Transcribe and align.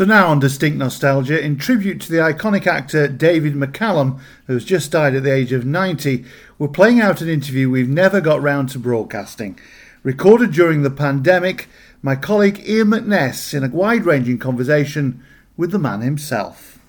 So 0.00 0.06
now 0.06 0.28
on 0.28 0.38
Distinct 0.38 0.78
Nostalgia, 0.78 1.44
in 1.44 1.58
tribute 1.58 2.00
to 2.00 2.10
the 2.10 2.20
iconic 2.20 2.66
actor 2.66 3.06
David 3.06 3.52
McCallum, 3.52 4.18
who's 4.46 4.64
just 4.64 4.90
died 4.90 5.14
at 5.14 5.24
the 5.24 5.30
age 5.30 5.52
of 5.52 5.66
90, 5.66 6.24
we're 6.58 6.68
playing 6.68 7.02
out 7.02 7.20
an 7.20 7.28
interview 7.28 7.68
we've 7.68 7.86
never 7.86 8.22
got 8.22 8.40
round 8.40 8.70
to 8.70 8.78
broadcasting. 8.78 9.60
Recorded 10.02 10.52
during 10.52 10.80
the 10.80 10.90
pandemic, 10.90 11.68
my 12.00 12.16
colleague 12.16 12.60
Iain 12.60 12.86
Mackness 12.86 13.52
in 13.52 13.62
a 13.62 13.68
wide 13.68 14.06
ranging 14.06 14.38
conversation 14.38 15.22
with 15.58 15.70
the 15.70 15.78
man 15.78 16.00
himself. 16.00 16.79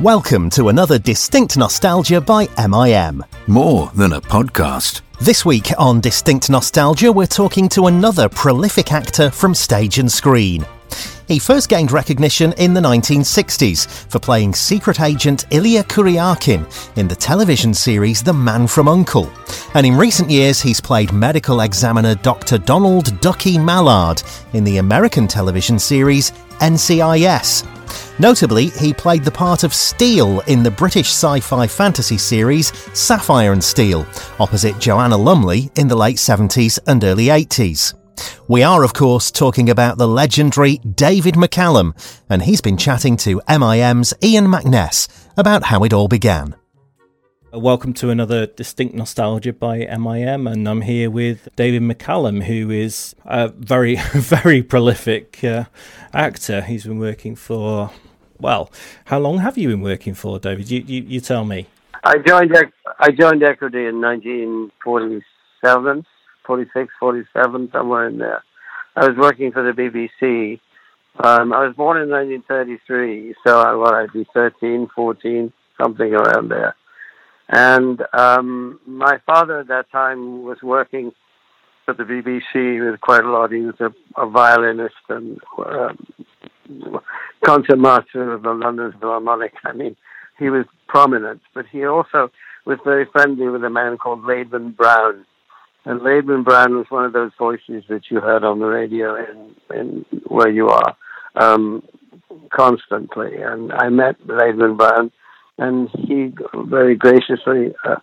Welcome 0.00 0.50
to 0.50 0.70
another 0.70 0.98
Distinct 0.98 1.56
Nostalgia 1.56 2.20
by 2.20 2.48
MIM. 2.58 3.22
More 3.46 3.92
than 3.94 4.14
a 4.14 4.20
podcast. 4.20 5.02
This 5.20 5.44
week 5.44 5.70
on 5.78 6.00
Distinct 6.00 6.50
Nostalgia, 6.50 7.12
we're 7.12 7.28
talking 7.28 7.68
to 7.68 7.86
another 7.86 8.28
prolific 8.28 8.90
actor 8.90 9.30
from 9.30 9.54
stage 9.54 9.98
and 9.98 10.10
screen. 10.10 10.66
He 11.26 11.38
first 11.38 11.70
gained 11.70 11.90
recognition 11.90 12.52
in 12.58 12.74
the 12.74 12.80
1960s 12.80 14.10
for 14.10 14.18
playing 14.18 14.54
secret 14.54 15.00
agent 15.00 15.46
Ilya 15.50 15.84
Kuryakin 15.84 16.98
in 16.98 17.08
the 17.08 17.16
television 17.16 17.72
series 17.72 18.22
The 18.22 18.32
Man 18.32 18.66
from 18.66 18.88
Uncle. 18.88 19.30
And 19.72 19.86
in 19.86 19.96
recent 19.96 20.30
years, 20.30 20.60
he's 20.60 20.82
played 20.82 21.12
medical 21.12 21.62
examiner 21.62 22.14
Dr. 22.14 22.58
Donald 22.58 23.18
Ducky 23.20 23.56
Mallard 23.56 24.22
in 24.52 24.64
the 24.64 24.76
American 24.76 25.26
television 25.26 25.78
series 25.78 26.32
NCIS. 26.60 27.66
Notably, 28.18 28.66
he 28.68 28.92
played 28.92 29.24
the 29.24 29.30
part 29.30 29.64
of 29.64 29.72
Steel 29.72 30.40
in 30.40 30.62
the 30.62 30.70
British 30.70 31.08
sci 31.08 31.40
fi 31.40 31.66
fantasy 31.66 32.18
series 32.18 32.72
Sapphire 32.96 33.52
and 33.52 33.64
Steel, 33.64 34.06
opposite 34.38 34.78
Joanna 34.78 35.16
Lumley 35.16 35.70
in 35.76 35.88
the 35.88 35.96
late 35.96 36.16
70s 36.16 36.78
and 36.86 37.02
early 37.02 37.26
80s. 37.26 37.94
We 38.48 38.62
are, 38.62 38.84
of 38.84 38.92
course, 38.92 39.30
talking 39.30 39.70
about 39.70 39.98
the 39.98 40.08
legendary 40.08 40.78
David 40.78 41.34
McCallum, 41.34 41.94
and 42.28 42.42
he's 42.42 42.60
been 42.60 42.76
chatting 42.76 43.16
to 43.18 43.40
MIM's 43.48 44.12
Iain 44.22 44.46
Mackness 44.46 45.08
about 45.36 45.64
how 45.64 45.84
it 45.84 45.92
all 45.92 46.08
began. 46.08 46.56
Welcome 47.52 47.94
to 47.94 48.10
another 48.10 48.46
Distinct 48.46 48.94
Nostalgia 48.94 49.52
by 49.52 49.86
MIM, 49.86 50.46
and 50.46 50.68
I'm 50.68 50.80
here 50.80 51.08
with 51.08 51.48
David 51.56 51.82
McCallum, 51.82 52.42
who 52.42 52.70
is 52.70 53.14
a 53.24 53.48
very, 53.48 53.96
very 54.12 54.62
prolific 54.62 55.42
uh, 55.44 55.64
actor. 56.12 56.62
He's 56.62 56.84
been 56.84 56.98
working 56.98 57.36
for, 57.36 57.90
well, 58.40 58.70
how 59.04 59.20
long 59.20 59.38
have 59.38 59.56
you 59.56 59.68
been 59.68 59.82
working 59.82 60.14
for, 60.14 60.38
David? 60.38 60.70
You, 60.70 60.80
you, 60.80 61.02
you 61.02 61.20
tell 61.20 61.44
me. 61.44 61.68
I 62.02 62.18
joined 62.18 62.54
I 62.98 63.10
joined 63.10 63.42
Equity 63.42 63.86
in 63.86 64.00
1947, 64.00 66.06
46, 66.46 66.92
47, 66.98 67.70
somewhere 67.72 68.08
in 68.08 68.18
there. 68.18 68.42
I 68.96 69.08
was 69.08 69.16
working 69.16 69.52
for 69.52 69.62
the 69.62 69.72
BBC. 69.72 70.60
Um, 71.22 71.52
I 71.52 71.66
was 71.66 71.76
born 71.76 72.00
in 72.00 72.10
1933, 72.10 73.34
so 73.46 73.60
I, 73.60 73.74
well, 73.74 73.94
I'd 73.94 74.12
be 74.12 74.26
13, 74.34 74.88
14, 74.94 75.52
something 75.80 76.12
around 76.12 76.48
there. 76.48 76.74
And 77.48 78.02
um, 78.12 78.80
my 78.86 79.18
father 79.26 79.60
at 79.60 79.68
that 79.68 79.90
time 79.90 80.44
was 80.44 80.58
working 80.62 81.12
for 81.84 81.94
the 81.94 82.04
BBC 82.04 82.90
with 82.90 83.00
quite 83.00 83.24
a 83.24 83.30
lot. 83.30 83.52
He 83.52 83.60
was 83.60 83.74
a, 83.80 83.92
a 84.16 84.28
violinist 84.28 84.94
and 85.08 85.38
um, 85.58 86.06
concertmaster 87.44 88.32
of 88.32 88.42
the 88.42 88.52
London 88.52 88.94
Philharmonic. 88.98 89.52
I 89.64 89.72
mean, 89.72 89.96
he 90.38 90.50
was 90.50 90.64
prominent, 90.88 91.42
but 91.54 91.66
he 91.66 91.84
also 91.84 92.30
was 92.64 92.78
very 92.84 93.04
friendly 93.04 93.48
with 93.48 93.62
a 93.64 93.70
man 93.70 93.98
called 93.98 94.22
Laidman 94.22 94.76
Browne. 94.76 95.24
And 95.84 96.00
Laidman 96.00 96.44
Browne 96.44 96.76
was 96.76 96.86
one 96.88 97.04
of 97.04 97.12
those 97.12 97.32
voices 97.38 97.84
that 97.88 98.10
you 98.10 98.20
heard 98.20 98.42
on 98.42 98.58
the 98.58 98.66
radio 98.66 99.16
in, 99.16 99.54
in 99.74 100.04
where 100.26 100.50
you 100.50 100.68
are 100.68 100.96
um, 101.34 101.82
constantly. 102.50 103.36
And 103.36 103.72
I 103.72 103.88
met 103.90 104.20
Laidman 104.26 104.78
Browne 104.78 105.10
and 105.58 105.88
he 105.90 106.32
very 106.54 106.96
graciously 106.96 107.74
uh, 107.84 107.96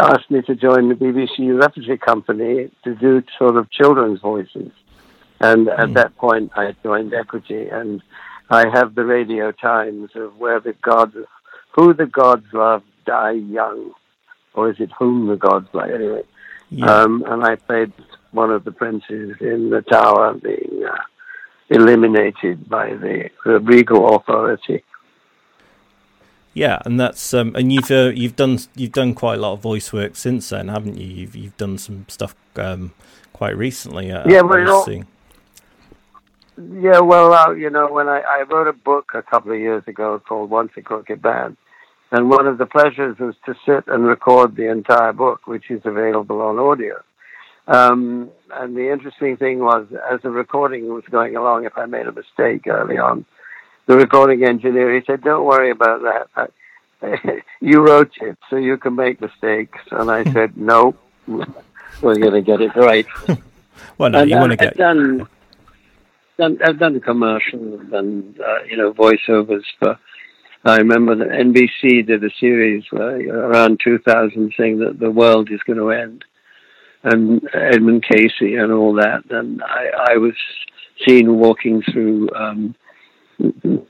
asked 0.00 0.30
me 0.30 0.42
to 0.42 0.54
join 0.54 0.88
the 0.88 0.94
BBC 0.94 1.60
Repertory 1.60 1.98
Company 1.98 2.70
to 2.84 2.94
do 2.94 3.22
sort 3.38 3.56
of 3.56 3.70
children's 3.70 4.20
voices. 4.20 4.72
And 5.40 5.66
mm. 5.66 5.78
at 5.78 5.88
hmm. 5.88 5.94
that 5.94 6.16
point, 6.16 6.52
I 6.56 6.74
joined 6.82 7.12
Equity, 7.12 7.68
and 7.68 8.02
I 8.50 8.64
have 8.72 8.94
the 8.94 9.04
radio 9.04 9.52
times 9.52 10.10
of 10.14 10.36
where 10.36 10.60
the 10.60 10.74
gods, 10.82 11.16
who 11.74 11.92
the 11.92 12.06
gods 12.06 12.46
love, 12.52 12.82
die 13.04 13.32
young, 13.32 13.92
or 14.54 14.70
is 14.70 14.76
it 14.78 14.90
whom 14.98 15.26
the 15.26 15.36
gods 15.36 15.68
love? 15.72 15.90
Anyway, 15.90 16.22
yeah. 16.78 17.02
um, 17.02 17.24
and 17.26 17.44
I 17.44 17.56
played 17.56 17.92
one 18.32 18.50
of 18.50 18.64
the 18.64 18.72
princes 18.72 19.36
in 19.40 19.70
the 19.70 19.82
tower 19.82 20.34
being 20.34 20.84
uh, 20.84 20.96
eliminated 21.70 22.68
by 22.68 22.90
the, 22.90 23.30
the 23.44 23.60
regal 23.60 24.16
authority. 24.16 24.82
Yeah, 26.52 26.78
and 26.84 27.00
that's 27.00 27.34
um, 27.34 27.56
and 27.56 27.72
you've 27.72 27.90
uh, 27.90 28.12
you've 28.14 28.36
done 28.36 28.60
you've 28.76 28.92
done 28.92 29.14
quite 29.14 29.38
a 29.38 29.40
lot 29.42 29.54
of 29.54 29.60
voice 29.60 29.92
work 29.92 30.14
since 30.14 30.50
then, 30.50 30.68
haven't 30.68 30.96
you? 30.96 31.06
You've 31.06 31.34
you've 31.34 31.56
done 31.56 31.78
some 31.78 32.06
stuff 32.08 32.36
um, 32.54 32.92
quite 33.32 33.56
recently. 33.56 34.12
Uh, 34.12 34.22
yeah, 34.28 34.40
well, 34.42 34.58
you 34.60 34.64
know, 34.64 35.04
yeah, 36.56 37.00
well, 37.00 37.32
uh, 37.32 37.50
you 37.52 37.70
know, 37.70 37.90
when 37.90 38.08
I, 38.08 38.20
I 38.20 38.42
wrote 38.42 38.68
a 38.68 38.72
book 38.72 39.10
a 39.14 39.22
couple 39.22 39.50
of 39.52 39.58
years 39.58 39.82
ago 39.88 40.20
called 40.20 40.50
Once 40.50 40.70
a 40.76 40.82
Crooked 40.82 41.22
Man, 41.22 41.56
and 42.14 42.30
one 42.30 42.46
of 42.46 42.58
the 42.58 42.66
pleasures 42.66 43.18
was 43.18 43.34
to 43.44 43.56
sit 43.66 43.88
and 43.88 44.06
record 44.06 44.54
the 44.54 44.70
entire 44.70 45.12
book, 45.12 45.48
which 45.48 45.68
is 45.68 45.82
available 45.84 46.40
on 46.42 46.60
audio. 46.60 47.02
Um, 47.66 48.30
and 48.52 48.76
the 48.76 48.92
interesting 48.92 49.36
thing 49.36 49.58
was, 49.58 49.88
as 50.12 50.20
the 50.22 50.30
recording 50.30 50.86
was 50.94 51.02
going 51.10 51.34
along, 51.34 51.64
if 51.64 51.76
I 51.76 51.86
made 51.86 52.06
a 52.06 52.12
mistake 52.12 52.68
early 52.68 52.98
on, 52.98 53.24
the 53.86 53.96
recording 53.96 54.44
engineer, 54.44 54.94
he 54.94 55.02
said, 55.04 55.22
"Don't 55.22 55.44
worry 55.44 55.72
about 55.72 56.02
that. 56.02 56.50
I, 57.02 57.40
you 57.60 57.84
wrote 57.84 58.12
it, 58.20 58.38
so 58.48 58.56
you 58.56 58.76
can 58.76 58.94
make 58.94 59.20
mistakes." 59.20 59.80
And 59.90 60.08
I 60.08 60.22
said, 60.32 60.56
"No, 60.72 60.94
we're 61.26 62.14
going 62.14 62.32
to 62.32 62.42
get 62.42 62.60
it 62.60 62.76
right." 62.76 63.06
well, 63.98 64.10
no, 64.10 64.20
and, 64.20 64.30
you 64.30 64.36
want 64.36 64.52
to 64.52 64.56
get. 64.56 64.68
I've 64.68 64.76
done, 64.76 65.28
done, 66.38 66.58
I've 66.64 66.78
done 66.78 67.00
commercials 67.00 67.92
and 67.92 68.40
uh, 68.40 68.62
you 68.70 68.76
know 68.76 68.92
voiceovers 68.92 69.64
for. 69.80 69.98
I 70.64 70.78
remember 70.78 71.14
that 71.16 71.28
NBC 71.28 72.06
did 72.06 72.24
a 72.24 72.30
series 72.40 72.84
uh, 72.92 72.98
around 72.98 73.80
2000 73.84 74.54
saying 74.56 74.78
that 74.78 74.98
the 74.98 75.10
world 75.10 75.50
is 75.50 75.60
going 75.66 75.78
to 75.78 75.90
end, 75.90 76.24
and 77.02 77.46
Edmund 77.52 78.04
Casey 78.04 78.54
and 78.54 78.72
all 78.72 78.94
that. 78.94 79.24
And 79.30 79.62
I, 79.62 80.12
I 80.12 80.16
was 80.16 80.34
seen 81.06 81.38
walking 81.38 81.82
through 81.82 82.30
um, 82.34 82.74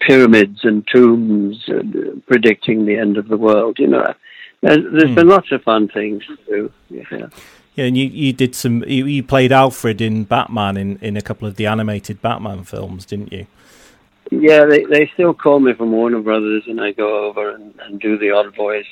pyramids 0.01 0.61
and 0.65 0.87
tombs 0.93 1.63
and, 1.69 2.27
predicting 2.27 2.87
the 2.87 2.97
end 2.97 3.19
of 3.19 3.29
the 3.29 3.37
world. 3.37 3.79
You 3.79 3.89
know, 3.89 4.15
there's, 4.61 4.79
there's 4.93 5.11
mm. 5.11 5.15
been 5.15 5.29
lots 5.29 5.53
of 5.53 5.63
fun 5.63 5.89
things 5.89 6.25
to 6.27 6.39
do. 6.47 6.73
Yeah. 6.91 7.29
Yeah, 7.77 7.87
and 7.87 7.99
you, 7.99 8.07
you 8.07 8.33
did 8.33 8.55
some. 8.55 8.85
You, 8.85 9.05
you, 9.07 9.25
played 9.25 9.51
Alfred 9.51 10.01
in 10.01 10.23
Batman 10.23 10.77
in, 10.77 10.97
in 11.01 11.17
a 11.17 11.21
couple 11.21 11.49
of 11.49 11.57
the 11.57 11.67
animated 11.67 12.23
Batman 12.23 12.63
films, 12.63 13.05
didn't 13.05 13.33
you? 13.33 13.49
Yeah, 14.31 14.65
they 14.65 14.85
they 14.85 15.11
still 15.15 15.35
call 15.35 15.61
me 15.61 15.75
from 15.75 15.93
Warner 15.93 16.21
Brothers, 16.21 16.65
and 16.67 16.81
I 16.81 16.93
go 16.93 17.27
over 17.27 17.51
and, 17.51 17.75
and 17.81 18.01
do 18.01 18.19
the 18.19 18.31
odd 18.31 18.55
voice. 18.55 18.87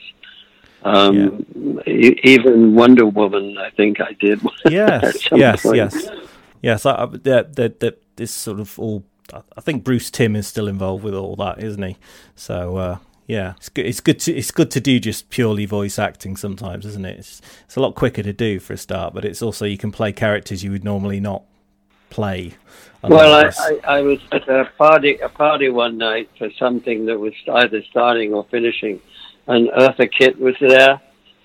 Um, 0.85 1.47
yeah. 1.55 2.13
even 2.25 2.75
Wonder 2.75 3.07
Woman, 3.07 3.57
I 3.57 3.71
think 3.71 4.01
I 4.01 4.13
did. 4.15 4.41
Yes, 4.71 5.29
yes, 5.33 5.63
point. 5.63 5.77
yes, 5.77 6.09
yes. 6.61 6.87
I, 6.87 7.07
that 7.07 7.57
that 7.57 7.81
that 7.81 8.03
this 8.17 8.33
sort 8.33 8.61
of 8.61 8.79
all 8.79 9.05
I 9.57 9.61
think 9.61 9.85
Bruce 9.85 10.11
Timm 10.11 10.37
is 10.37 10.47
still 10.47 10.69
involved 10.69 11.05
with 11.05 11.15
all 11.15 11.37
that, 11.37 11.63
isn't 11.63 11.83
he? 11.83 11.97
So 12.35 12.77
uh, 12.77 12.99
yeah, 13.27 13.55
it's 13.57 13.69
good. 13.69 13.87
It's 13.87 14.01
good 14.01 14.21
to 14.21 14.35
it's 14.35 14.51
good 14.51 14.71
to 14.73 14.81
do 14.81 14.99
just 15.01 15.31
purely 15.31 15.67
voice 15.67 15.99
acting 15.99 16.37
sometimes, 16.37 16.85
isn't 16.85 17.05
it? 17.05 17.19
It's, 17.19 17.41
it's 17.65 17.77
a 17.77 17.81
lot 17.81 17.95
quicker 17.95 18.23
to 18.23 18.33
do 18.33 18.61
for 18.61 18.75
a 18.75 18.77
start, 18.77 19.15
but 19.15 19.25
it's 19.25 19.43
also 19.43 19.65
you 19.65 19.79
can 19.79 19.93
play 19.93 20.13
characters 20.13 20.63
you 20.63 20.71
would 20.71 20.85
normally 20.85 21.21
not 21.21 21.45
play. 22.13 22.53
Well, 23.03 23.35
I, 23.35 23.51
I, 23.59 23.99
I 23.99 24.01
was 24.03 24.21
at 24.31 24.49
a 24.49 24.71
party 24.79 25.19
a 25.19 25.29
party 25.29 25.69
one 25.69 25.99
night 25.99 26.31
for 26.39 26.51
something 26.59 27.07
that 27.07 27.19
was 27.19 27.33
either 27.53 27.83
starting 27.91 28.33
or 28.33 28.45
finishing, 28.51 29.01
and 29.49 29.69
Eartha 29.71 30.09
Kitt 30.11 30.39
was 30.39 30.55
there 30.61 31.01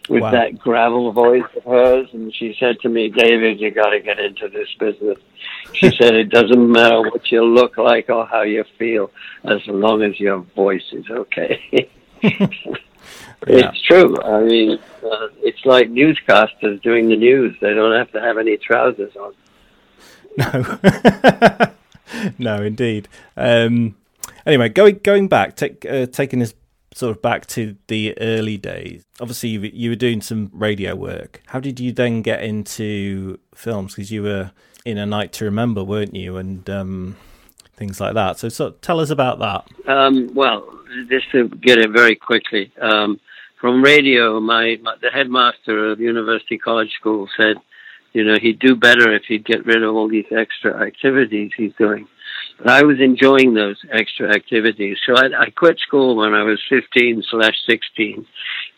with 0.08 0.22
wow. 0.22 0.32
that 0.32 0.60
gravel 0.60 1.12
voice 1.12 1.44
of 1.56 1.64
hers, 1.64 2.08
and 2.14 2.34
she 2.36 2.56
said 2.60 2.80
to 2.82 2.90
me, 2.90 3.10
"David, 3.10 3.60
you 3.60 3.72
got 3.72 3.90
to 3.90 4.00
get 4.00 4.20
into 4.20 4.50
this 4.50 4.70
business." 4.80 5.18
She 5.74 5.90
said, 5.90 6.14
"It 6.14 6.30
doesn't 6.30 6.72
matter 6.72 7.02
what 7.02 7.32
you 7.32 7.44
look 7.44 7.78
like 7.78 8.10
or 8.10 8.28
how 8.28 8.44
you 8.44 8.64
feel, 8.78 9.10
as 9.44 9.66
long 9.66 10.04
as 10.04 10.20
your 10.20 10.40
voice 10.56 10.86
is 10.92 11.10
okay." 11.10 11.90
Yeah. 13.46 13.70
It's 13.70 13.82
true. 13.84 14.20
I 14.22 14.42
mean, 14.42 14.80
uh, 15.04 15.28
it's 15.44 15.64
like 15.64 15.90
newscasters 15.90 16.82
doing 16.82 17.08
the 17.08 17.16
news. 17.16 17.56
They 17.62 17.74
don't 17.74 17.96
have 17.96 18.12
to 18.14 18.20
have 18.20 18.38
any 18.38 18.58
trousers 18.58 19.16
on. 19.16 19.34
No, 20.54 21.70
no, 22.38 22.64
indeed. 22.64 23.08
Um, 23.36 23.96
anyway, 24.46 24.70
going 24.70 25.00
going 25.04 25.28
back, 25.28 25.56
take, 25.56 25.86
uh, 25.86 26.06
taking 26.06 26.42
us 26.42 26.54
sort 26.94 27.16
of 27.16 27.22
back 27.22 27.46
to 27.48 27.76
the 27.88 28.18
early 28.20 28.58
days. 28.58 29.04
Obviously, 29.20 29.50
you, 29.50 29.62
you 29.62 29.90
were 29.90 29.96
doing 29.96 30.22
some 30.22 30.50
radio 30.54 30.96
work. 30.96 31.42
How 31.48 31.60
did 31.60 31.80
you 31.80 31.92
then 31.92 32.22
get 32.22 32.44
into 32.44 33.40
films? 33.54 33.96
Because 33.96 34.12
you 34.12 34.24
were 34.24 34.52
in 34.86 34.98
a 34.98 35.06
night 35.06 35.34
to 35.34 35.46
remember, 35.46 35.84
weren't 35.84 36.16
you? 36.16 36.38
And 36.38 36.68
um, 36.70 37.18
things 37.76 38.00
like 38.00 38.16
that. 38.16 38.40
So, 38.40 38.50
so 38.50 38.72
tell 38.82 39.00
us 39.00 39.10
about 39.10 39.40
that. 39.40 39.92
Um, 39.92 40.32
well, 40.34 40.68
just 41.10 41.32
to 41.32 41.48
get 41.50 41.78
it 41.78 41.92
very 41.92 42.16
quickly, 42.16 42.72
um, 42.82 43.20
from 43.62 43.84
radio, 43.84 44.40
my, 44.40 44.78
my, 44.82 44.96
the 45.02 45.10
headmaster 45.10 45.92
of 45.92 46.00
University 46.00 46.58
College 46.58 46.92
School 47.00 47.28
said, 47.38 47.58
you 48.18 48.24
know, 48.24 48.38
he'd 48.42 48.58
do 48.58 48.76
better 48.76 49.14
if 49.14 49.26
he'd 49.28 49.46
get 49.46 49.64
rid 49.68 49.84
of 49.84 49.94
all 49.94 50.10
these 50.10 50.26
extra 50.36 50.84
activities 50.84 51.52
he's 51.56 51.74
doing. 51.78 52.08
But 52.58 52.70
I 52.70 52.82
was 52.82 53.00
enjoying 53.00 53.54
those 53.54 53.78
extra 53.92 54.34
activities, 54.36 54.98
so 55.06 55.14
I, 55.16 55.26
I 55.40 55.50
quit 55.52 55.78
school 55.78 56.16
when 56.16 56.34
I 56.34 56.42
was 56.42 56.60
15 56.68 57.24
slash 57.30 57.56
16, 57.70 58.26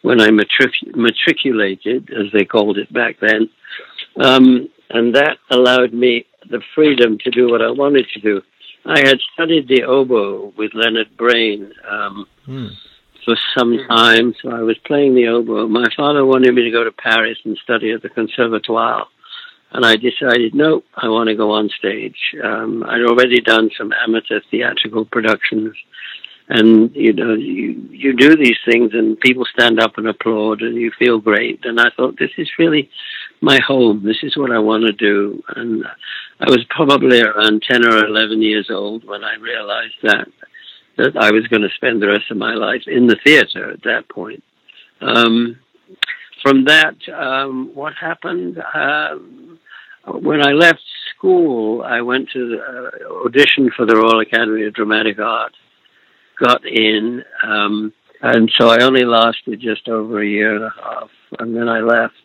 when 0.01 0.19
I 0.19 0.29
matric- 0.31 0.93
matriculated, 0.93 2.09
as 2.11 2.33
they 2.33 2.43
called 2.43 2.77
it 2.77 2.91
back 2.91 3.15
then, 3.21 3.49
um, 4.19 4.67
and 4.89 5.15
that 5.15 5.37
allowed 5.49 5.93
me 5.93 6.25
the 6.49 6.61
freedom 6.75 7.17
to 7.23 7.31
do 7.31 7.49
what 7.49 7.61
I 7.61 7.71
wanted 7.71 8.07
to 8.13 8.19
do. 8.19 8.41
I 8.85 8.99
had 8.99 9.19
studied 9.33 9.69
the 9.69 9.83
oboe 9.83 10.53
with 10.57 10.71
Leonard 10.73 11.15
Brain 11.15 11.71
um, 11.89 12.25
mm. 12.45 12.71
for 13.23 13.37
some 13.57 13.77
time, 13.87 14.33
so 14.41 14.49
I 14.49 14.63
was 14.63 14.77
playing 14.85 15.15
the 15.15 15.27
oboe. 15.27 15.69
My 15.69 15.87
father 15.95 16.25
wanted 16.25 16.53
me 16.53 16.63
to 16.63 16.71
go 16.71 16.83
to 16.83 16.91
Paris 16.91 17.37
and 17.45 17.57
study 17.63 17.91
at 17.91 18.01
the 18.01 18.09
Conservatoire, 18.09 19.07
and 19.71 19.85
I 19.85 19.95
decided, 19.95 20.55
no, 20.55 20.83
I 20.95 21.07
want 21.09 21.29
to 21.29 21.35
go 21.35 21.51
on 21.51 21.69
stage. 21.69 22.17
Um, 22.43 22.83
I'd 22.83 23.01
already 23.01 23.39
done 23.41 23.69
some 23.77 23.93
amateur 23.93 24.39
theatrical 24.49 25.05
productions, 25.05 25.75
and 26.47 26.95
you 26.95 27.13
know, 27.13 27.35
you 27.35 27.87
you 27.91 28.13
do 28.13 28.35
these 28.35 28.57
things, 28.65 28.91
and 28.93 29.19
people 29.19 29.45
stand 29.45 29.79
up 29.79 29.97
and 29.97 30.07
applaud, 30.07 30.61
and 30.61 30.75
you 30.75 30.91
feel 30.97 31.19
great. 31.19 31.65
And 31.65 31.79
I 31.79 31.91
thought, 31.95 32.17
this 32.17 32.31
is 32.37 32.49
really 32.57 32.89
my 33.41 33.59
home. 33.65 34.03
This 34.03 34.23
is 34.23 34.35
what 34.35 34.51
I 34.51 34.59
want 34.59 34.85
to 34.85 34.93
do. 34.93 35.43
And 35.55 35.85
I 36.39 36.49
was 36.49 36.65
probably 36.69 37.21
around 37.21 37.63
10 37.69 37.85
or 37.85 38.05
11 38.05 38.41
years 38.41 38.69
old 38.69 39.05
when 39.05 39.23
I 39.23 39.35
realized 39.35 39.95
that, 40.03 40.27
that 40.97 41.17
I 41.17 41.31
was 41.31 41.47
going 41.47 41.61
to 41.61 41.69
spend 41.75 42.01
the 42.01 42.07
rest 42.07 42.31
of 42.31 42.37
my 42.37 42.53
life 42.53 42.83
in 42.87 43.07
the 43.07 43.17
theater 43.23 43.71
at 43.71 43.83
that 43.83 44.09
point. 44.09 44.43
Um, 45.01 45.59
from 46.41 46.65
that, 46.65 46.95
um, 47.13 47.71
what 47.73 47.93
happened? 47.99 48.61
Um, 48.73 49.59
when 50.05 50.45
I 50.45 50.51
left 50.51 50.81
school, 51.15 51.81
I 51.83 52.01
went 52.01 52.29
to 52.31 52.49
the, 52.49 52.61
uh, 52.61 53.25
audition 53.25 53.69
for 53.75 53.85
the 53.85 53.95
Royal 53.95 54.21
Academy 54.21 54.65
of 54.65 54.73
Dramatic 54.73 55.19
Art, 55.19 55.53
got 56.39 56.65
in, 56.65 57.23
um, 57.43 57.93
and 58.21 58.51
so 58.57 58.69
I 58.69 58.83
only 58.83 59.05
lasted 59.05 59.59
just 59.59 59.87
over 59.87 60.21
a 60.21 60.27
year 60.27 60.55
and 60.55 60.63
a 60.63 60.73
half, 60.81 61.09
and 61.39 61.55
then 61.55 61.69
I 61.69 61.79
left. 61.79 62.15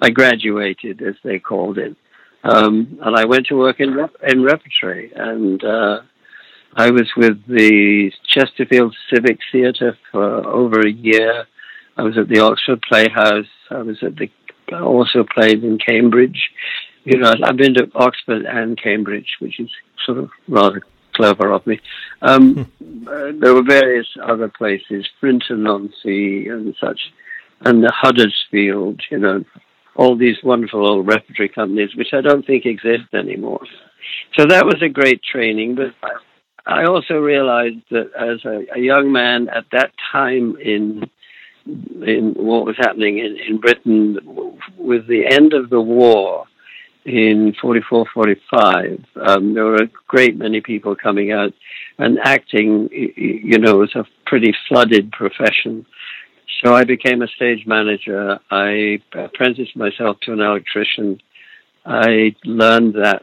I 0.00 0.10
graduated, 0.10 1.00
as 1.02 1.14
they 1.24 1.38
called 1.38 1.78
it, 1.78 1.96
um, 2.44 2.98
and 3.02 3.16
I 3.16 3.24
went 3.24 3.46
to 3.46 3.56
work 3.56 3.80
in 3.80 3.94
rep- 3.94 4.22
in 4.22 4.42
repertory, 4.42 5.12
and 5.14 5.62
uh, 5.64 6.00
I 6.74 6.90
was 6.90 7.08
with 7.16 7.46
the 7.46 8.12
Chesterfield 8.28 8.94
Civic 9.12 9.38
Theatre 9.50 9.96
for 10.12 10.46
over 10.46 10.80
a 10.80 10.90
year. 10.90 11.46
I 11.96 12.02
was 12.02 12.18
at 12.18 12.28
the 12.28 12.40
Oxford 12.40 12.82
Playhouse. 12.82 13.46
I 13.70 13.78
was 13.78 14.02
at 14.02 14.16
the 14.16 14.30
I 14.72 14.80
also 14.80 15.24
played 15.24 15.62
in 15.62 15.78
Cambridge. 15.78 16.50
You 17.04 17.18
know, 17.18 17.32
I've 17.42 17.56
been 17.56 17.74
to 17.74 17.88
Oxford 17.94 18.44
and 18.44 18.80
Cambridge, 18.80 19.36
which 19.38 19.60
is 19.60 19.70
sort 20.04 20.18
of 20.18 20.30
rather 20.48 20.82
clever 21.14 21.52
of 21.52 21.66
me. 21.66 21.80
Um, 22.22 22.64
hmm. 22.64 23.08
uh, 23.08 23.32
there 23.40 23.54
were 23.54 23.62
various 23.62 24.08
other 24.22 24.48
places, 24.48 25.06
Frinton 25.20 25.66
on 25.66 25.92
Sea 26.02 26.48
and 26.48 26.74
such, 26.80 27.00
and 27.60 27.82
the 27.82 27.92
Huddersfield, 27.92 29.00
you 29.10 29.18
know, 29.18 29.44
all 29.94 30.16
these 30.16 30.36
wonderful 30.42 30.86
old 30.86 31.06
repertory 31.06 31.48
companies, 31.48 31.94
which 31.96 32.12
I 32.12 32.20
don't 32.20 32.46
think 32.46 32.66
exist 32.66 33.14
anymore. 33.14 33.64
So 34.36 34.46
that 34.46 34.66
was 34.66 34.82
a 34.82 34.88
great 34.88 35.22
training, 35.22 35.76
but 35.76 35.94
I 36.66 36.84
also 36.84 37.14
realized 37.14 37.82
that 37.90 38.10
as 38.18 38.44
a, 38.44 38.76
a 38.76 38.80
young 38.80 39.10
man 39.10 39.48
at 39.48 39.64
that 39.72 39.92
time 40.12 40.56
in 40.62 41.08
in 41.66 42.34
what 42.36 42.64
was 42.64 42.76
happening 42.78 43.18
in, 43.18 43.36
in 43.36 43.58
Britain 43.58 44.18
with 44.76 45.06
the 45.06 45.26
end 45.26 45.52
of 45.52 45.70
the 45.70 45.80
war 45.80 46.46
in 47.04 47.54
44, 47.60 48.06
45, 48.12 49.04
um, 49.24 49.54
there 49.54 49.64
were 49.64 49.76
a 49.76 49.90
great 50.08 50.36
many 50.36 50.60
people 50.60 50.96
coming 50.96 51.30
out 51.30 51.52
and 51.98 52.18
acting, 52.22 52.88
you 52.90 53.58
know, 53.58 53.76
was 53.76 53.94
a 53.94 54.04
pretty 54.26 54.52
flooded 54.68 55.12
profession. 55.12 55.86
So 56.64 56.74
I 56.74 56.84
became 56.84 57.22
a 57.22 57.28
stage 57.28 57.64
manager. 57.66 58.38
I 58.50 59.00
apprenticed 59.14 59.76
myself 59.76 60.18
to 60.22 60.32
an 60.32 60.40
electrician. 60.40 61.20
I 61.84 62.34
learned 62.44 62.94
that 62.94 63.22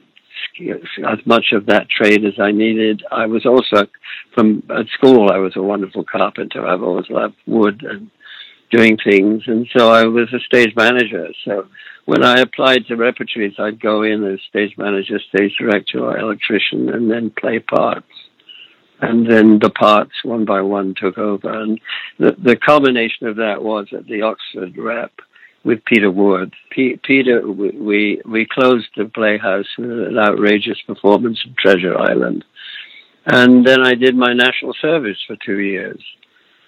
as 0.59 1.25
much 1.25 1.47
of 1.51 1.65
that 1.65 1.89
trade 1.89 2.23
as 2.25 2.39
I 2.39 2.51
needed. 2.51 3.03
I 3.11 3.25
was 3.25 3.45
also 3.45 3.87
from 4.33 4.63
at 4.69 4.87
school. 4.93 5.31
I 5.31 5.37
was 5.37 5.55
a 5.55 5.61
wonderful 5.61 6.03
carpenter. 6.03 6.65
I've 6.65 6.83
always 6.83 7.09
loved 7.09 7.35
wood 7.47 7.83
and 7.83 8.09
doing 8.73 8.97
things, 8.97 9.43
and 9.47 9.67
so 9.75 9.91
I 9.91 10.05
was 10.05 10.33
a 10.33 10.39
stage 10.39 10.73
manager. 10.75 11.27
So 11.45 11.67
when 12.05 12.23
I 12.23 12.39
applied 12.39 12.87
to 12.87 12.95
repertories, 12.95 13.55
I'd 13.59 13.79
go 13.79 14.03
in 14.03 14.23
as 14.25 14.39
stage 14.49 14.73
manager, 14.77 15.19
stage 15.29 15.55
director, 15.59 15.99
or 15.99 16.17
electrician, 16.17 16.89
and 16.89 17.09
then 17.09 17.31
play 17.39 17.59
parts 17.59 18.07
and 19.03 19.29
then 19.29 19.59
the 19.59 19.69
parts 19.69 20.13
one 20.23 20.45
by 20.45 20.61
one 20.61 20.95
took 20.95 21.17
over. 21.17 21.61
And 21.61 21.79
the, 22.19 22.35
the 22.41 22.55
culmination 22.55 23.27
of 23.27 23.35
that 23.35 23.61
was 23.61 23.87
at 23.91 24.07
the 24.07 24.21
Oxford 24.21 24.77
Rep 24.77 25.11
with 25.65 25.83
Peter 25.85 26.09
Ward. 26.09 26.53
P- 26.71 26.99
Peter, 27.03 27.45
we, 27.45 28.21
we 28.25 28.47
closed 28.49 28.87
the 28.95 29.05
Playhouse 29.05 29.67
with 29.77 29.89
an 29.89 30.17
outrageous 30.17 30.79
performance 30.87 31.43
of 31.45 31.55
Treasure 31.57 31.97
Island. 31.97 32.45
And 33.25 33.65
then 33.65 33.81
I 33.81 33.93
did 33.93 34.15
my 34.15 34.33
national 34.33 34.73
service 34.81 35.17
for 35.27 35.35
two 35.45 35.59
years. 35.59 36.01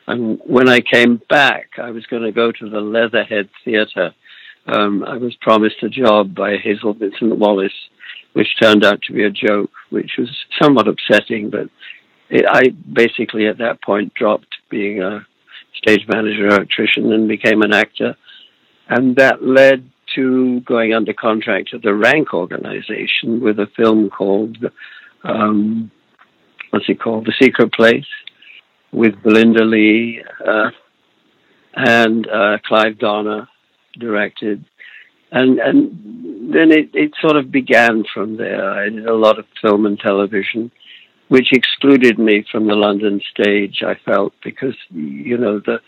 And 0.07 0.39
when 0.45 0.69
I 0.69 0.81
came 0.81 1.21
back, 1.29 1.71
I 1.81 1.91
was 1.91 2.05
going 2.05 2.23
to 2.23 2.31
go 2.31 2.51
to 2.51 2.69
the 2.69 2.79
Leatherhead 2.79 3.49
Theatre. 3.63 4.13
Um, 4.67 5.03
I 5.03 5.17
was 5.17 5.35
promised 5.41 5.81
a 5.83 5.89
job 5.89 6.35
by 6.35 6.57
Hazel 6.57 6.93
Vincent 6.93 7.37
Wallace, 7.37 7.73
which 8.33 8.47
turned 8.61 8.83
out 8.83 9.01
to 9.03 9.13
be 9.13 9.23
a 9.23 9.31
joke, 9.31 9.71
which 9.89 10.11
was 10.17 10.29
somewhat 10.61 10.87
upsetting, 10.87 11.49
but 11.49 11.69
I 12.31 12.69
basically 12.91 13.47
at 13.47 13.59
that 13.59 13.81
point 13.81 14.13
dropped 14.13 14.47
being 14.69 15.01
a 15.01 15.25
stage 15.75 16.05
manager, 16.07 16.47
electrician, 16.47 17.11
and 17.11 17.27
became 17.27 17.61
an 17.61 17.73
actor. 17.73 18.15
And 18.89 19.15
that 19.17 19.43
led 19.43 19.89
to 20.15 20.59
going 20.61 20.93
under 20.93 21.13
contract 21.13 21.73
at 21.73 21.81
the 21.81 21.93
Rank 21.93 22.33
organization 22.33 23.41
with 23.41 23.59
a 23.59 23.67
film 23.75 24.09
called, 24.09 24.57
um, 25.23 25.91
what's 26.69 26.89
it 26.89 26.99
called? 26.99 27.25
The 27.25 27.33
Secret 27.39 27.73
Place 27.73 28.05
with 28.95 29.21
Belinda 29.21 29.63
Lee 29.63 30.23
uh, 30.45 30.69
and 31.75 32.27
uh, 32.27 32.57
Clive 32.65 32.97
Donner 32.97 33.47
directed. 33.99 34.65
And, 35.31 35.59
and 35.59 36.53
then 36.53 36.71
it, 36.71 36.91
it 36.93 37.11
sort 37.21 37.35
of 37.35 37.51
began 37.51 38.05
from 38.13 38.37
there. 38.37 38.71
I 38.71 38.89
did 38.89 39.05
a 39.05 39.13
lot 39.13 39.39
of 39.39 39.45
film 39.61 39.85
and 39.85 39.99
television 39.99 40.71
which 41.27 41.47
excluded 41.51 42.19
me 42.19 42.45
from 42.51 42.67
the 42.67 42.75
London 42.75 43.21
stage. 43.31 43.81
I 43.85 43.95
felt 44.05 44.33
because 44.43 44.75
you 44.91 45.37
know 45.37 45.59
the 45.59 45.79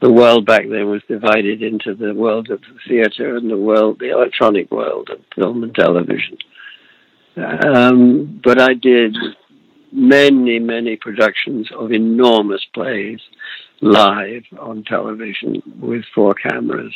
the 0.00 0.12
world 0.12 0.46
back 0.46 0.62
then 0.62 0.90
was 0.90 1.02
divided 1.08 1.62
into 1.62 1.94
the 1.94 2.14
world 2.14 2.50
of 2.50 2.60
the 2.60 2.78
theatre 2.86 3.36
and 3.36 3.50
the 3.50 3.56
world, 3.56 3.98
the 3.98 4.10
electronic 4.10 4.70
world 4.70 5.08
of 5.10 5.20
film 5.34 5.62
and 5.62 5.74
television. 5.74 6.36
Um, 7.36 8.40
but 8.42 8.60
I 8.60 8.74
did 8.74 9.16
many, 9.96 10.58
many 10.58 10.96
productions 10.96 11.68
of 11.76 11.90
enormous 11.92 12.64
plays 12.74 13.18
live 13.80 14.44
on 14.60 14.84
television 14.84 15.62
with 15.80 16.04
four 16.14 16.34
cameras. 16.34 16.94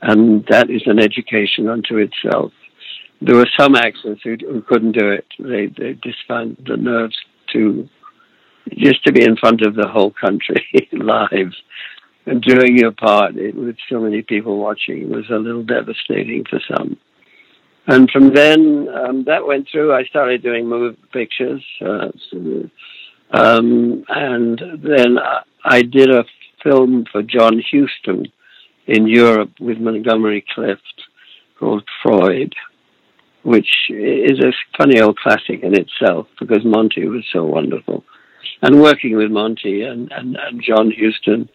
And 0.00 0.44
that 0.48 0.68
is 0.68 0.82
an 0.86 0.98
education 0.98 1.68
unto 1.68 1.98
itself 1.98 2.52
there 3.24 3.36
were 3.36 3.48
some 3.58 3.76
actors 3.76 4.18
who, 4.24 4.36
who 4.40 4.62
couldn't 4.62 4.92
do 4.92 5.08
it. 5.10 5.26
They 5.38 5.66
they 5.66 5.94
just 6.02 6.18
found 6.26 6.56
the 6.66 6.76
nerves 6.76 7.16
to 7.52 7.88
just 8.76 9.04
to 9.04 9.12
be 9.12 9.22
in 9.22 9.36
front 9.36 9.62
of 9.62 9.74
the 9.74 9.88
whole 9.88 10.10
country 10.10 10.88
live 10.92 11.52
and 12.26 12.42
doing 12.42 12.78
your 12.78 12.92
part 12.92 13.36
it, 13.36 13.54
with 13.54 13.76
so 13.88 14.00
many 14.00 14.22
people 14.22 14.58
watching 14.58 15.10
was 15.10 15.28
a 15.30 15.36
little 15.36 15.64
devastating 15.64 16.44
for 16.48 16.60
some. 16.68 16.96
And 17.86 18.10
from 18.10 18.32
then, 18.32 18.88
um, 18.88 19.24
that 19.24 19.46
went 19.46 19.68
through. 19.70 19.92
I 19.92 20.04
started 20.04 20.42
doing 20.42 20.68
movie 20.68 20.96
pictures, 21.12 21.64
uh, 21.80 22.08
um, 23.32 24.04
and 24.08 24.62
then 24.78 25.18
I 25.64 25.82
did 25.82 26.10
a 26.10 26.24
film 26.62 27.06
for 27.10 27.22
John 27.22 27.60
Huston 27.60 28.26
in 28.86 29.08
Europe 29.08 29.52
with 29.58 29.78
Montgomery 29.78 30.44
Clift 30.54 31.02
called 31.58 31.82
Freud 32.02 32.54
which 33.42 33.68
is 33.88 34.38
a 34.40 34.52
funny 34.76 35.00
old 35.00 35.18
classic 35.18 35.62
in 35.62 35.74
itself 35.74 36.28
because 36.38 36.64
Monty 36.64 37.06
was 37.06 37.24
so 37.32 37.44
wonderful. 37.44 38.04
And 38.62 38.80
working 38.80 39.16
with 39.16 39.30
Monty 39.30 39.82
and, 39.82 40.10
and, 40.12 40.36
and 40.36 40.62
John 40.62 40.92
Huston 40.96 41.48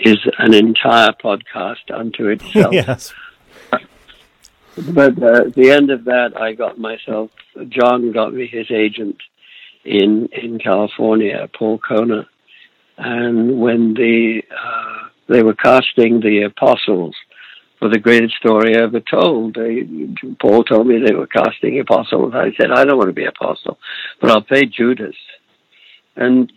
is 0.00 0.18
an 0.38 0.54
entire 0.54 1.12
podcast 1.22 1.90
unto 1.92 2.28
itself. 2.28 2.72
yes. 2.72 3.12
But 4.76 5.22
uh, 5.22 5.46
at 5.46 5.54
the 5.54 5.70
end 5.70 5.90
of 5.90 6.04
that, 6.04 6.38
I 6.38 6.52
got 6.52 6.78
myself. 6.78 7.30
John 7.68 8.12
got 8.12 8.34
me 8.34 8.46
his 8.46 8.70
agent 8.70 9.16
in 9.84 10.28
in 10.32 10.58
California, 10.58 11.48
Paul 11.58 11.78
Kohner, 11.78 12.26
and 12.98 13.58
when 13.60 13.94
the 13.94 14.42
uh, 14.50 15.08
they 15.28 15.42
were 15.42 15.54
casting 15.54 16.20
the 16.20 16.42
apostles 16.42 17.14
for 17.78 17.88
the 17.88 17.98
greatest 17.98 18.36
story 18.36 18.76
ever 18.76 19.00
told. 19.00 19.54
They, 19.54 19.86
Paul 20.40 20.64
told 20.64 20.86
me 20.86 20.98
they 20.98 21.14
were 21.14 21.26
casting 21.26 21.78
apostles. 21.80 22.32
I 22.34 22.52
said, 22.56 22.70
I 22.72 22.84
don't 22.84 22.98
want 22.98 23.08
to 23.08 23.14
be 23.14 23.26
apostle, 23.26 23.78
but 24.20 24.30
I'll 24.30 24.42
play 24.42 24.64
Judas. 24.64 25.16
And 26.16 26.50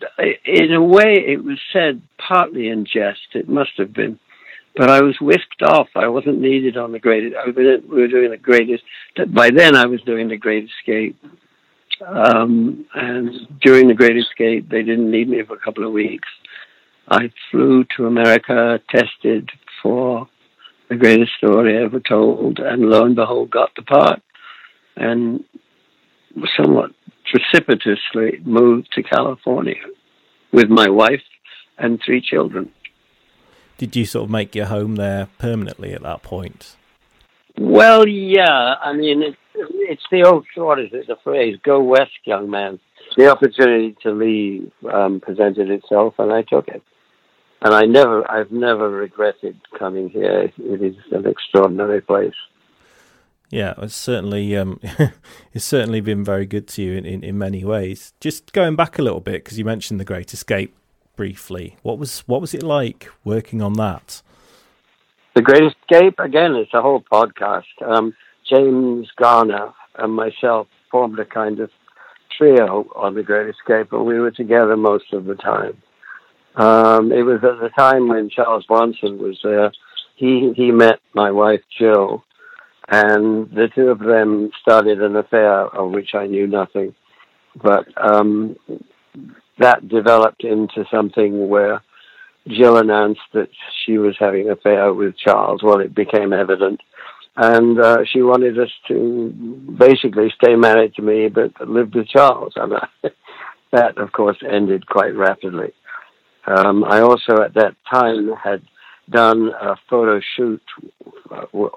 in 0.46 0.74
a 0.74 0.82
way, 0.82 1.16
it 1.28 1.44
was 1.44 1.60
said 1.74 2.02
partly 2.18 2.70
in 2.70 2.86
jest. 2.86 3.20
It 3.34 3.50
must 3.50 3.72
have 3.78 3.94
been. 3.94 4.20
But 4.76 4.90
I 4.90 5.02
was 5.02 5.18
whisked 5.20 5.62
off. 5.64 5.88
I 5.96 6.08
wasn't 6.08 6.42
needed 6.42 6.78
on 6.78 6.92
the 6.92 7.00
was, 7.00 7.34
we 7.90 8.02
were 8.02 8.08
doing 8.08 8.32
the 8.32 8.38
greatest. 8.38 8.84
By 9.28 9.50
then, 9.50 9.76
I 9.76 9.86
was 9.86 10.02
doing 10.02 10.30
the 10.30 10.38
Great 10.38 10.70
Escape. 10.70 11.18
Um, 12.08 12.86
and 12.94 13.32
during 13.62 13.88
the 13.88 13.94
Great 13.94 14.18
Escape, 14.18 14.70
they 14.70 14.84
didn't 14.84 15.12
need 15.12 15.28
me 15.28 15.44
for 15.44 15.56
a 15.56 15.60
couple 15.60 15.86
of 15.86 15.92
weeks. 15.92 16.30
I 17.10 17.32
flew 17.50 17.84
to 17.98 18.06
America, 18.06 18.80
tested 18.90 19.50
for 19.82 20.30
the 20.90 20.96
greatest 20.96 21.32
story 21.38 21.84
ever 21.84 22.00
told, 22.00 22.60
and 22.60 22.84
lo 22.84 23.06
and 23.06 23.16
behold, 23.16 23.50
got 23.50 23.72
the 23.76 23.82
part, 23.82 24.22
and 24.96 25.44
somewhat 26.58 26.92
precipitously 27.32 28.40
moved 28.44 28.90
to 28.94 29.04
California 29.04 29.82
with 30.52 30.70
my 30.70 30.90
wife 30.90 31.22
and 31.78 32.00
three 32.04 32.22
children. 32.22 32.72
Did 33.80 33.96
you 33.96 34.06
sort 34.06 34.26
of 34.26 34.30
make 34.30 34.54
your 34.54 34.68
home 34.68 34.96
there 34.98 35.28
permanently 35.40 35.94
at 35.94 36.04
that 36.04 36.22
point? 36.22 36.76
Well, 37.58 38.08
yeah. 38.08 38.76
I 38.80 38.94
mean, 38.94 39.24
it, 39.24 39.36
it's 39.56 40.04
the 40.12 40.24
old, 40.24 40.46
what 40.56 40.80
is 40.80 40.90
it, 40.94 41.08
the 41.08 41.18
phrase, 41.24 41.58
go 41.64 41.82
west, 41.82 42.12
young 42.26 42.52
man. 42.52 42.80
The 43.18 43.32
opportunity 43.32 43.98
to 44.04 44.12
leave 44.12 44.72
um, 44.94 45.20
presented 45.20 45.72
itself, 45.72 46.14
and 46.20 46.32
I 46.32 46.44
took 46.44 46.68
it 46.68 46.84
and 47.62 47.74
I 47.74 47.86
never, 47.86 48.30
I've 48.30 48.52
never 48.52 48.90
regretted 48.90 49.60
coming 49.78 50.10
here. 50.10 50.52
It 50.58 50.82
is 50.82 50.96
an 51.12 51.26
extraordinary 51.28 52.02
place. 52.02 52.34
Yeah, 53.50 53.74
it's 53.80 53.96
certainly 53.96 54.56
um, 54.56 54.80
it's 55.54 55.66
certainly 55.66 56.02
been 56.02 56.24
very 56.24 56.46
good 56.46 56.68
to 56.70 56.84
you 56.84 56.94
in, 56.94 57.06
in, 57.06 57.24
in 57.24 57.38
many 57.38 57.66
ways. 57.66 58.14
Just 58.20 58.54
going 58.54 58.76
back 58.76 59.00
a 59.00 59.02
little 59.02 59.20
bit 59.20 59.44
because 59.44 59.58
you 59.58 59.66
mentioned 59.66 60.00
the 60.00 60.06
Great 60.06 60.34
Escape 60.34 60.76
briefly. 61.20 61.76
What 61.84 62.00
was 62.00 62.22
what 62.30 62.40
was 62.40 62.54
it 62.54 62.64
like 62.64 63.10
working 63.26 63.62
on 63.62 63.74
that? 63.74 64.22
The 65.36 65.42
Great 65.42 65.64
Escape 65.64 66.18
again. 66.18 66.56
It's 66.56 66.74
a 66.74 66.82
whole 66.82 67.04
podcast. 67.12 67.76
Um, 67.86 68.16
James 68.50 69.10
Garner 69.18 69.74
and 69.96 70.14
myself 70.14 70.68
formed 70.90 71.20
a 71.20 71.26
kind 71.26 71.60
of 71.60 71.72
trio 72.38 72.88
on 72.96 73.16
the 73.16 73.24
Great 73.24 73.54
Escape, 73.54 73.92
and 73.92 74.06
we 74.06 74.18
were 74.18 74.32
together 74.32 74.78
most 74.78 75.12
of 75.12 75.26
the 75.26 75.36
time. 75.36 75.76
Um, 76.56 77.12
it 77.12 77.24
was 77.24 77.44
at 77.44 77.60
the 77.60 77.72
time 77.78 78.08
when 78.08 78.30
Charles 78.30 78.66
Bronson 78.66 79.18
was 79.18 79.38
there. 79.44 79.74
He 80.16 80.54
he 80.56 80.72
met 80.72 81.00
my 81.14 81.32
wife 81.32 81.64
Jill, 81.78 82.24
and 82.88 83.50
the 83.52 83.68
two 83.76 83.90
of 83.90 84.00
them 84.00 84.52
started 84.62 85.02
an 85.02 85.18
affair 85.18 85.66
of 85.80 85.92
which 85.92 86.16
I 86.16 86.28
knew 86.28 86.48
nothing. 86.48 86.96
But 87.62 87.88
um, 88.02 88.56
that 89.60 89.88
developed 89.88 90.44
into 90.44 90.86
something 90.92 91.50
where 91.50 91.82
Jill 92.48 92.78
announced 92.78 93.22
that 93.34 93.50
she 93.86 93.98
was 93.98 94.16
having 94.20 94.48
an 94.48 94.54
affair 94.54 94.94
with 94.94 95.18
Charles. 95.18 95.62
Well, 95.62 95.80
it 95.80 95.94
became 95.94 96.34
evident. 96.34 96.82
And 97.36 97.80
uh, 97.80 98.00
she 98.06 98.22
wanted 98.22 98.60
us 98.60 98.72
to 98.88 99.30
basically 99.78 100.34
stay 100.42 100.56
married 100.56 100.96
to 100.96 101.02
me, 101.02 101.30
but 101.30 101.54
live 101.68 101.94
with 101.94 102.08
Charles. 102.08 102.54
And 102.56 102.74
that, 103.72 103.98
of 103.98 104.12
course, 104.12 104.38
ended 104.50 104.88
quite 104.88 105.16
rapidly. 105.16 105.74
Um, 106.46 106.84
I 106.84 107.02
also 107.02 107.42
at 107.42 107.54
that 107.54 107.76
time 107.90 108.34
had 108.34 108.62
done 109.10 109.50
a 109.50 109.76
photo 109.90 110.20
shoot. 110.36 110.62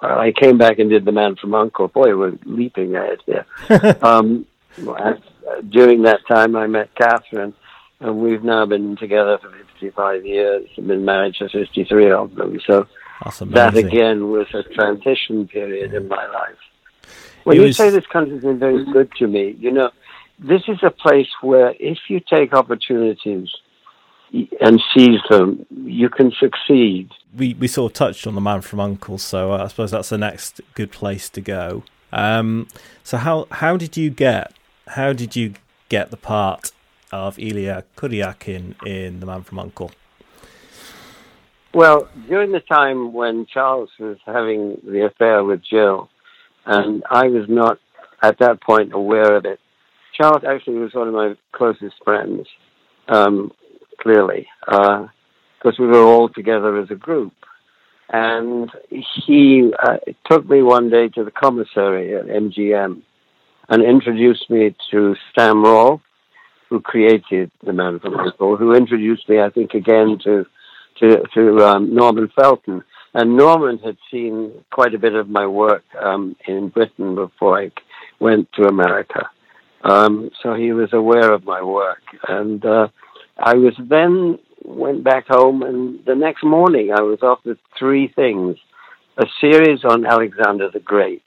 I 0.03 0.33
came 0.35 0.59
back 0.59 0.79
and 0.79 0.91
did 0.91 1.05
The 1.05 1.12
Man 1.12 1.37
from 1.37 1.55
Uncle. 1.55 1.89
Boy, 1.89 2.17
we're 2.17 2.39
leaping 2.45 2.95
ahead 2.95 3.19
here. 3.27 3.47
um, 4.03 4.47
during 5.69 6.03
that 6.03 6.21
time, 6.27 6.57
I 6.57 6.67
met 6.67 6.95
Catherine, 6.95 7.55
and 8.02 8.18
we've 8.18 8.44
now 8.44 8.66
been 8.66 8.97
together 8.97 9.38
for 9.38 9.50
55 9.50 10.26
years 10.26 10.68
and 10.76 10.87
been 10.88 11.04
married 11.04 11.37
for 11.37 11.49
53 11.49 12.11
of 12.11 12.35
them. 12.35 12.61
So 12.66 12.87
that 13.47 13.76
again 13.76 14.30
was 14.30 14.47
a 14.54 14.62
transition 14.62 15.49
period 15.49 15.94
in 15.94 16.09
my 16.09 16.26
life. 16.26 16.59
When 17.44 17.56
you 17.56 17.73
say 17.73 17.90
this 17.90 18.06
country's 18.06 18.42
been 18.42 18.59
very 18.59 18.85
good 18.92 19.11
to 19.18 19.26
me, 19.26 19.56
you 19.59 19.71
know, 19.71 19.90
this 20.38 20.62
is 20.68 20.78
a 20.82 20.90
place 20.90 21.28
where 21.40 21.75
if 21.78 21.99
you 22.09 22.21
take 22.21 22.52
opportunities– 22.52 23.49
and 24.61 24.80
seize 24.94 25.21
them, 25.28 25.66
you 25.71 26.09
can 26.09 26.32
succeed. 26.32 27.11
We 27.37 27.54
we 27.54 27.68
sort 27.68 27.92
of 27.92 27.94
touched 27.94 28.26
on 28.26 28.35
the 28.35 28.40
man 28.40 28.62
from 28.62 28.80
Uncle, 28.80 29.18
so 29.18 29.52
uh, 29.52 29.64
I 29.64 29.68
suppose 29.68 29.90
that's 29.90 30.09
the 30.09 30.18
next 30.18 30.61
good 30.75 30.90
place 30.90 31.28
to 31.30 31.40
go. 31.40 31.82
Um, 32.12 32.68
so 33.02 33.18
how 33.18 33.47
how 33.50 33.76
did 33.76 33.97
you 33.97 34.11
get 34.11 34.54
how 34.88 35.12
did 35.12 35.37
you 35.37 35.54
get 35.88 36.11
the 36.11 36.16
part 36.16 36.73
of 37.12 37.38
Ilya 37.38 37.85
Kuryakin 37.97 38.75
in 38.87 39.21
The 39.21 39.26
Man 39.26 39.42
from 39.42 39.59
Uncle? 39.59 39.92
Well, 41.75 42.09
during 42.28 42.52
the 42.52 42.61
time 42.61 43.12
when 43.12 43.47
Charles 43.47 43.90
was 43.99 44.19
having 44.26 44.81
the 44.85 45.07
affair 45.07 45.45
with 45.45 45.62
Jill, 45.62 46.11
and 46.66 47.02
I 47.11 47.28
was 47.28 47.47
not 47.49 47.78
at 48.23 48.38
that 48.40 48.61
point 48.61 48.92
aware 48.92 49.37
of 49.37 49.45
it, 49.45 49.61
Charles 50.16 50.42
actually 50.45 50.78
was 50.78 50.92
one 50.95 51.09
of 51.09 51.14
my 51.14 51.35
closest 51.52 51.95
friends. 52.04 52.47
Um, 53.09 53.52
clearly, 54.02 54.49
because 54.66 55.09
uh, 55.64 55.76
we 55.78 55.87
were 55.87 56.02
all 56.02 56.28
together 56.28 56.78
as 56.78 56.90
a 56.90 56.95
group. 56.95 57.33
And 58.09 58.71
he 58.90 59.73
uh, 59.83 59.99
took 60.31 60.49
me 60.49 60.62
one 60.62 60.90
day 60.90 61.09
to 61.09 61.25
the 61.25 61.31
commissary 61.31 62.14
at 62.14 62.26
MGM 62.26 63.00
and 63.69 63.83
introduced 63.83 64.50
me 64.50 64.75
to 64.90 65.14
Sam 65.35 65.64
Rolfe, 65.64 66.02
who 66.73 66.81
created 66.81 67.50
The 67.62 67.75
Man 67.75 68.00
from 68.00 68.19
Uncle, 68.19 68.57
who 68.57 68.75
introduced 68.75 69.29
me, 69.29 69.41
I 69.41 69.50
think, 69.50 69.75
again 69.75 70.19
to 70.25 70.47
to, 71.00 71.23
to 71.35 71.59
um, 71.67 71.95
Norman 71.95 72.31
Felton. 72.35 72.83
And 73.12 73.37
Norman 73.37 73.79
had 73.79 73.99
seen 74.11 74.52
quite 74.71 74.95
a 74.95 74.99
bit 74.99 75.14
of 75.14 75.29
my 75.29 75.47
work 75.47 75.85
um, 76.00 76.35
in 76.47 76.71
Britain 76.71 77.14
before 77.14 77.61
I 77.61 77.71
went 78.21 78.50
to 78.55 78.62
America. 78.62 79.29
Um, 79.85 80.31
so 80.43 80.55
he 80.55 80.73
was 80.73 80.91
aware 80.95 81.33
of 81.33 81.45
my 81.45 81.62
work. 81.62 82.02
And 82.26 82.64
uh, 82.64 82.88
I 83.37 83.55
was 83.55 83.75
then 83.79 84.38
went 84.64 85.05
back 85.05 85.26
home, 85.29 85.62
and 85.62 86.02
the 86.07 86.14
next 86.14 86.43
morning 86.43 86.91
I 86.91 87.02
was 87.02 87.19
offered 87.23 87.59
three 87.79 88.09
things: 88.09 88.57
a 89.19 89.26
series 89.43 89.81
on 89.85 90.07
Alexander 90.07 90.71
the 90.71 90.81
Great, 90.81 91.25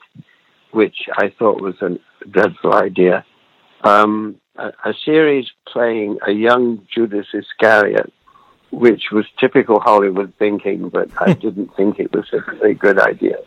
which 0.72 0.96
I 1.16 1.32
thought 1.38 1.60
was 1.60 1.76
a 1.82 1.90
dreadful 2.28 2.74
idea, 2.74 3.24
um, 3.84 4.40
a, 4.58 4.72
a 4.84 4.94
series 5.04 5.46
playing 5.66 6.18
a 6.26 6.32
young 6.32 6.86
Judas 6.92 7.26
Iscariot, 7.32 8.12
which 8.70 9.04
was 9.12 9.24
typical 9.38 9.80
Hollywood 9.80 10.32
thinking, 10.38 10.88
but 10.88 11.10
I 11.20 11.32
didn't 11.44 11.74
think 11.76 11.98
it 11.98 12.12
was 12.12 12.26
a 12.32 12.40
very 12.56 12.74
good 12.74 12.98
idea. 12.98 13.38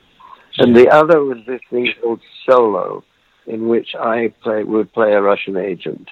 And 0.58 0.76
the 0.76 0.90
other 0.90 1.24
was 1.24 1.38
this 1.48 1.62
thing 1.70 1.94
called 2.02 2.20
Solo, 2.46 3.04
in 3.48 3.70
which 3.70 3.96
I 3.96 4.34
play, 4.44 4.64
would 4.64 4.92
play 4.92 5.14
a 5.14 5.22
Russian 5.22 5.56
agent. 5.56 6.10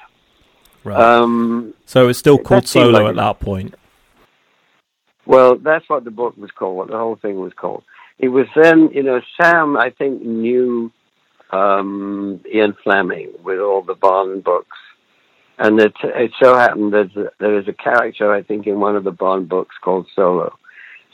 Right. 0.83 0.97
Um, 0.97 1.73
so 1.85 2.07
it's 2.07 2.19
still 2.19 2.37
called 2.37 2.67
Solo 2.67 3.03
like, 3.03 3.09
at 3.09 3.15
that 3.15 3.39
point. 3.39 3.75
Well, 5.25 5.57
that's 5.57 5.89
what 5.89 6.05
the 6.05 6.11
book 6.11 6.37
was 6.37 6.51
called. 6.51 6.77
What 6.77 6.87
the 6.87 6.97
whole 6.97 7.17
thing 7.17 7.39
was 7.39 7.51
called. 7.53 7.83
It 8.19 8.29
was 8.29 8.47
then, 8.55 8.89
you 8.93 9.03
know, 9.03 9.21
Sam 9.39 9.75
I 9.75 9.89
think 9.89 10.21
knew 10.21 10.91
um, 11.51 12.41
Ian 12.51 12.75
Fleming 12.83 13.33
with 13.43 13.59
all 13.59 13.81
the 13.81 13.95
Bond 13.95 14.43
books, 14.43 14.77
and 15.57 15.79
it, 15.79 15.93
it 16.03 16.31
so 16.41 16.55
happened 16.55 16.93
that 16.93 17.31
there 17.39 17.59
is 17.59 17.67
a 17.67 17.73
character 17.73 18.31
I 18.31 18.43
think 18.43 18.67
in 18.67 18.79
one 18.79 18.95
of 18.95 19.03
the 19.03 19.11
Bond 19.11 19.49
books 19.49 19.75
called 19.81 20.07
Solo. 20.15 20.57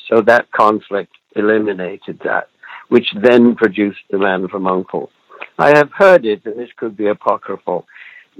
So 0.09 0.21
that 0.21 0.51
conflict 0.51 1.13
eliminated 1.35 2.19
that, 2.23 2.49
which 2.89 3.07
then 3.21 3.55
produced 3.55 4.01
The 4.09 4.17
Man 4.17 4.47
from 4.47 4.67
Uncle. 4.67 5.09
I 5.57 5.69
have 5.77 5.91
heard 5.91 6.25
it, 6.25 6.45
and 6.45 6.59
this 6.59 6.69
could 6.75 6.97
be 6.97 7.07
apocryphal, 7.07 7.85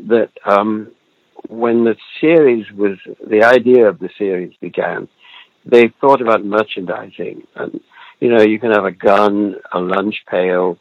that 0.08 0.32
um, 0.46 0.92
when 1.48 1.84
the 1.84 1.96
series 2.20 2.70
was, 2.72 2.98
the 3.28 3.44
idea 3.44 3.88
of 3.88 4.00
the 4.00 4.10
series 4.18 4.54
began, 4.60 5.08
they 5.66 5.94
thought 6.02 6.22
about 6.22 6.46
merchandising. 6.46 7.44
And, 7.56 7.80
you 8.20 8.30
know, 8.30 8.42
you 8.42 8.60
can 8.60 8.72
have 8.72 8.86
a 8.86 8.92
gun, 8.92 9.56
a 9.72 9.80
lunch 9.80 10.16
pail, 10.30 10.78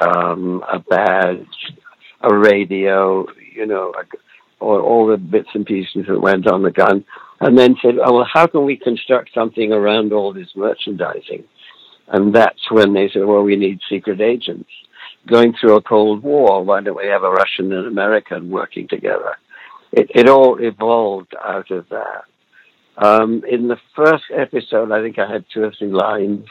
um, 0.00 0.62
a 0.70 0.78
badge, 0.78 1.74
a 2.20 2.34
radio, 2.34 3.26
you 3.54 3.66
know, 3.66 3.92
or 4.60 4.80
all 4.80 5.06
the 5.06 5.16
bits 5.16 5.48
and 5.54 5.66
pieces 5.66 6.06
that 6.08 6.20
went 6.20 6.46
on 6.46 6.62
the 6.62 6.70
gun. 6.70 7.04
And 7.40 7.56
then 7.56 7.76
said, 7.80 7.94
oh, 8.04 8.14
well, 8.14 8.28
how 8.32 8.46
can 8.48 8.64
we 8.64 8.76
construct 8.76 9.30
something 9.32 9.72
around 9.72 10.12
all 10.12 10.32
this 10.32 10.50
merchandising? 10.56 11.44
And 12.08 12.34
that's 12.34 12.70
when 12.70 12.94
they 12.94 13.08
said, 13.12 13.24
well, 13.24 13.42
we 13.42 13.56
need 13.56 13.80
secret 13.88 14.20
agents. 14.20 14.70
Going 15.26 15.54
through 15.54 15.76
a 15.76 15.82
Cold 15.82 16.22
War, 16.22 16.64
why 16.64 16.80
don't 16.80 16.96
we 16.96 17.06
have 17.06 17.22
a 17.22 17.30
Russian 17.30 17.72
and 17.72 17.86
American 17.86 18.50
working 18.50 18.88
together? 18.88 19.36
It, 19.92 20.10
it 20.14 20.28
all 20.28 20.58
evolved 20.60 21.34
out 21.40 21.70
of 21.70 21.86
that. 21.90 22.24
Um, 22.96 23.44
in 23.48 23.68
the 23.68 23.78
first 23.94 24.24
episode, 24.34 24.90
I 24.90 25.00
think 25.02 25.18
I 25.18 25.30
had 25.30 25.44
two 25.52 25.62
or 25.62 25.72
three 25.78 25.88
lines, 25.88 26.46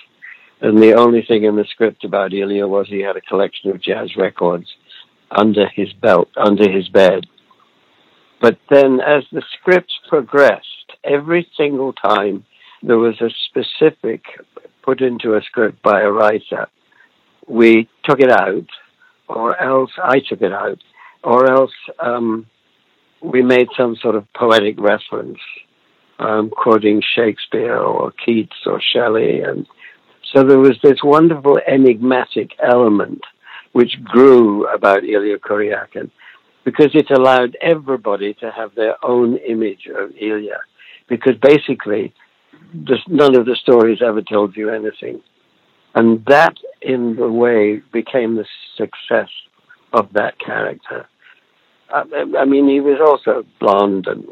and 0.61 0.81
the 0.81 0.93
only 0.93 1.23
thing 1.27 1.43
in 1.43 1.55
the 1.55 1.65
script 1.65 2.05
about 2.05 2.33
Ilya 2.33 2.67
was 2.67 2.87
he 2.87 3.01
had 3.01 3.17
a 3.17 3.21
collection 3.21 3.71
of 3.71 3.81
jazz 3.81 4.15
records 4.15 4.67
under 5.29 5.67
his 5.67 5.91
belt, 5.93 6.29
under 6.37 6.71
his 6.71 6.87
bed. 6.87 7.27
But 8.39 8.57
then 8.69 8.99
as 8.99 9.23
the 9.31 9.43
scripts 9.59 9.93
progressed, 10.07 10.93
every 11.03 11.47
single 11.57 11.93
time 11.93 12.45
there 12.83 12.97
was 12.97 13.19
a 13.21 13.29
specific 13.49 14.23
put 14.83 15.01
into 15.01 15.35
a 15.35 15.41
script 15.41 15.81
by 15.81 16.01
a 16.01 16.11
writer, 16.11 16.67
we 17.47 17.89
took 18.03 18.19
it 18.19 18.31
out, 18.31 18.67
or 19.27 19.59
else 19.61 19.91
I 20.01 20.19
took 20.19 20.41
it 20.41 20.53
out, 20.53 20.79
or 21.23 21.51
else 21.51 21.73
um, 21.99 22.45
we 23.21 23.41
made 23.41 23.67
some 23.75 23.95
sort 23.95 24.15
of 24.15 24.31
poetic 24.33 24.79
reference, 24.79 25.39
um, 26.19 26.49
quoting 26.49 27.01
Shakespeare 27.15 27.77
or 27.77 28.11
Keats 28.23 28.55
or 28.65 28.79
Shelley. 28.93 29.41
And 29.41 29.65
so 30.33 30.43
there 30.43 30.59
was 30.59 30.77
this 30.83 30.99
wonderful 31.03 31.59
enigmatic 31.67 32.51
element 32.63 33.21
which 33.73 34.01
grew 34.03 34.67
about 34.67 35.03
Ilya 35.03 35.39
Kuryakin 35.39 36.11
because 36.67 36.91
it 36.95 37.09
allowed 37.09 37.55
everybody 37.61 38.33
to 38.33 38.51
have 38.51 38.75
their 38.75 38.97
own 39.01 39.37
image 39.37 39.87
of 39.87 40.11
Ilya. 40.19 40.59
Because 41.07 41.35
basically, 41.41 42.13
none 43.07 43.37
of 43.37 43.45
the 43.45 43.55
stories 43.55 43.99
ever 44.05 44.21
told 44.21 44.57
you 44.57 44.69
anything. 44.69 45.21
And 45.95 46.25
that, 46.25 46.55
in 46.81 47.17
a 47.19 47.29
way, 47.29 47.81
became 47.93 48.35
the 48.35 48.45
success 48.75 49.29
of 49.93 50.11
that 50.11 50.39
character. 50.39 51.07
I, 51.89 52.03
I 52.37 52.43
mean, 52.43 52.67
he 52.67 52.81
was 52.81 52.99
also 52.99 53.45
blonde 53.61 54.07
and 54.07 54.25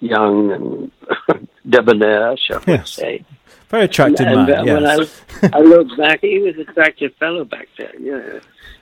young 0.00 0.52
and 0.52 1.48
debonair, 1.68 2.36
shall 2.36 2.60
we 2.66 2.74
Yes. 2.74 2.90
say. 2.90 3.24
Very 3.68 3.84
attractive 3.84 4.26
And, 4.26 4.46
man. 4.48 4.68
uh, 4.68 4.74
when 4.74 4.86
I, 4.86 4.94
yes. 4.96 5.22
I 5.52 5.60
look 5.74 5.96
back, 5.96 6.20
he 6.22 6.38
was 6.40 6.54
an 6.56 6.62
attractive 6.62 7.14
fellow 7.16 7.44
back 7.44 7.68
then. 7.78 7.92
Yeah. 8.00 8.40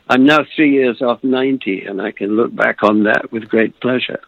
I'm 0.08 0.24
now 0.24 0.44
three 0.56 0.72
years 0.72 1.02
off 1.02 1.22
90, 1.22 1.84
and 1.84 2.00
I 2.00 2.12
can 2.12 2.36
look 2.36 2.54
back 2.56 2.82
on 2.82 3.02
that 3.04 3.30
with 3.30 3.48
great 3.48 3.78
pleasure. 3.80 4.20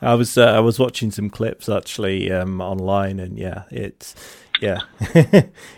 I 0.00 0.14
was 0.14 0.38
uh, 0.38 0.46
I 0.52 0.60
was 0.60 0.78
watching 0.78 1.10
some 1.10 1.28
clips 1.30 1.68
actually 1.68 2.30
um, 2.32 2.60
online, 2.60 3.18
and 3.20 3.36
yeah, 3.38 3.64
it's 3.70 4.14
yeah, 4.60 4.80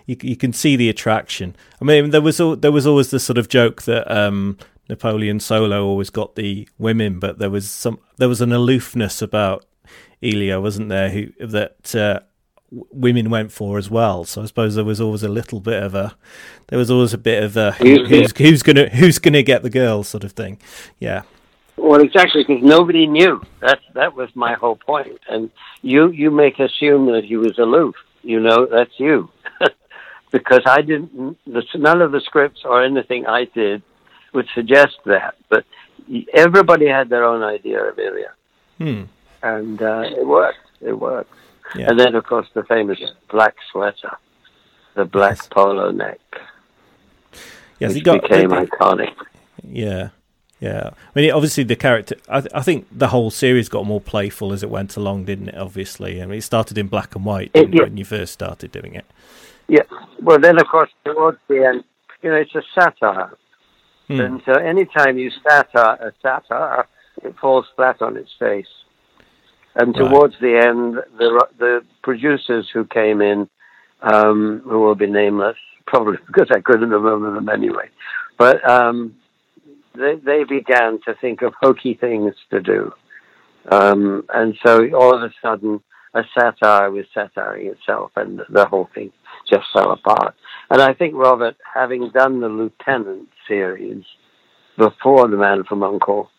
you 0.06 0.16
you 0.22 0.36
can 0.36 0.52
see 0.52 0.76
the 0.76 0.88
attraction. 0.90 1.56
I 1.80 1.84
mean, 1.84 2.10
there 2.10 2.20
was 2.20 2.38
there 2.38 2.70
was 2.72 2.86
always 2.86 3.10
the 3.10 3.18
sort 3.18 3.38
of 3.38 3.48
joke 3.48 3.82
that 3.82 4.08
um, 4.14 4.58
Napoleon 4.88 5.40
Solo 5.40 5.84
always 5.84 6.10
got 6.10 6.34
the 6.36 6.68
women, 6.78 7.18
but 7.18 7.38
there 7.38 7.50
was 7.50 7.70
some 7.70 7.98
there 8.18 8.28
was 8.28 8.40
an 8.42 8.52
aloofness 8.52 9.22
about 9.22 9.64
Ilya, 10.22 10.60
wasn't 10.60 10.88
there? 10.88 11.10
Who 11.10 11.28
that 11.40 11.94
uh, 11.94 12.20
women 12.70 13.30
went 13.30 13.52
for 13.52 13.78
as 13.78 13.90
well. 13.90 14.24
So 14.24 14.42
I 14.42 14.46
suppose 14.46 14.74
there 14.74 14.84
was 14.84 15.00
always 15.00 15.22
a 15.22 15.28
little 15.28 15.60
bit 15.60 15.82
of 15.82 15.94
a 15.94 16.16
there 16.68 16.78
was 16.78 16.90
always 16.90 17.12
a 17.12 17.18
bit 17.18 17.42
of 17.42 17.56
a 17.56 17.72
who, 17.72 18.04
who's 18.04 18.32
who's 18.36 18.62
gonna 18.62 18.88
who's 18.88 19.18
gonna 19.18 19.42
get 19.42 19.62
the 19.62 19.70
girl 19.70 20.02
sort 20.02 20.24
of 20.24 20.32
thing. 20.32 20.58
Yeah, 20.98 21.22
Well, 21.76 22.00
exactly, 22.02 22.44
because 22.46 22.62
nobody 22.62 23.06
knew. 23.06 23.42
That 23.60 23.80
that 23.94 24.14
was 24.14 24.28
my 24.34 24.54
whole 24.54 24.76
point. 24.76 25.18
And 25.28 25.50
you 25.82 26.10
you 26.10 26.30
make 26.30 26.58
assume 26.58 27.06
that 27.12 27.24
he 27.24 27.36
was 27.36 27.58
aloof. 27.58 27.96
You 28.22 28.40
know, 28.40 28.66
that's 28.66 28.98
you, 28.98 29.30
because 30.30 30.62
I 30.66 30.82
didn't. 30.82 31.38
The, 31.46 31.64
none 31.74 32.02
of 32.02 32.12
the 32.12 32.20
scripts 32.20 32.60
or 32.64 32.84
anything 32.84 33.26
I 33.26 33.46
did 33.46 33.82
would 34.32 34.46
suggest 34.54 34.98
that. 35.06 35.36
But 35.48 35.64
everybody 36.32 36.86
had 36.86 37.08
their 37.08 37.24
own 37.24 37.42
idea 37.42 37.82
of 37.82 37.98
Ilya, 37.98 38.32
hmm. 38.78 39.02
And 39.42 39.80
uh, 39.82 40.02
it 40.06 40.26
worked. 40.26 40.58
It 40.80 40.92
worked. 40.98 41.32
yeah. 41.74 41.88
And 41.90 41.98
then, 41.98 42.14
of 42.14 42.24
course, 42.24 42.46
the 42.54 42.64
famous 42.64 42.98
black 43.30 43.54
sweater, 43.70 44.16
the 44.94 45.04
black 45.04 45.36
Yes. 45.38 45.48
polo 45.48 45.90
neck, 45.90 46.18
Yes, 47.78 47.92
he 47.92 47.98
which 47.98 48.04
got 48.04 48.22
became 48.22 48.50
iconic. 48.50 49.14
Yeah, 49.62 50.10
yeah. 50.58 50.90
I 51.14 51.18
mean, 51.20 51.30
obviously 51.30 51.64
the 51.64 51.76
character. 51.76 52.16
I, 52.28 52.42
I 52.54 52.62
think 52.62 52.86
the 52.92 53.08
whole 53.08 53.30
series 53.30 53.68
got 53.68 53.86
more 53.86 54.00
playful 54.00 54.52
as 54.52 54.62
it 54.62 54.68
went 54.70 54.96
along, 54.96 55.24
didn't 55.24 55.48
it? 55.50 55.56
Obviously, 55.56 56.22
I 56.22 56.26
mean, 56.26 56.38
it 56.38 56.42
started 56.42 56.76
in 56.76 56.88
black 56.88 57.14
and 57.14 57.24
white 57.24 57.50
It 57.54 57.60
didn't 57.60 57.68
it, 57.74 57.76
did. 57.78 57.82
when 57.84 57.96
you 57.96 58.04
first 58.04 58.32
started 58.34 58.70
doing 58.72 58.94
it. 58.94 59.06
Yeah. 59.68 59.82
Well, 60.20 60.38
then, 60.38 60.58
of 60.60 60.66
course, 60.66 60.90
towards 61.04 61.38
the 61.48 61.64
end, 61.64 61.84
you 62.22 62.30
know, 62.30 62.36
it's 62.36 62.54
a 62.54 62.62
satire. 62.74 63.32
Hmm. 64.08 64.20
And 64.20 64.42
so 64.44 64.52
anytime 64.52 65.16
you 65.16 65.30
satire 65.42 65.94
a 65.94 66.12
satire, 66.20 66.86
it 67.22 67.34
falls 67.40 67.66
flat 67.76 68.02
on 68.02 68.16
its 68.16 68.30
face. 68.38 68.66
And 69.76 69.94
Right. 69.96 70.10
towards 70.10 70.34
the 70.40 70.56
end, 70.58 70.96
the 71.16 71.46
the 71.58 71.84
producers 72.02 72.68
who 72.72 72.84
came 72.84 73.22
in, 73.22 73.48
um, 74.02 74.62
who 74.64 74.80
will 74.80 74.96
be 74.96 75.06
nameless, 75.06 75.56
probably 75.86 76.18
because 76.26 76.48
I 76.50 76.60
couldn't 76.60 76.90
remember 76.90 77.32
them 77.34 77.48
anyway, 77.48 77.88
but 78.36 78.68
um, 78.68 79.14
they 79.94 80.16
they 80.16 80.44
began 80.44 81.00
to 81.06 81.14
think 81.20 81.42
of 81.42 81.54
hokey 81.60 81.94
things 81.94 82.34
to 82.50 82.60
do, 82.60 82.92
um, 83.70 84.24
and 84.34 84.56
so 84.64 84.88
all 84.92 85.14
of 85.14 85.22
a 85.22 85.32
sudden, 85.40 85.80
a 86.14 86.22
satire 86.36 86.90
was 86.90 87.06
satiring 87.14 87.68
itself, 87.68 88.10
and 88.16 88.42
the 88.48 88.66
whole 88.66 88.88
thing 88.94 89.12
just 89.48 89.66
fell 89.72 89.92
apart. 89.92 90.34
And 90.70 90.80
I 90.80 90.94
think 90.94 91.14
Robert, 91.14 91.56
having 91.74 92.10
done 92.10 92.40
the 92.40 92.48
Lieutenant 92.48 93.28
series 93.46 94.04
before 94.76 95.28
The 95.28 95.36
Man 95.36 95.64
from 95.64 95.82
Uncle, 95.82 96.30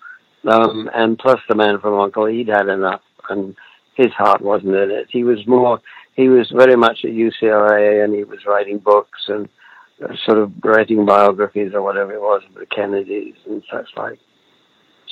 um, 0.47 0.89
and 0.93 1.17
plus 1.17 1.39
The 1.47 1.55
Man 1.55 1.79
from 1.79 1.99
Uncle, 1.99 2.25
he'd 2.25 2.47
had 2.47 2.67
enough, 2.67 3.01
and 3.29 3.55
his 3.95 4.11
heart 4.13 4.41
wasn't 4.41 4.75
in 4.75 4.91
it. 4.91 5.07
He 5.09 5.23
was 5.23 5.45
more, 5.47 5.79
he 6.15 6.29
was 6.29 6.49
very 6.55 6.75
much 6.75 6.99
at 7.03 7.11
UCLA, 7.11 8.03
and 8.03 8.13
he 8.13 8.23
was 8.23 8.39
writing 8.45 8.77
books 8.79 9.21
and 9.27 9.47
uh, 10.03 10.13
sort 10.25 10.37
of 10.39 10.51
writing 10.63 11.05
biographies 11.05 11.73
or 11.73 11.81
whatever 11.81 12.13
it 12.13 12.21
was 12.21 12.41
of 12.47 12.55
the 12.55 12.65
Kennedys 12.65 13.35
and 13.47 13.61
such 13.71 13.87
like. 13.97 14.19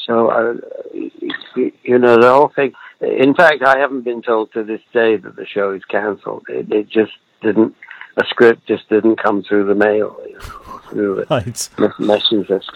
So, 0.08 0.30
uh, 0.30 0.54
you 0.94 2.00
know, 2.00 2.18
the 2.20 2.30
whole 2.32 2.52
thing. 2.56 2.72
In 3.02 3.34
fact, 3.36 3.62
I 3.64 3.78
haven't 3.78 4.02
been 4.04 4.22
told 4.22 4.52
to 4.54 4.64
this 4.64 4.82
day 4.94 5.18
that 5.18 5.36
the 5.36 5.46
show 5.46 5.74
is 5.74 5.84
cancelled. 5.86 6.46
It, 6.50 6.72
it 6.72 6.90
just 6.90 7.12
didn't. 7.42 7.76
A 8.18 8.26
script 8.28 8.66
just 8.68 8.90
didn't 8.90 9.22
come 9.22 9.44
through 9.44 9.66
the 9.68 9.76
mail, 9.76 10.20
you 10.28 10.34
know, 10.34 10.62
or 10.74 10.82
through 10.90 11.26
Right. 11.30 11.70
the 11.78 11.94
messengers. 12.00 12.68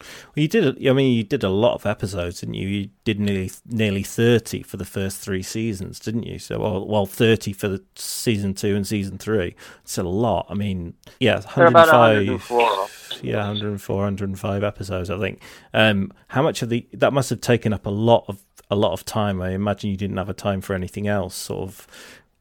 Well, 0.00 0.42
you 0.42 0.48
did. 0.48 0.86
I 0.86 0.92
mean, 0.92 1.16
you 1.16 1.24
did 1.24 1.42
a 1.44 1.48
lot 1.48 1.74
of 1.74 1.86
episodes, 1.86 2.40
didn't 2.40 2.54
you? 2.54 2.68
You 2.68 2.90
did 3.04 3.18
nearly 3.20 3.50
nearly 3.66 4.02
thirty 4.02 4.62
for 4.62 4.76
the 4.76 4.84
first 4.84 5.18
three 5.20 5.42
seasons, 5.42 5.98
didn't 5.98 6.24
you? 6.24 6.38
So, 6.38 6.58
well, 6.58 6.86
well 6.86 7.06
thirty 7.06 7.52
for 7.52 7.68
the 7.68 7.82
season 7.94 8.54
two 8.54 8.76
and 8.76 8.86
season 8.86 9.18
three. 9.18 9.54
It's 9.82 9.98
a 9.98 10.02
lot. 10.02 10.46
I 10.48 10.54
mean, 10.54 10.94
yeah, 11.20 11.40
105. 11.40 12.26
104. 12.50 12.88
yeah 13.22 13.38
104 13.38 13.96
105 13.96 14.62
episodes 14.62 15.10
i 15.10 15.18
think 15.18 15.42
um 15.74 16.12
how 16.28 16.40
much 16.42 16.62
of 16.62 16.68
the 16.68 16.86
that 16.92 17.12
must 17.12 17.30
have 17.30 17.40
taken 17.40 17.72
up 17.72 17.84
a 17.84 17.90
lot 17.90 18.24
of 18.28 18.42
a 18.70 18.76
lot 18.76 18.92
of 18.92 19.04
time 19.04 19.42
i 19.42 19.50
imagine 19.50 19.90
you 19.90 19.96
didn't 19.96 20.18
have 20.18 20.28
a 20.28 20.34
time 20.34 20.60
for 20.60 20.74
anything 20.74 21.08
else 21.08 21.34
sort 21.34 21.62
of 21.68 21.86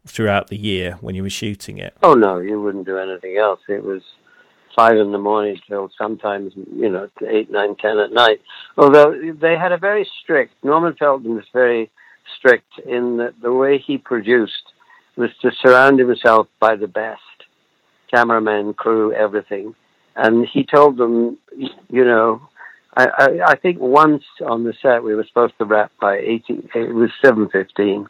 throughout 0.06 0.48
the 0.50 0.58
year 0.58 0.98
when 1.02 1.16
you 1.16 1.24
were 1.24 1.30
shooting 1.30 1.78
it 1.80 1.96
Oh 2.04 2.14
no, 2.14 2.38
you 2.40 2.62
wouldn't 2.62 2.86
do 2.86 2.98
anything 2.98 3.38
else. 3.38 3.60
It 3.68 3.84
was 3.84 4.02
five 4.78 4.98
in 4.98 5.12
the 5.12 5.18
morning 5.18 5.60
till 5.68 5.90
sometimes 5.98 6.54
you 6.56 6.90
know 6.90 7.10
eight, 7.28 7.50
nine, 7.52 7.76
ten 7.76 7.98
at 7.98 8.14
night. 8.14 8.40
Although 8.78 9.10
they 9.42 9.56
had 9.58 9.74
a 9.74 9.78
very 9.90 10.08
strict. 10.22 10.54
Norman 10.64 10.96
Felton 10.98 11.36
was 11.36 11.50
very 11.52 11.90
strict 12.38 12.72
in 12.86 13.18
that 13.18 13.34
the 13.42 13.52
way 13.52 13.74
he 13.80 13.98
produced 13.98 14.66
was 15.18 15.32
to 15.42 15.50
surround 15.62 16.00
himself 16.00 16.48
by 16.60 16.76
the 16.76 16.88
best 16.88 17.22
cameraman, 18.14 18.74
crew, 18.74 19.12
everything. 19.14 19.76
And 20.16 20.48
he 20.54 20.64
told 20.64 20.98
them, 20.98 21.38
you 21.98 22.06
know, 22.06 22.48
I, 22.96 23.06
I, 23.24 23.28
I 23.54 23.56
think 23.56 23.80
once 23.80 24.24
on 24.46 24.64
the 24.64 24.74
set 24.82 25.04
we 25.04 25.16
were 25.16 25.26
supposed 25.28 25.58
to 25.58 25.66
wrap 25.66 25.92
by 26.00 26.18
eighteen. 26.18 26.70
It 26.74 26.94
was 26.94 27.10
seven 27.24 27.50
fifteen. 27.50 28.08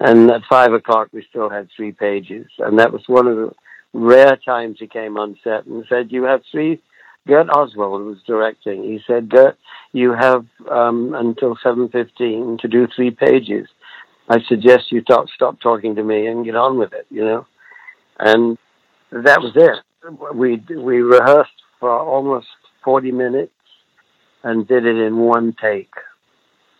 And 0.00 0.30
at 0.30 0.42
five 0.48 0.72
o'clock, 0.72 1.08
we 1.12 1.24
still 1.30 1.48
had 1.48 1.68
three 1.76 1.92
pages. 1.92 2.46
And 2.58 2.78
that 2.78 2.92
was 2.92 3.02
one 3.06 3.26
of 3.26 3.36
the 3.36 3.52
rare 3.94 4.36
times 4.36 4.76
he 4.80 4.86
came 4.86 5.16
on 5.16 5.38
set 5.42 5.64
and 5.64 5.84
said, 5.88 6.12
You 6.12 6.24
have 6.24 6.42
three. 6.50 6.82
Gerd 7.26 7.48
Oswald 7.48 8.04
was 8.04 8.18
directing. 8.26 8.82
He 8.82 9.00
said, 9.06 9.30
Gerd, 9.30 9.56
you 9.92 10.12
have 10.12 10.44
um, 10.70 11.14
until 11.14 11.56
7.15 11.56 12.58
to 12.58 12.68
do 12.68 12.86
three 12.94 13.10
pages. 13.10 13.66
I 14.28 14.40
suggest 14.46 14.92
you 14.92 15.00
stop, 15.02 15.28
stop 15.34 15.60
talking 15.60 15.94
to 15.94 16.02
me 16.02 16.26
and 16.26 16.44
get 16.44 16.56
on 16.56 16.78
with 16.78 16.92
it, 16.92 17.06
you 17.10 17.24
know? 17.24 17.46
And 18.18 18.58
that 19.10 19.40
was 19.40 19.52
it. 19.54 20.34
We, 20.34 20.62
we 20.76 21.00
rehearsed 21.00 21.50
for 21.80 21.90
almost 21.90 22.46
40 22.84 23.12
minutes 23.12 23.52
and 24.42 24.68
did 24.68 24.84
it 24.84 24.96
in 24.96 25.16
one 25.16 25.54
take. 25.60 25.92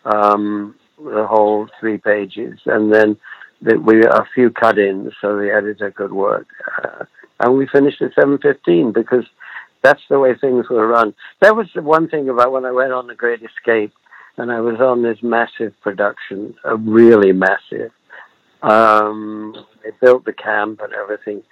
Um, 0.05 0.75
the 0.99 1.27
whole 1.27 1.69
three 1.81 1.99
pages, 1.99 2.61
and 2.67 2.93
then 2.93 3.17
that 3.65 3.83
we 3.83 4.05
a 4.05 4.27
few 4.35 4.51
cut-ins 4.51 5.13
so 5.21 5.37
the 5.37 5.53
editor 5.53 5.91
could 5.91 6.13
work. 6.13 6.47
Uh, 6.83 7.05
and 7.41 7.57
we 7.57 7.67
finished 7.67 8.01
at 8.03 8.15
7.15 8.15 8.95
because 8.95 9.25
that's 9.83 10.03
the 10.09 10.19
way 10.19 10.35
things 10.35 10.69
were 10.69 10.87
run. 10.87 11.15
That 11.41 11.57
was 11.57 11.67
the 11.75 11.83
one 11.83 12.09
thing 12.09 12.29
about 12.29 12.53
when 12.53 12.65
I 12.65 12.73
went 12.73 12.93
on 12.93 13.07
The 13.07 13.15
Great 13.15 13.41
Escape 13.43 13.93
and 14.37 14.51
I 14.51 14.61
was 14.61 14.81
on 14.81 15.03
this 15.03 15.19
massive 15.23 15.75
production, 15.83 16.55
a 16.65 16.77
really 16.77 17.33
massive. 17.33 17.93
Um, 18.63 19.55
they 19.83 19.91
built 20.01 20.25
the 20.25 20.33
camp 20.33 20.81
and 20.83 20.93
everything. 20.93 21.43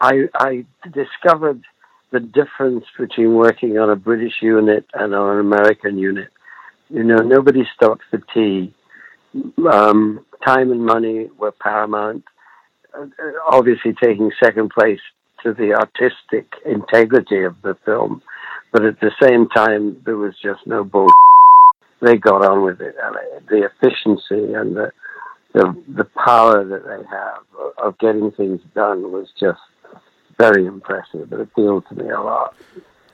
I, 0.00 0.28
I 0.34 0.66
discovered 0.92 1.62
the 2.12 2.20
difference 2.20 2.84
between 2.98 3.34
working 3.34 3.78
on 3.78 3.90
a 3.90 3.96
British 3.96 4.34
unit 4.42 4.86
and 4.92 5.14
on 5.14 5.36
an 5.36 5.40
American 5.40 5.98
unit. 5.98 6.28
You 6.90 7.04
know, 7.04 7.16
nobody 7.16 7.62
stopped 7.74 8.02
for 8.10 8.18
tea. 8.34 8.74
Um, 9.70 10.24
time 10.44 10.70
and 10.70 10.84
money 10.84 11.28
were 11.38 11.52
paramount. 11.52 12.24
Uh, 12.94 13.06
obviously, 13.48 13.94
taking 14.02 14.30
second 14.42 14.70
place 14.70 15.00
to 15.42 15.52
the 15.54 15.74
artistic 15.74 16.52
integrity 16.64 17.42
of 17.42 17.56
the 17.62 17.76
film, 17.84 18.22
but 18.72 18.84
at 18.84 19.00
the 19.00 19.10
same 19.20 19.48
time, 19.48 20.00
there 20.04 20.16
was 20.16 20.34
just 20.42 20.66
no 20.66 20.84
bull. 20.84 21.08
They 22.04 22.16
got 22.16 22.44
on 22.44 22.64
with 22.64 22.80
it, 22.80 22.96
and 23.00 23.14
the 23.46 23.68
efficiency 23.70 24.54
and 24.54 24.74
the 24.74 24.90
the 25.52 25.76
the 25.88 26.04
power 26.04 26.64
that 26.64 26.84
they 26.84 27.06
have 27.08 27.42
of 27.78 27.98
getting 27.98 28.30
things 28.32 28.60
done 28.74 29.12
was 29.12 29.28
just 29.38 29.60
very 30.38 30.66
impressive. 30.66 31.32
It 31.32 31.40
appealed 31.40 31.84
to 31.88 31.94
me 31.94 32.10
a 32.10 32.20
lot. 32.20 32.54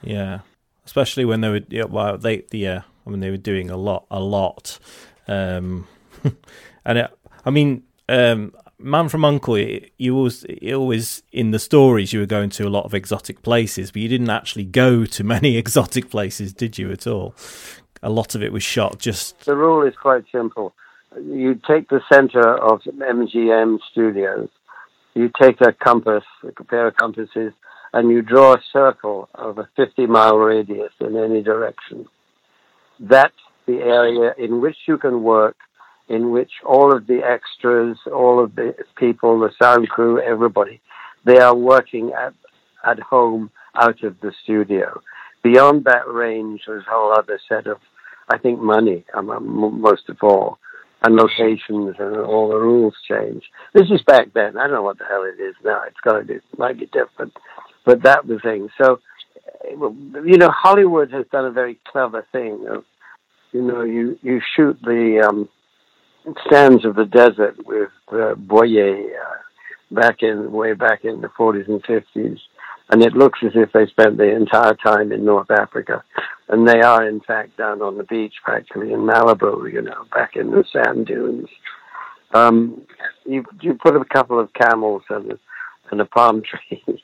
Yeah, 0.03 0.41
especially 0.87 1.25
when 1.25 1.41
they 1.41 1.49
were 1.49 1.61
yeah, 1.69 1.85
well, 1.85 2.17
they 2.17 2.45
yeah, 2.51 2.83
I 3.07 3.11
mean 3.11 3.21
they 3.21 3.31
were 3.31 3.37
doing 3.37 3.71
a 3.71 3.77
lot, 3.77 4.07
a 4.11 4.21
lot, 4.21 4.79
um, 5.27 5.87
and 6.85 6.99
it, 6.99 7.11
I 7.45 7.51
mean, 7.51 7.85
um, 8.09 8.53
Man 8.81 9.09
from 9.09 9.25
Uncle, 9.25 9.59
you 9.59 10.17
always, 10.17 10.47
always 10.73 11.23
in 11.33 11.51
the 11.51 11.59
stories 11.59 12.13
you 12.13 12.21
were 12.21 12.27
going 12.27 12.51
to 12.51 12.67
a 12.67 12.71
lot 12.71 12.85
of 12.85 12.95
exotic 12.95 13.43
places, 13.43 13.91
but 13.91 14.01
you 14.01 14.09
didn't 14.09 14.31
actually 14.31 14.65
go 14.65 15.05
to 15.05 15.25
many 15.25 15.57
exotic 15.63 16.11
places, 16.11 16.53
did 16.53 16.79
you 16.79 16.93
at 16.93 17.07
all? 17.07 17.35
A 18.03 18.11
lot 18.11 18.37
of 18.37 18.43
it 18.43 18.53
was 18.53 18.63
shot 18.63 19.01
just. 19.01 19.41
The 19.41 19.57
rule 19.57 19.85
is 19.85 19.95
quite 20.01 20.25
simple. 20.31 20.75
You 21.21 21.61
take 21.67 21.89
the 21.89 22.01
center 22.13 22.57
of 22.57 22.83
MGM 22.83 23.79
Studios, 23.91 24.49
you 25.15 25.29
take 25.41 25.61
a 25.61 25.73
compass, 25.73 26.23
a 26.45 26.65
pair 26.65 26.87
of 26.87 26.97
compasses, 26.97 27.53
and 27.93 28.11
you 28.11 28.23
draw 28.23 28.55
a 28.55 28.63
circle 28.73 29.29
of 29.35 29.59
a 29.59 29.69
50 29.75 30.07
mile 30.07 30.37
radius 30.37 30.93
in 31.01 31.17
any 31.17 31.43
direction. 31.43 32.07
That's 33.01 33.35
the 33.67 33.79
area 33.79 34.35
in 34.39 34.61
which 34.61 34.77
you 34.87 34.99
can 34.99 35.25
work 35.25 35.57
in 36.09 36.31
which 36.31 36.51
all 36.65 36.95
of 36.95 37.07
the 37.07 37.21
extras, 37.25 37.99
all 38.07 38.43
of 38.43 38.55
the 38.55 38.75
people, 38.97 39.41
the 39.41 39.51
sound 39.63 39.89
crew, 39.89 40.21
everybody, 40.21 40.81
they 41.25 41.39
are 41.39 41.55
working 41.55 42.13
at, 42.13 42.35
at 42.85 42.99
home 42.99 43.51
out 43.75 44.03
of 44.03 44.19
the 44.21 44.33
studio. 44.43 45.01
Beyond 45.43 45.85
that 45.85 46.09
range, 46.09 46.63
there's 46.67 46.85
a 46.87 46.91
whole 46.91 47.13
other 47.13 47.39
set 47.49 47.67
of, 47.67 47.79
I 48.29 48.39
think, 48.39 48.61
money, 48.61 49.05
um, 49.15 49.81
most 49.81 50.09
of 50.09 50.17
all, 50.23 50.59
and 51.03 51.15
locations, 51.15 51.95
and 51.99 52.17
all 52.17 52.49
the 52.49 52.57
rules 52.57 52.95
change. 53.09 53.45
This 53.73 53.91
is 53.91 54.03
back 54.03 54.33
then. 54.35 54.57
I 54.57 54.65
don't 54.65 54.73
know 54.73 54.83
what 54.83 54.99
the 54.99 55.05
hell 55.05 55.25
it 55.25 55.41
is 55.41 55.55
now. 55.65 55.83
It's 55.87 56.01
going 56.03 56.27
to 56.27 56.35
be, 56.35 56.41
might 56.57 56.79
be 56.79 56.87
different, 56.87 57.35
but 57.85 58.03
that 58.03 58.27
was 58.27 58.41
the 58.43 58.51
thing. 58.51 58.69
So, 58.83 59.01
you 59.71 60.39
know, 60.39 60.51
Hollywood 60.51 61.13
has 61.13 61.27
done 61.31 61.45
a 61.45 61.53
very 61.53 61.79
clever 61.91 62.27
thing 62.33 62.67
of, 62.69 62.85
you 63.53 63.63
know, 63.63 63.83
you 63.83 64.19
you 64.23 64.41
shoot 64.57 64.79
the 64.83 65.27
um, 65.27 65.49
sands 66.51 66.85
of 66.85 66.97
the 66.97 67.05
desert 67.05 67.57
with 67.67 67.91
uh, 68.13 68.35
Boyer 68.35 68.97
uh, 68.97 69.95
back 69.95 70.23
in 70.23 70.53
way 70.53 70.75
back 70.75 71.05
in 71.05 71.21
the 71.21 71.29
40s 71.29 71.69
and 71.69 71.83
50s, 71.83 72.39
and 72.91 73.03
it 73.03 73.15
looks 73.15 73.39
as 73.45 73.53
if 73.55 73.73
they 73.73 73.87
spent 73.87 74.17
the 74.17 74.35
entire 74.35 74.75
time 74.75 75.13
in 75.13 75.25
North 75.25 75.51
Africa, 75.51 76.03
and 76.49 76.67
they 76.67 76.81
are 76.81 77.09
in 77.09 77.21
fact 77.21 77.57
down 77.57 77.83
on 77.83 77.97
the 77.97 78.05
beach 78.05 78.35
practically 78.45 78.93
in 78.93 79.01
Malibu, 79.01 79.73
you 79.73 79.83
know, 79.83 80.05
back 80.15 80.37
in 80.37 80.51
the 80.51 80.65
sand 80.73 81.07
dunes. 81.07 81.49
Um, 82.35 82.83
you 83.25 83.45
you 83.61 83.75
put 83.75 83.97
a 83.97 84.05
couple 84.05 84.39
of 84.39 84.53
camels 84.53 85.03
and 85.09 85.33
a, 85.33 85.39
and 85.91 86.01
a 86.01 86.05
palm 86.05 86.43
tree, 86.69 87.03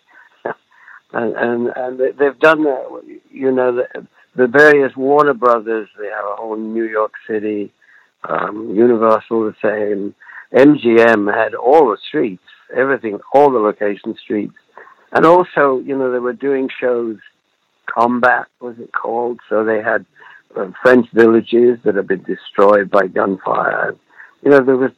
and 1.12 1.34
and 1.36 1.68
and 1.74 2.00
they've 2.18 2.38
done 2.40 2.64
that. 2.64 3.20
You 3.30 3.50
know, 3.50 3.76
the, 3.76 4.06
the 4.36 4.46
various 4.46 4.94
Warner 4.96 5.34
Brothers. 5.34 5.88
They 5.98 6.08
have 6.08 6.24
a 6.24 6.36
whole 6.36 6.56
New 6.56 6.84
York 6.84 7.12
City 7.26 7.72
um, 8.28 8.74
Universal 8.74 9.44
the 9.44 9.54
same. 9.62 10.14
MGM 10.52 11.32
had 11.34 11.54
all 11.54 11.90
the 11.90 11.98
streets, 12.08 12.42
everything, 12.74 13.18
all 13.32 13.50
the 13.50 13.58
location 13.58 14.16
streets. 14.22 14.54
And 15.12 15.24
also, 15.26 15.80
you 15.80 15.96
know, 15.96 16.10
they 16.12 16.18
were 16.18 16.32
doing 16.32 16.68
shows, 16.80 17.18
combat 17.86 18.46
was 18.60 18.76
it 18.78 18.92
called? 18.92 19.40
So 19.48 19.64
they 19.64 19.82
had 19.82 20.04
uh, 20.56 20.70
French 20.82 21.06
villages 21.12 21.78
that 21.84 21.96
had 21.96 22.08
been 22.08 22.22
destroyed 22.22 22.90
by 22.90 23.06
gunfire. 23.06 23.94
You 24.42 24.50
know, 24.50 24.60
there 24.60 24.76
was 24.76 24.92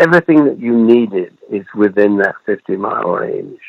everything 0.00 0.44
that 0.46 0.58
you 0.58 0.76
needed 0.76 1.36
is 1.50 1.66
within 1.74 2.18
that 2.18 2.36
50 2.46 2.76
mile 2.76 3.10
range. 3.10 3.60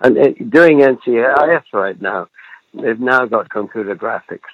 And 0.00 0.16
it, 0.16 0.36
uh, 0.40 0.44
doing 0.48 0.80
NCIS 0.80 1.64
right 1.72 2.00
now, 2.00 2.28
they've 2.74 2.98
now 2.98 3.26
got 3.26 3.50
computer 3.50 3.94
graphics. 3.94 4.50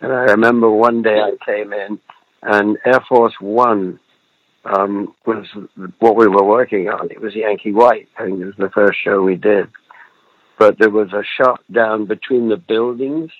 And 0.00 0.12
I 0.12 0.24
remember 0.24 0.70
one 0.70 1.02
day 1.02 1.18
I 1.20 1.32
came 1.44 1.72
in 1.72 1.98
and 2.44 2.76
Air 2.84 3.00
Force 3.08 3.34
One 3.40 3.98
um, 4.64 5.14
was 5.26 5.46
what 5.98 6.16
we 6.16 6.28
were 6.28 6.44
working 6.44 6.88
on. 6.88 7.10
It 7.10 7.20
was 7.20 7.34
Yankee 7.34 7.72
White. 7.72 8.08
I 8.18 8.26
think 8.26 8.40
it 8.40 8.44
was 8.44 8.54
the 8.58 8.70
first 8.70 8.98
show 9.02 9.22
we 9.22 9.36
did. 9.36 9.68
But 10.58 10.78
there 10.78 10.90
was 10.90 11.12
a 11.12 11.24
shot 11.36 11.60
down 11.72 12.06
between 12.06 12.48
the 12.48 12.56
buildings 12.56 13.30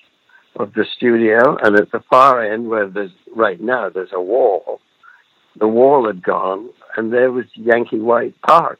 of 0.57 0.73
the 0.73 0.85
studio, 0.97 1.57
and 1.61 1.79
at 1.79 1.91
the 1.91 2.03
far 2.09 2.43
end, 2.43 2.67
where 2.67 2.87
there's 2.87 3.11
right 3.35 3.59
now, 3.61 3.89
there's 3.89 4.13
a 4.13 4.21
wall. 4.21 4.81
The 5.57 5.67
wall 5.67 6.07
had 6.07 6.23
gone, 6.23 6.69
and 6.97 7.13
there 7.13 7.31
was 7.31 7.45
Yankee 7.53 7.99
White 7.99 8.35
Park, 8.41 8.79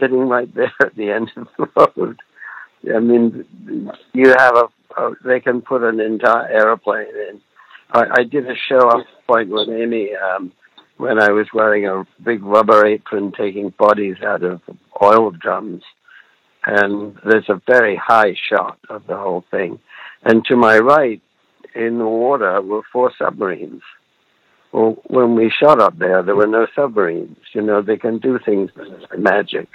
sitting 0.00 0.28
right 0.28 0.52
there 0.54 0.72
at 0.82 0.94
the 0.94 1.10
end 1.10 1.30
of 1.36 1.48
the 1.58 1.90
road. 1.96 2.20
I 2.94 3.00
mean, 3.00 3.44
you 4.12 4.28
have 4.38 4.56
a, 4.56 5.00
a 5.00 5.14
they 5.24 5.40
can 5.40 5.60
put 5.60 5.82
an 5.82 6.00
entire 6.00 6.48
airplane 6.48 7.08
in 7.30 7.40
I, 7.90 8.04
I 8.18 8.24
did 8.24 8.48
a 8.48 8.54
show 8.68 8.88
up 8.88 9.06
Point 9.26 9.50
with 9.50 9.68
Amy 9.68 10.10
um, 10.14 10.52
when 10.98 11.20
I 11.20 11.30
was 11.32 11.46
wearing 11.52 11.86
a 11.86 12.04
big 12.22 12.42
rubber 12.42 12.86
apron 12.86 13.32
taking 13.32 13.70
bodies 13.70 14.16
out 14.24 14.42
of 14.42 14.60
oil 15.02 15.30
drums. 15.32 15.82
And 16.64 17.16
there's 17.24 17.48
a 17.48 17.60
very 17.66 17.96
high 17.96 18.34
shot 18.48 18.78
of 18.88 19.06
the 19.06 19.16
whole 19.16 19.44
thing. 19.50 19.78
And 20.24 20.44
to 20.46 20.56
my 20.56 20.78
right, 20.78 21.20
in 21.74 21.98
the 21.98 22.06
water, 22.06 22.60
were 22.62 22.82
four 22.92 23.12
submarines. 23.18 23.82
Well, 24.72 24.96
when 25.06 25.34
we 25.34 25.50
shot 25.50 25.80
up 25.80 25.98
there, 25.98 26.22
there 26.22 26.34
were 26.34 26.46
no 26.46 26.66
submarines. 26.74 27.36
You 27.52 27.62
know, 27.62 27.82
they 27.82 27.96
can 27.96 28.18
do 28.18 28.38
things 28.44 28.70
magic. 29.16 29.68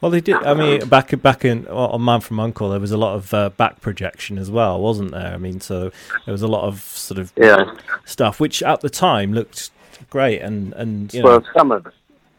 Well, 0.00 0.10
they 0.10 0.20
did. 0.20 0.36
I 0.36 0.54
mean, 0.54 0.88
back 0.88 1.20
back 1.22 1.44
in 1.44 1.64
well, 1.64 1.88
on 1.88 2.04
Man 2.04 2.20
from 2.20 2.38
Uncle, 2.38 2.70
there 2.70 2.78
was 2.78 2.92
a 2.92 2.96
lot 2.96 3.14
of 3.14 3.34
uh, 3.34 3.50
back 3.50 3.80
projection 3.80 4.38
as 4.38 4.50
well, 4.50 4.80
wasn't 4.80 5.10
there? 5.10 5.34
I 5.34 5.38
mean, 5.38 5.60
so 5.60 5.90
there 6.24 6.32
was 6.32 6.42
a 6.42 6.48
lot 6.48 6.64
of 6.64 6.80
sort 6.80 7.18
of 7.18 7.32
yeah. 7.36 7.64
stuff 8.04 8.38
which 8.38 8.62
at 8.62 8.80
the 8.80 8.90
time 8.90 9.32
looked 9.32 9.70
great, 10.10 10.40
and 10.40 10.72
and 10.74 11.12
you 11.12 11.22
well, 11.22 11.40
know, 11.40 11.46
some 11.56 11.72
of 11.72 11.86
it, 11.86 11.92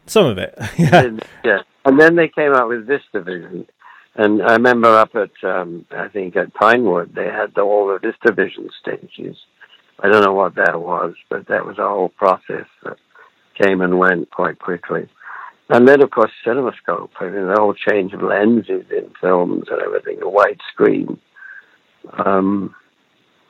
some 0.06 0.26
of 0.26 0.38
it, 0.38 0.54
yeah, 0.78 1.10
yeah. 1.44 1.58
And 1.84 2.00
then 2.00 2.16
they 2.16 2.28
came 2.28 2.52
out 2.52 2.68
with 2.68 2.86
this 2.86 3.02
division, 3.12 3.66
and 4.14 4.42
I 4.42 4.52
remember 4.52 4.88
up 4.88 5.14
at 5.14 5.32
um, 5.44 5.84
I 5.90 6.08
think 6.08 6.36
at 6.36 6.54
Pinewood 6.54 7.14
they 7.14 7.26
had 7.26 7.54
the, 7.54 7.60
all 7.60 7.88
the 7.88 7.98
VistaVision 7.98 8.70
stages. 8.80 9.36
I 10.02 10.08
don't 10.08 10.24
know 10.24 10.32
what 10.32 10.54
that 10.54 10.80
was, 10.80 11.14
but 11.28 11.48
that 11.48 11.66
was 11.66 11.78
a 11.78 11.86
whole 11.86 12.08
process 12.08 12.66
that 12.84 12.96
came 13.60 13.82
and 13.82 13.98
went 13.98 14.30
quite 14.30 14.58
quickly. 14.58 15.08
And 15.70 15.86
then, 15.86 16.02
of 16.02 16.10
course, 16.10 16.32
CinemaScope. 16.44 17.10
I 17.20 17.28
mean, 17.28 17.46
the 17.46 17.54
whole 17.56 17.74
change 17.74 18.12
of 18.12 18.22
lenses 18.22 18.84
in 18.90 19.08
films 19.20 19.66
and 19.70 19.80
everything, 19.80 20.18
the 20.18 20.26
widescreen. 20.26 21.16
Um, 22.12 22.74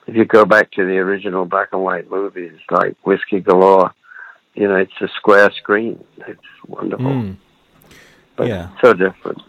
if 0.07 0.15
you 0.15 0.27
go 0.27 0.45
back 0.45 0.71
to 0.73 0.85
the 0.85 0.99
original 0.99 1.47
black 1.47 1.69
and 1.73 1.83
white 1.83 2.11
movies 2.11 2.59
like 2.71 2.95
Whiskey 3.05 3.41
Galore, 3.41 3.95
you 4.55 4.69
know, 4.69 4.77
it's 4.77 4.93
a 5.01 5.09
square 5.17 5.51
screen. 5.53 6.05
It's 6.27 6.41
wonderful. 6.69 7.07
Mm. 7.07 7.37
But 8.37 8.49
yeah. 8.49 8.69
so 8.83 8.93
different. 8.93 9.41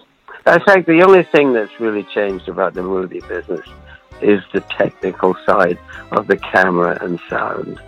I 0.45 0.57
think 0.60 0.86
the 0.86 1.03
only 1.03 1.23
thing 1.23 1.51
that's 1.51 1.77
really 1.77 2.03
changed 2.13 2.47
about 2.47 2.73
the 2.73 2.84
movie 2.84 3.21
business 3.27 3.67
is 4.21 4.41
the 4.53 4.62
technical 4.62 5.36
side 5.45 5.77
of 6.12 6.27
the 6.27 6.38
camera 6.38 6.97
and 7.03 7.19
sound. 7.29 7.81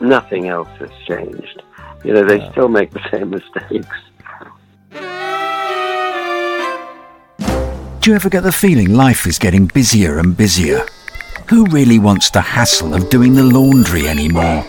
Nothing 0.00 0.48
else 0.48 0.68
has 0.78 0.90
changed. 1.06 1.62
You 2.04 2.14
know, 2.14 2.24
they 2.24 2.38
yeah. 2.38 2.50
still 2.52 2.68
make 2.68 2.90
the 2.90 3.06
same 3.10 3.30
mistakes. 3.38 3.96
Do 8.04 8.10
you 8.10 8.16
ever 8.16 8.28
get 8.28 8.42
the 8.42 8.52
feeling 8.52 8.92
life 8.92 9.26
is 9.26 9.38
getting 9.38 9.64
busier 9.64 10.18
and 10.18 10.36
busier? 10.36 10.84
Who 11.48 11.64
really 11.68 11.98
wants 11.98 12.28
the 12.28 12.42
hassle 12.42 12.92
of 12.92 13.08
doing 13.08 13.32
the 13.32 13.42
laundry 13.42 14.08
anymore? 14.08 14.62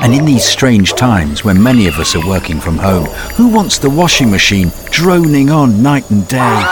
And 0.00 0.14
in 0.14 0.24
these 0.24 0.44
strange 0.44 0.92
times 0.92 1.42
when 1.42 1.60
many 1.60 1.88
of 1.88 1.98
us 1.98 2.14
are 2.14 2.24
working 2.24 2.60
from 2.60 2.78
home, 2.78 3.06
who 3.34 3.48
wants 3.48 3.80
the 3.80 3.90
washing 3.90 4.30
machine 4.30 4.70
droning 4.92 5.50
on 5.50 5.82
night 5.82 6.08
and 6.12 6.28
day? 6.28 6.62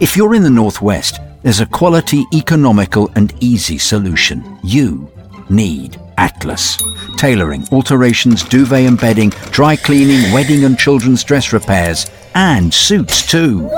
If 0.00 0.16
you're 0.16 0.34
in 0.34 0.42
the 0.42 0.48
Northwest, 0.48 1.20
there's 1.42 1.60
a 1.60 1.66
quality, 1.66 2.24
economical, 2.32 3.10
and 3.16 3.34
easy 3.40 3.76
solution. 3.76 4.58
You 4.62 5.06
need 5.50 6.00
Atlas. 6.18 6.78
Tailoring, 7.16 7.66
alterations, 7.72 8.42
duvet 8.42 8.86
and 8.86 9.00
bedding, 9.00 9.30
dry 9.50 9.76
cleaning, 9.76 10.32
wedding 10.32 10.64
and 10.64 10.78
children's 10.78 11.24
dress 11.24 11.52
repairs, 11.52 12.10
and 12.34 12.72
suits 12.72 13.26
too. 13.26 13.70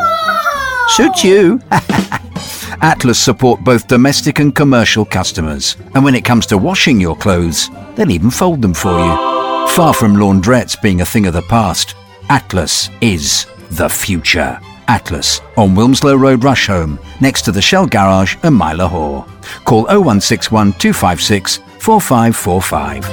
Suit 0.88 1.24
you? 1.24 1.60
Atlas 2.82 3.18
support 3.18 3.60
both 3.62 3.88
domestic 3.88 4.38
and 4.38 4.54
commercial 4.54 5.04
customers. 5.04 5.76
And 5.94 6.04
when 6.04 6.14
it 6.14 6.24
comes 6.24 6.46
to 6.46 6.58
washing 6.58 7.00
your 7.00 7.16
clothes, 7.16 7.70
they'll 7.94 8.10
even 8.10 8.30
fold 8.30 8.62
them 8.62 8.74
for 8.74 8.90
you. 8.90 9.68
Far 9.68 9.92
from 9.92 10.14
laundrettes 10.14 10.80
being 10.80 11.00
a 11.00 11.06
thing 11.06 11.26
of 11.26 11.34
the 11.34 11.42
past, 11.42 11.94
Atlas 12.28 12.90
is 13.00 13.46
the 13.70 13.88
future. 13.88 14.60
Atlas 14.88 15.40
on 15.56 15.74
Wilmslow 15.74 16.18
Road, 16.18 16.40
Rusholme, 16.40 16.98
next 17.20 17.42
to 17.42 17.52
the 17.52 17.62
Shell 17.62 17.86
Garage 17.86 18.36
and 18.42 18.54
Mile 18.54 18.88
Hall. 18.88 19.26
Call 19.64 19.82
0161 19.84 20.72
256 20.74 21.60
4545. 21.80 23.04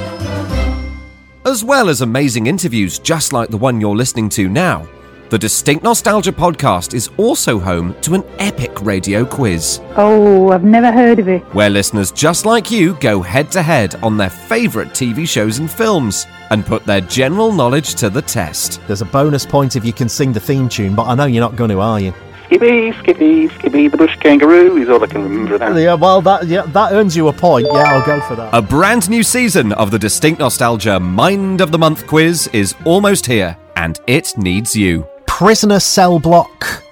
As 1.46 1.62
well 1.62 1.88
as 1.88 2.00
amazing 2.00 2.46
interviews 2.46 2.98
just 2.98 3.32
like 3.32 3.50
the 3.50 3.56
one 3.58 3.80
you're 3.80 3.94
listening 3.96 4.28
to 4.30 4.48
now, 4.48 4.88
the 5.30 5.38
Distinct 5.38 5.82
Nostalgia 5.82 6.32
podcast 6.32 6.94
is 6.94 7.10
also 7.16 7.58
home 7.58 7.94
to 8.02 8.14
an 8.14 8.24
epic 8.38 8.82
radio 8.82 9.24
quiz. 9.24 9.80
Oh, 9.96 10.50
I've 10.52 10.64
never 10.64 10.92
heard 10.92 11.18
of 11.18 11.28
it. 11.28 11.42
Where 11.54 11.70
listeners 11.70 12.12
just 12.12 12.46
like 12.46 12.70
you 12.70 12.94
go 13.00 13.20
head 13.20 13.50
to 13.52 13.62
head 13.62 13.94
on 13.96 14.16
their 14.16 14.30
favourite 14.30 14.90
TV 14.90 15.28
shows 15.28 15.58
and 15.58 15.70
films 15.70 16.26
and 16.50 16.64
put 16.64 16.84
their 16.84 17.00
general 17.00 17.52
knowledge 17.52 17.94
to 17.96 18.10
the 18.10 18.22
test. 18.22 18.80
There's 18.86 19.02
a 19.02 19.06
bonus 19.06 19.44
point 19.44 19.76
if 19.76 19.84
you 19.84 19.92
can 19.92 20.08
sing 20.08 20.32
the 20.32 20.40
theme 20.40 20.68
tune, 20.68 20.94
but 20.94 21.06
I 21.06 21.14
know 21.14 21.24
you're 21.24 21.40
not 21.40 21.56
going 21.56 21.70
to, 21.70 21.80
are 21.80 22.00
you? 22.00 22.14
Skippy, 22.54 22.92
Skippy, 23.00 23.48
Skippy 23.48 23.88
the 23.88 23.96
bush 23.96 24.14
kangaroo 24.20 24.76
is 24.76 24.88
all 24.88 25.02
I 25.02 25.08
can 25.08 25.24
remember 25.24 25.58
now. 25.58 25.76
Yeah, 25.76 25.94
well, 25.94 26.22
that 26.22 26.46
yeah, 26.46 26.62
that 26.66 26.92
earns 26.92 27.16
you 27.16 27.26
a 27.26 27.32
point. 27.32 27.66
Yeah, 27.66 27.82
I'll 27.82 28.06
go 28.06 28.20
for 28.20 28.36
that. 28.36 28.54
A 28.54 28.62
brand 28.62 29.10
new 29.10 29.24
season 29.24 29.72
of 29.72 29.90
the 29.90 29.98
Distinct 29.98 30.38
Nostalgia 30.38 31.00
Mind 31.00 31.60
of 31.60 31.72
the 31.72 31.78
Month 31.78 32.06
quiz 32.06 32.48
is 32.52 32.76
almost 32.84 33.26
here, 33.26 33.56
and 33.74 34.00
it 34.06 34.38
needs 34.38 34.76
you. 34.76 35.04
Prisoner 35.26 35.80
cell 35.80 36.20
block. 36.20 36.84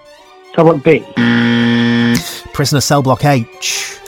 Cell 0.57 0.65
block 0.65 0.83
B. 0.83 0.99
Prisoner 2.53 2.81
cell 2.81 3.01
block 3.01 3.25
H. 3.25 4.01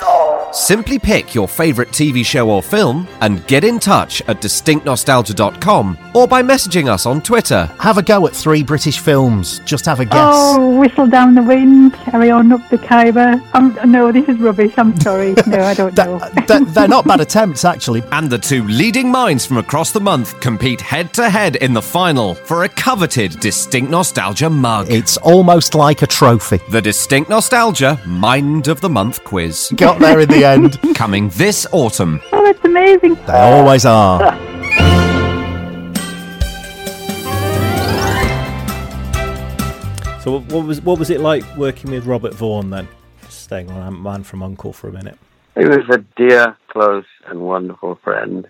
Simply 0.55 1.01
pick 1.01 1.35
your 1.35 1.49
favourite 1.49 1.91
TV 1.91 2.25
show 2.25 2.49
or 2.49 2.63
film 2.63 3.09
and 3.21 3.45
get 3.49 3.65
in 3.65 3.81
touch 3.81 4.23
at 4.29 4.41
distinctnostalgia.com 4.41 5.99
or 6.15 6.29
by 6.29 6.43
messaging 6.45 6.89
us 6.89 7.07
on 7.07 7.21
Twitter. 7.21 7.67
Have 7.81 7.99
a 7.99 8.03
go 8.03 8.25
at 8.29 8.37
three 8.37 8.63
British 8.63 9.01
films. 9.01 9.59
Just 9.65 9.85
have 9.87 9.99
a 9.99 10.05
guess. 10.05 10.15
Oh, 10.15 10.79
Whistle 10.79 11.09
Down 11.09 11.35
the 11.35 11.43
Wind, 11.43 11.95
Carry 11.95 12.31
On 12.31 12.53
Up 12.53 12.61
the 12.69 12.79
Khyber. 12.79 13.43
Um, 13.53 13.77
no, 13.85 14.13
this 14.13 14.29
is 14.29 14.39
rubbish. 14.39 14.73
I'm 14.77 14.99
sorry. 15.01 15.35
No, 15.47 15.61
I 15.61 15.75
don't 15.75 15.95
know. 15.97 16.19
They're, 16.47 16.65
they're 16.65 16.89
not 16.89 17.05
bad 17.05 17.21
attempts, 17.21 17.65
actually. 17.65 18.03
And 18.13 18.31
the 18.31 18.39
two 18.39 18.65
leading 18.67 19.11
minds 19.11 19.45
from 19.45 19.59
across 19.59 19.91
the 19.91 20.01
month 20.01 20.39
compete 20.41 20.81
head 20.81 21.13
to 21.15 21.29
head 21.29 21.57
in 21.57 21.73
the 21.75 21.83
final 21.83 22.35
for 22.35 22.63
a 22.65 22.69
coveted 22.69 23.39
Distinct 23.41 23.91
Nostalgia 23.91 24.49
mug. 24.49 24.91
It's 24.91 25.17
almost 25.19 25.75
like 25.75 26.03
a 26.03 26.07
trophy. 26.07 26.61
The 26.71 26.81
Distinct 26.81 27.29
Nostalgia 27.29 28.01
Mind 28.07 28.69
of 28.69 28.81
the 28.81 28.89
Month 28.89 29.23
quiz. 29.25 29.73
Got 29.77 29.99
there 29.99 30.21
in 30.21 30.29
the 30.29 30.44
end. 30.45 30.79
Coming 30.95 31.31
this 31.31 31.67
autumn. 31.73 32.21
Oh, 32.33 32.45
that's 32.45 32.65
amazing. 32.65 33.15
They 33.27 33.33
always 33.33 33.85
are. 33.85 34.39
So 40.25 40.41
what 40.41 40.65
was 40.65 40.81
what 40.81 40.99
was 40.99 41.11
it 41.11 41.21
like 41.21 41.45
working 41.55 41.91
with 41.91 42.07
Robert 42.07 42.33
Vaughan 42.33 42.71
then? 42.71 42.89
Just 43.25 43.43
staying 43.43 43.71
on 43.71 44.03
Man 44.03 44.23
from 44.23 44.43
Uncle 44.43 44.73
for 44.73 44.89
a 44.89 44.93
minute. 44.93 45.19
He 45.55 45.67
was 45.67 45.85
a 45.91 45.99
dear, 46.17 46.57
close, 46.69 47.05
and 47.27 47.43
wonderful 47.43 47.97
friend 48.03 48.49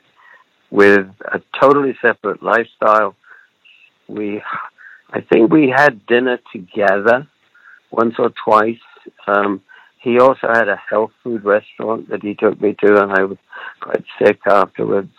with 0.70 1.08
a 1.32 1.42
totally 1.60 1.96
separate 2.00 2.44
lifestyle. 2.44 3.16
We, 4.06 4.40
I 5.10 5.20
think 5.20 5.52
we 5.52 5.68
had 5.68 6.06
dinner 6.06 6.38
together 6.52 7.26
once 7.90 8.14
or 8.18 8.30
twice. 8.30 8.78
Um, 9.26 9.60
he 10.04 10.20
also 10.20 10.48
had 10.52 10.68
a 10.68 10.80
health 10.88 11.12
food 11.22 11.44
restaurant 11.44 12.10
that 12.10 12.22
he 12.22 12.34
took 12.34 12.60
me 12.60 12.76
to, 12.84 13.02
and 13.02 13.10
I 13.12 13.24
was 13.24 13.38
quite 13.80 14.04
sick 14.22 14.40
afterwards. 14.46 15.10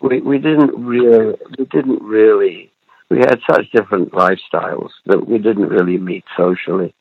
We 0.00 0.20
we 0.20 0.38
didn't 0.38 0.78
really 0.78 1.34
we 1.58 1.64
didn't 1.64 2.02
really 2.02 2.70
we 3.08 3.18
had 3.18 3.40
such 3.50 3.70
different 3.72 4.12
lifestyles 4.12 4.90
that 5.06 5.26
we 5.26 5.38
didn't 5.38 5.68
really 5.68 5.98
meet 5.98 6.24
socially. 6.36 6.94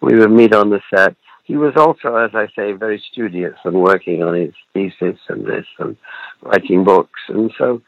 We 0.00 0.16
would 0.18 0.30
meet 0.30 0.54
on 0.54 0.70
the 0.70 0.80
set. 0.94 1.14
He 1.44 1.56
was 1.56 1.74
also, 1.76 2.14
as 2.16 2.30
I 2.32 2.46
say, 2.56 2.72
very 2.72 3.02
studious 3.12 3.56
and 3.64 3.82
working 3.82 4.22
on 4.22 4.34
his 4.34 4.54
thesis 4.72 5.18
and 5.28 5.44
this 5.44 5.66
and 5.78 5.96
writing 6.42 6.84
books. 6.84 7.20
And 7.28 7.52
so, 7.58 7.82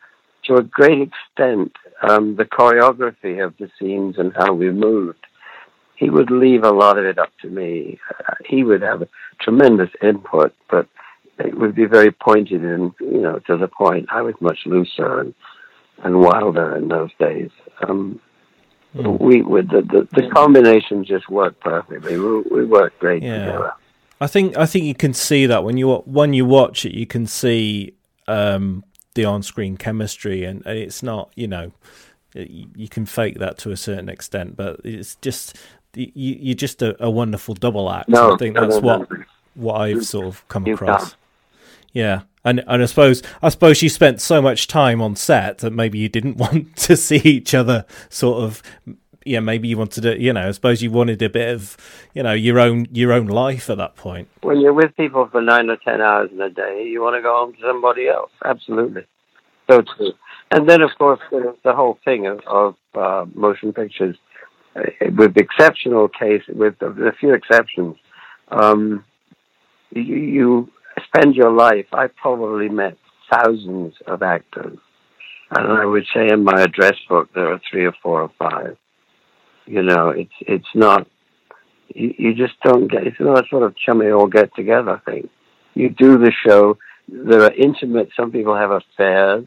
to 0.45 0.57
a 0.57 0.63
great 0.63 1.01
extent, 1.01 1.73
um, 2.03 2.37
the 2.37 2.45
choreography 2.45 3.45
of 3.45 3.55
the 3.59 3.71
scenes 3.79 4.17
and 4.19 4.33
how 4.37 4.53
we 4.53 4.71
moved, 4.71 5.25
he 5.97 6.11
would 6.11 6.31
leave 6.31 6.65
a 6.65 6.71
lot 6.71 6.99
of 6.99 7.05
it 7.05 7.19
up 7.19 7.33
to 7.43 7.49
me. 7.49 7.99
Uh, 8.11 8.35
he 8.45 8.65
would 8.65 8.83
have 8.83 9.03
a 9.03 9.09
tremendous 9.41 9.91
input, 10.03 10.55
but 10.71 10.87
it 11.39 11.57
would 11.59 11.75
be 11.75 11.87
very 11.87 12.11
pointed 12.13 12.65
and, 12.65 12.93
you 13.01 13.21
know, 13.21 13.39
to 13.47 13.57
the 13.57 13.69
point. 13.69 14.09
I 14.11 14.23
was 14.23 14.35
much 14.41 14.61
looser 14.67 15.21
and 15.21 15.35
and 16.05 16.21
wilder 16.21 16.77
in 16.77 16.89
those 16.89 17.11
days. 17.19 17.51
Um, 17.87 18.21
Hmm. 18.95 19.17
We 19.19 19.41
with 19.41 19.71
the, 19.71 19.81
the 19.81 20.07
the 20.21 20.29
combination 20.29 21.05
just 21.05 21.29
worked 21.31 21.61
perfectly. 21.61 22.19
We, 22.19 22.41
we 22.43 22.65
worked 22.67 22.99
great 22.99 23.23
Yeah. 23.23 23.47
together. 23.47 23.73
I 24.21 24.27
think 24.27 24.57
I 24.57 24.67
think 24.67 24.85
you 24.85 24.95
can 24.95 25.15
see 25.15 25.47
that 25.47 25.65
when 25.65 25.79
you 25.79 25.97
when 26.05 26.35
you 26.35 26.45
watch 26.45 26.85
it, 26.85 26.93
you 26.93 27.07
can 27.07 27.27
see 27.27 27.95
um, 28.29 28.85
the 29.15 29.25
on-screen 29.25 29.79
chemistry, 29.79 30.45
and, 30.45 30.63
and 30.67 30.79
it's 30.79 31.03
not 31.03 31.33
you 31.35 31.49
know 31.49 31.73
you 32.35 32.89
can 32.89 33.07
fake 33.07 33.39
that 33.39 33.59
to 33.59 33.71
a 33.71 33.77
certain 33.77 34.09
extent, 34.09 34.57
but 34.57 34.81
it's 34.85 35.17
just 35.17 35.57
you, 35.95 36.11
you're 36.15 36.55
just 36.55 36.83
a, 36.83 37.03
a 37.03 37.11
wonderful 37.11 37.55
double 37.55 37.91
act. 37.91 38.09
No, 38.09 38.35
I 38.35 38.37
think 38.37 38.55
no, 38.55 38.63
that's 38.63 38.81
no, 38.81 38.81
what 38.81 39.09
what 39.55 39.75
I've 39.81 40.05
sort 40.05 40.27
of 40.27 40.47
come 40.49 40.67
you 40.67 40.75
across. 40.75 41.17
Yeah, 41.93 42.23
and 42.45 42.65
and 42.67 42.83
I 42.83 42.87
suppose 42.87 43.23
I 43.43 43.49
suppose 43.49 43.83
you 43.83 43.89
spent 43.89 44.21
so 44.21 44.41
much 44.41 44.67
time 44.67 45.03
on 45.03 45.17
set 45.17 45.59
that 45.59 45.73
maybe 45.73 45.99
you 45.99 46.09
didn't 46.09 46.37
want 46.39 46.77
to 46.77 46.97
see 46.97 47.21
each 47.25 47.55
other 47.55 47.85
sort 48.09 48.43
of. 48.43 48.63
Yeah, 49.25 49.39
maybe 49.39 49.69
you 49.69 49.79
wanted 49.79 50.01
to, 50.01 50.21
you 50.21 50.33
know. 50.33 50.49
I 50.49 50.51
suppose 50.51 50.83
you 50.83 50.91
wanted 50.91 51.23
a 51.23 51.29
bit 51.29 51.55
of, 51.55 51.77
you 52.13 52.25
know, 52.25 52.33
your 52.33 52.59
own 52.59 52.89
your 52.91 53.13
own 53.13 53.27
life 53.27 53.71
at 53.71 53.79
that 53.79 53.95
point. 53.95 54.27
When 54.41 54.61
you're 54.61 54.73
with 54.73 54.97
people 54.97 55.29
for 55.31 55.41
nine 55.41 55.71
or 55.71 55.77
ten 55.77 56.01
hours 56.01 56.31
in 56.33 56.41
a 56.41 56.51
day, 56.51 56.83
you 56.89 57.01
want 57.01 57.15
to 57.15 57.23
go 57.23 57.33
home 57.33 57.53
to 57.53 57.61
somebody 57.61 58.09
else. 58.09 58.33
Absolutely, 58.45 59.07
so 59.71 59.83
true. 59.97 60.13
And 60.51 60.69
then, 60.69 60.83
of 60.83 60.91
course, 60.99 61.21
there's 61.31 61.57
the 61.65 61.73
whole 61.73 61.99
thing 62.05 62.27
of, 62.27 62.41
of 62.47 62.75
uh, 62.95 63.25
motion 63.35 63.73
pictures. 63.73 64.17
Uh, 64.75 64.83
with 65.17 65.37
exceptional 65.37 66.09
case, 66.09 66.43
with 66.49 66.81
a 66.81 67.13
few 67.21 67.35
exceptions, 67.35 67.97
um, 68.49 69.05
you, 69.91 70.17
you 70.17 70.73
spend 71.05 71.35
your 71.35 71.51
life. 71.51 71.87
I 71.93 72.07
probably 72.07 72.69
met 72.69 72.97
thousands 73.31 73.95
of 74.07 74.23
actors, 74.23 74.79
and 75.51 75.73
I 75.73 75.85
would 75.85 76.05
say 76.15 76.29
in 76.29 76.45
my 76.45 76.63
address 76.63 76.97
book 77.09 77.29
there 77.35 77.53
are 77.53 77.61
three 77.71 77.85
or 77.85 77.95
four 78.03 78.23
or 78.23 78.31
five. 78.39 78.77
You 79.67 79.83
know, 79.83 80.09
it's 80.09 80.33
it's 80.41 80.75
not. 80.75 81.07
You, 81.95 82.15
you 82.19 82.35
just 82.35 82.55
don't 82.65 82.89
get. 82.89 83.07
It's 83.07 83.21
not 83.21 83.45
a 83.45 83.49
sort 83.49 83.65
of 83.65 83.77
chummy 83.77 84.11
all 84.11 84.27
get 84.27 84.55
together 84.55 85.03
thing. 85.05 85.29
You 85.75 85.91
do 85.91 86.19
the 86.19 86.33
show. 86.47 86.79
There 87.09 87.43
are 87.43 87.53
intimate. 87.53 88.11
Some 88.17 88.33
people 88.33 88.57
have 88.57 88.71
affairs. 88.71 89.45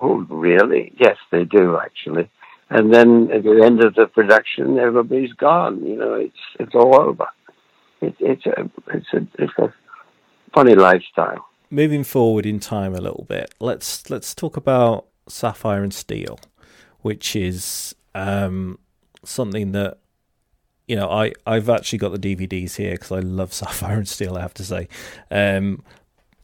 Oh, 0.00 0.26
really? 0.28 0.92
Yes, 0.98 1.16
they 1.30 1.44
do 1.44 1.78
actually. 1.78 2.28
And 2.70 2.94
then 2.94 3.30
at 3.32 3.42
the 3.42 3.62
end 3.64 3.82
of 3.84 3.94
the 3.96 4.06
production, 4.06 4.78
everybody's 4.78 5.32
gone. 5.32 5.84
You 5.84 5.96
know, 5.96 6.14
it's 6.14 6.38
it's 6.58 6.74
all 6.74 7.00
over. 7.00 7.26
It, 8.00 8.14
it's 8.20 8.46
a 8.46 8.70
it's 8.94 9.12
a 9.12 9.26
it's 9.38 9.52
a 9.58 9.74
funny 10.54 10.74
lifestyle. 10.74 11.46
moving 11.70 12.04
forward 12.04 12.46
in 12.46 12.60
time 12.60 12.94
a 12.94 13.00
little 13.00 13.24
bit, 13.28 13.54
let's 13.60 14.08
let's 14.10 14.34
talk 14.34 14.56
about 14.56 15.06
Sapphire 15.28 15.82
and 15.82 15.94
Steel, 15.94 16.38
which 17.00 17.34
is 17.36 17.94
um, 18.14 18.78
something 19.24 19.72
that 19.72 19.98
you 20.86 20.96
know 20.96 21.08
I 21.10 21.32
I've 21.46 21.68
actually 21.68 21.98
got 21.98 22.12
the 22.12 22.36
DVDs 22.36 22.76
here 22.76 22.92
because 22.92 23.12
I 23.12 23.20
love 23.20 23.52
Sapphire 23.60 23.98
and 23.98 24.08
Steel. 24.08 24.36
I 24.36 24.40
have 24.42 24.54
to 24.54 24.64
say, 24.64 24.88
um, 25.30 25.82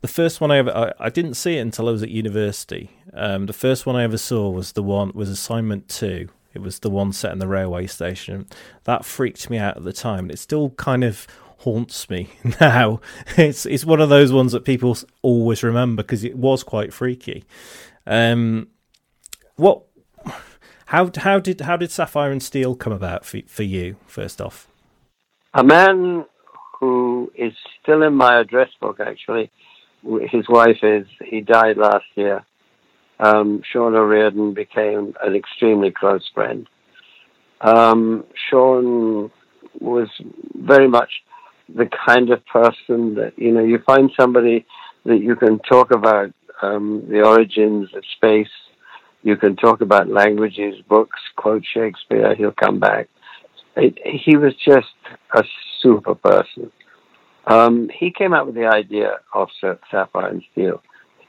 the 0.06 0.12
first 0.12 0.40
one 0.40 0.52
I 0.52 0.58
ever 0.58 0.70
I, 0.70 1.06
I 1.06 1.10
didn't 1.10 1.34
see 1.34 1.58
it 1.58 1.62
until 1.62 1.88
I 1.88 1.90
was 1.90 2.04
at 2.04 2.10
university. 2.10 2.90
Um, 3.12 3.46
the 3.46 3.52
first 3.52 3.86
one 3.86 3.96
I 3.96 4.04
ever 4.04 4.16
saw 4.16 4.48
was 4.48 4.72
the 4.72 4.82
one 4.82 5.10
was 5.14 5.28
Assignment 5.28 5.88
Two. 5.88 6.28
It 6.54 6.60
was 6.60 6.78
the 6.78 6.90
one 6.90 7.12
set 7.12 7.32
in 7.32 7.40
the 7.40 7.48
railway 7.48 7.88
station. 7.88 8.46
That 8.84 9.04
freaked 9.04 9.50
me 9.50 9.58
out 9.58 9.76
at 9.76 9.82
the 9.82 9.92
time. 9.92 10.30
It 10.30 10.38
still 10.38 10.70
kind 10.70 11.02
of 11.02 11.26
haunts 11.58 12.08
me 12.08 12.28
now. 12.60 13.00
It's 13.36 13.66
it's 13.66 13.84
one 13.84 14.00
of 14.00 14.08
those 14.08 14.32
ones 14.32 14.52
that 14.52 14.64
people 14.64 14.96
always 15.22 15.64
remember 15.64 16.04
because 16.04 16.22
it 16.22 16.38
was 16.38 16.62
quite 16.62 16.92
freaky. 16.92 17.42
Um, 18.06 18.68
what? 19.56 19.82
How 20.86 21.10
how 21.16 21.40
did 21.40 21.62
how 21.62 21.76
did 21.76 21.90
Sapphire 21.90 22.30
and 22.30 22.40
Steel 22.40 22.76
come 22.76 22.92
about 22.92 23.24
for 23.24 23.40
for 23.48 23.64
you? 23.64 23.96
First 24.06 24.40
off, 24.40 24.68
a 25.52 25.64
man 25.64 26.26
who 26.78 27.32
is 27.34 27.54
still 27.82 28.04
in 28.04 28.14
my 28.14 28.38
address 28.38 28.70
book. 28.80 29.00
Actually, 29.00 29.50
his 30.30 30.48
wife 30.48 30.78
is. 30.82 31.06
He 31.24 31.40
died 31.40 31.76
last 31.76 32.04
year. 32.14 32.44
Um, 33.18 33.62
Shaun 33.72 33.94
O'Riordan 33.94 34.54
became 34.54 35.14
an 35.22 35.34
extremely 35.34 35.90
close 35.90 36.28
friend. 36.34 36.68
Um, 37.60 38.24
Shaun 38.50 39.30
was 39.80 40.08
very 40.54 40.88
much 40.88 41.10
the 41.74 41.88
kind 42.06 42.30
of 42.30 42.44
person 42.46 43.14
that 43.14 43.32
you 43.36 43.52
know 43.52 43.64
you 43.64 43.78
find 43.86 44.10
somebody 44.18 44.66
that 45.04 45.18
you 45.18 45.36
can 45.36 45.58
talk 45.60 45.90
about 45.90 46.32
um, 46.62 47.04
the 47.08 47.22
origins 47.22 47.88
of 47.94 48.04
space. 48.16 48.52
You 49.22 49.36
can 49.36 49.56
talk 49.56 49.80
about 49.80 50.08
languages, 50.08 50.74
books, 50.88 51.18
quote 51.36 51.64
Shakespeare. 51.74 52.34
He'll 52.34 52.52
come 52.52 52.78
back. 52.78 53.08
It, 53.76 53.98
he 54.04 54.36
was 54.36 54.54
just 54.64 54.86
a 55.34 55.42
super 55.80 56.14
person. 56.14 56.70
Um, 57.46 57.88
he 57.96 58.10
came 58.10 58.32
up 58.32 58.46
with 58.46 58.56
the 58.56 58.66
idea 58.66 59.18
of 59.32 59.48
Sapphire 59.60 60.28
and 60.28 60.42
Steel, 60.52 60.82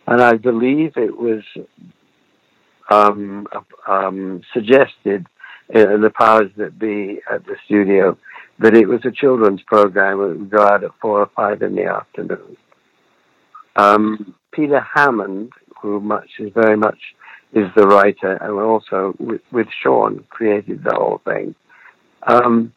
and 0.07 0.21
I 0.21 0.33
believe 0.33 0.93
it 0.95 1.15
was 1.15 1.43
um, 2.89 3.47
um, 3.87 4.41
suggested 4.53 5.27
in 5.69 6.01
the 6.01 6.11
powers 6.17 6.49
that 6.57 6.79
be 6.79 7.19
at 7.31 7.45
the 7.45 7.55
studio 7.65 8.17
that 8.59 8.75
it 8.75 8.87
was 8.87 9.01
a 9.05 9.11
children's 9.11 9.61
program. 9.63 10.19
It 10.19 10.37
would 10.37 10.49
go 10.49 10.63
out 10.63 10.83
at 10.83 10.91
four 11.01 11.19
or 11.19 11.29
five 11.35 11.61
in 11.61 11.75
the 11.75 11.85
afternoon. 11.85 12.57
Um, 13.75 14.33
Peter 14.51 14.79
Hammond, 14.79 15.51
who 15.81 15.99
much 15.99 16.29
is 16.39 16.51
very 16.53 16.77
much 16.77 16.97
is 17.53 17.69
the 17.75 17.85
writer, 17.87 18.33
and 18.41 18.59
also 18.59 19.13
with, 19.19 19.41
with 19.51 19.67
Shaun 19.83 20.25
created 20.29 20.83
the 20.83 20.93
whole 20.95 21.21
thing. 21.23 21.55
Um, 22.23 22.73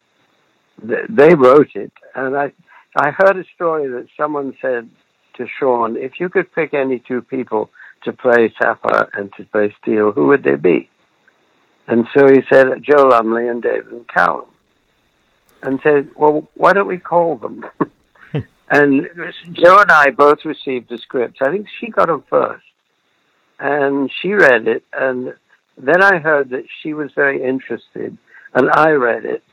th- 0.87 1.07
they 1.09 1.33
wrote 1.33 1.69
it, 1.75 1.91
and 2.15 2.37
I 2.37 2.53
I 2.95 3.11
heard 3.11 3.37
a 3.37 3.45
story 3.55 3.87
that 3.89 4.07
someone 4.17 4.55
said 4.61 4.89
to 5.35 5.47
Shaun, 5.59 5.95
if 5.95 6.19
you 6.19 6.29
could 6.29 6.53
pick 6.53 6.73
any 6.73 6.99
two 6.99 7.21
people 7.21 7.69
to 8.03 8.11
play 8.11 8.53
Sapphire 8.61 9.09
and 9.13 9.31
to 9.37 9.45
play 9.45 9.73
Steel, 9.81 10.11
who 10.11 10.27
would 10.27 10.43
they 10.43 10.55
be? 10.55 10.89
And 11.87 12.05
so 12.15 12.27
he 12.27 12.41
said 12.51 12.67
Jo 12.83 13.03
Lumley 13.03 13.47
and 13.47 13.61
David 13.61 14.07
Callum. 14.07 14.45
and 15.63 15.79
said, 15.83 16.09
well, 16.15 16.49
why 16.55 16.73
don't 16.73 16.87
we 16.87 16.97
call 16.97 17.37
them? 17.37 17.65
and 18.69 19.07
Joe 19.53 19.79
and 19.79 19.91
I 19.91 20.11
both 20.11 20.45
received 20.45 20.89
the 20.89 20.97
scripts. 20.97 21.39
I 21.41 21.51
think 21.51 21.67
she 21.79 21.89
got 21.89 22.07
them 22.07 22.23
first. 22.29 22.63
And 23.59 24.11
she 24.21 24.33
read 24.33 24.67
it. 24.67 24.83
And 24.91 25.33
then 25.77 26.01
I 26.01 26.17
heard 26.17 26.49
that 26.49 26.65
she 26.81 26.93
was 26.93 27.11
very 27.13 27.43
interested. 27.43 28.17
And 28.53 28.69
I 28.71 28.91
read 28.91 29.25
it. 29.25 29.43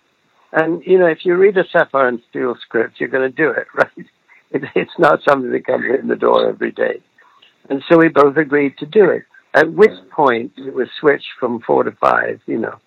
And, 0.52 0.82
you 0.84 0.98
know, 0.98 1.06
if 1.06 1.24
you 1.24 1.36
read 1.36 1.56
a 1.58 1.64
Sapphire 1.70 2.08
and 2.08 2.22
Steel 2.30 2.56
script, 2.62 3.00
you're 3.00 3.08
going 3.08 3.30
to 3.30 3.36
do 3.36 3.50
it, 3.50 3.66
right? 3.74 4.06
It, 4.50 4.62
it's 4.74 4.98
not 4.98 5.20
something 5.28 5.52
that 5.52 5.66
comes 5.66 5.84
in 6.00 6.08
the 6.08 6.16
door 6.16 6.48
every 6.48 6.72
day. 6.72 7.00
And 7.68 7.82
so 7.88 7.98
we 7.98 8.08
both 8.08 8.36
agreed 8.36 8.78
to 8.78 8.86
do 8.86 9.10
it. 9.10 9.24
At 9.54 9.72
which 9.72 9.90
point 10.10 10.52
it 10.56 10.74
was 10.74 10.88
switched 11.00 11.28
from 11.38 11.60
four 11.60 11.82
to 11.82 11.92
five, 11.92 12.40
you 12.46 12.58
know, 12.58 12.78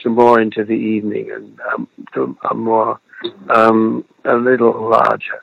to 0.00 0.10
more 0.10 0.40
into 0.40 0.64
the 0.64 0.72
evening 0.72 1.30
and 1.30 1.58
um, 1.72 1.88
to 2.14 2.36
a 2.50 2.54
more 2.54 3.00
um, 3.48 4.04
a 4.24 4.34
little 4.34 4.90
larger. 4.90 5.42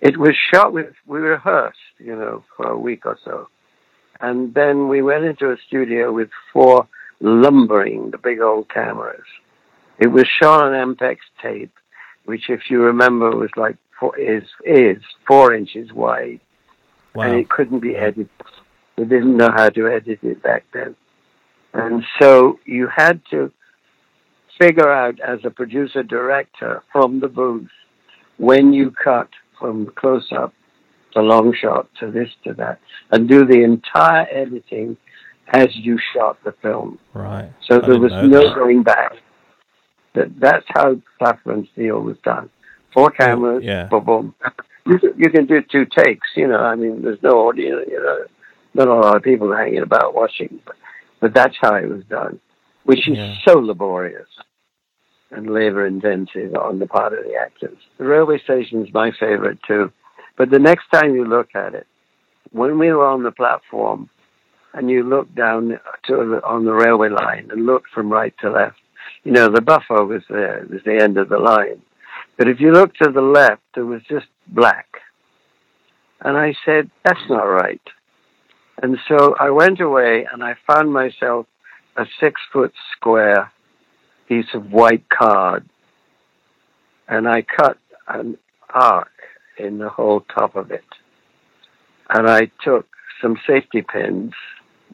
It 0.00 0.18
was 0.18 0.34
shot 0.52 0.72
with 0.72 0.94
we 1.06 1.18
rehearsed, 1.18 1.78
you 1.98 2.16
know, 2.16 2.44
for 2.56 2.66
a 2.68 2.78
week 2.78 3.04
or 3.04 3.18
so, 3.24 3.48
and 4.20 4.54
then 4.54 4.88
we 4.88 5.02
went 5.02 5.24
into 5.24 5.50
a 5.50 5.56
studio 5.66 6.12
with 6.12 6.30
four 6.52 6.88
lumbering 7.20 8.10
the 8.10 8.18
big 8.18 8.40
old 8.40 8.68
cameras. 8.70 9.26
It 10.00 10.08
was 10.08 10.26
shot 10.40 10.64
on 10.64 10.72
Ampex 10.72 11.18
tape, 11.42 11.72
which, 12.24 12.48
if 12.48 12.70
you 12.70 12.80
remember, 12.80 13.30
was 13.30 13.50
like 13.56 13.76
four, 13.98 14.18
is 14.18 14.44
is 14.64 15.02
four 15.26 15.54
inches 15.54 15.92
wide, 15.92 16.40
wow. 17.14 17.24
and 17.24 17.36
it 17.36 17.50
couldn't 17.50 17.80
be 17.80 17.96
edited. 17.96 18.30
We 18.96 19.04
didn't 19.04 19.36
know 19.36 19.50
how 19.54 19.68
to 19.68 19.88
edit 19.88 20.20
it 20.22 20.42
back 20.42 20.64
then, 20.72 20.96
and 21.74 22.02
so 22.20 22.58
you 22.64 22.88
had 22.88 23.20
to 23.30 23.52
figure 24.58 24.90
out 24.90 25.20
as 25.20 25.40
a 25.44 25.50
producer 25.50 26.02
director 26.02 26.82
from 26.92 27.20
the 27.20 27.28
booth 27.28 27.70
when 28.36 28.72
you 28.72 28.90
cut 28.90 29.28
from 29.58 29.86
close 29.96 30.28
up 30.32 30.52
to 31.12 31.20
long 31.20 31.54
shot 31.60 31.88
to 31.98 32.10
this 32.10 32.28
to 32.44 32.54
that 32.54 32.78
and 33.10 33.28
do 33.28 33.44
the 33.44 33.62
entire 33.62 34.26
editing 34.30 34.96
as 35.52 35.68
you 35.74 35.98
shot 36.14 36.38
the 36.44 36.52
film. 36.62 36.98
Right. 37.12 37.50
So 37.68 37.82
I 37.82 37.86
there 37.86 37.98
was 37.98 38.12
no 38.12 38.48
that. 38.48 38.54
going 38.54 38.82
back. 38.82 39.12
That 40.14 40.38
that's 40.40 40.66
how 40.68 41.00
and 41.46 41.68
Steel 41.72 42.00
was 42.00 42.16
done. 42.24 42.50
Four 42.92 43.10
cameras, 43.10 43.62
yeah. 43.64 43.86
boom, 43.86 44.04
boom. 44.04 44.34
You, 44.86 44.98
you 45.16 45.30
can 45.30 45.46
do 45.46 45.62
two 45.70 45.84
takes, 45.84 46.26
you 46.34 46.48
know. 46.48 46.58
I 46.58 46.74
mean, 46.74 47.02
there's 47.02 47.22
no 47.22 47.48
audience. 47.48 47.86
you 47.88 48.00
know. 48.00 48.24
Not 48.74 48.88
a 48.88 48.94
lot 48.94 49.16
of 49.16 49.22
people 49.22 49.54
hanging 49.54 49.82
about 49.82 50.14
watching, 50.14 50.60
but, 50.64 50.76
but 51.20 51.34
that's 51.34 51.56
how 51.60 51.74
it 51.74 51.88
was 51.88 52.04
done, 52.08 52.40
which 52.84 53.08
is 53.08 53.18
yeah. 53.18 53.34
so 53.46 53.58
laborious 53.58 54.28
and 55.30 55.52
labour 55.52 55.86
intensive 55.86 56.54
on 56.54 56.78
the 56.78 56.86
part 56.86 57.12
of 57.12 57.24
the 57.24 57.34
actors. 57.34 57.78
The 57.98 58.04
railway 58.04 58.40
station 58.42 58.84
is 58.84 58.92
my 58.92 59.12
favourite 59.18 59.58
too. 59.66 59.92
But 60.36 60.50
the 60.50 60.58
next 60.58 60.84
time 60.92 61.14
you 61.14 61.24
look 61.24 61.48
at 61.54 61.74
it, 61.74 61.86
when 62.52 62.78
we 62.78 62.90
were 62.90 63.06
on 63.06 63.22
the 63.22 63.30
platform 63.30 64.08
and 64.72 64.90
you 64.90 65.02
look 65.02 65.34
down 65.34 65.78
to 66.06 66.12
the, 66.16 66.40
on 66.44 66.64
the 66.64 66.72
railway 66.72 67.08
line 67.08 67.48
and 67.50 67.66
look 67.66 67.84
from 67.92 68.10
right 68.10 68.34
to 68.40 68.50
left, 68.50 68.79
you 69.24 69.32
know, 69.32 69.48
the 69.48 69.60
buffer 69.60 70.04
was 70.04 70.22
there. 70.28 70.58
It 70.58 70.70
was 70.70 70.80
the 70.84 71.02
end 71.02 71.18
of 71.18 71.28
the 71.28 71.38
line. 71.38 71.82
But 72.36 72.48
if 72.48 72.60
you 72.60 72.72
look 72.72 72.94
to 72.96 73.10
the 73.10 73.20
left, 73.20 73.62
it 73.76 73.82
was 73.82 74.02
just 74.08 74.26
black. 74.46 74.86
And 76.20 76.36
I 76.36 76.54
said, 76.64 76.90
that's 77.04 77.20
not 77.28 77.42
right. 77.42 77.82
And 78.82 78.98
so 79.08 79.34
I 79.38 79.50
went 79.50 79.80
away 79.80 80.26
and 80.30 80.42
I 80.42 80.54
found 80.66 80.92
myself 80.92 81.46
a 81.96 82.06
six 82.18 82.40
foot 82.52 82.72
square 82.96 83.52
piece 84.26 84.46
of 84.54 84.72
white 84.72 85.08
card 85.10 85.68
and 87.08 87.28
I 87.28 87.42
cut 87.42 87.76
an 88.08 88.38
arc 88.72 89.10
in 89.58 89.78
the 89.78 89.88
whole 89.88 90.20
top 90.20 90.56
of 90.56 90.70
it. 90.70 90.84
And 92.08 92.28
I 92.28 92.50
took 92.64 92.86
some 93.20 93.36
safety 93.46 93.82
pins, 93.82 94.32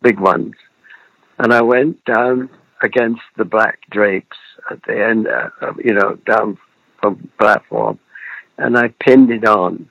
big 0.03 0.19
ones, 0.19 0.55
and 1.39 1.53
I 1.53 1.62
went 1.62 2.05
down 2.05 2.51
against 2.83 3.23
the 3.37 3.45
black 3.45 3.79
drapes 3.91 4.37
at 4.71 4.83
the 4.85 5.05
end, 5.05 5.27
uh, 5.27 5.73
you 5.83 5.95
know, 5.95 6.17
down 6.27 6.59
from 7.01 7.19
the 7.21 7.29
platform, 7.39 7.99
and 8.59 8.77
I 8.77 8.89
pinned 9.01 9.31
it 9.31 9.47
on. 9.47 9.89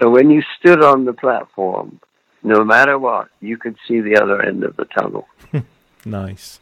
So 0.00 0.08
when 0.10 0.30
you 0.30 0.42
stood 0.58 0.82
on 0.82 1.04
the 1.04 1.12
platform, 1.12 2.00
no 2.42 2.64
matter 2.64 2.98
what, 2.98 3.28
you 3.40 3.56
could 3.56 3.76
see 3.86 4.00
the 4.00 4.16
other 4.16 4.40
end 4.42 4.64
of 4.64 4.76
the 4.76 4.86
tunnel. 4.86 5.28
nice. 6.04 6.60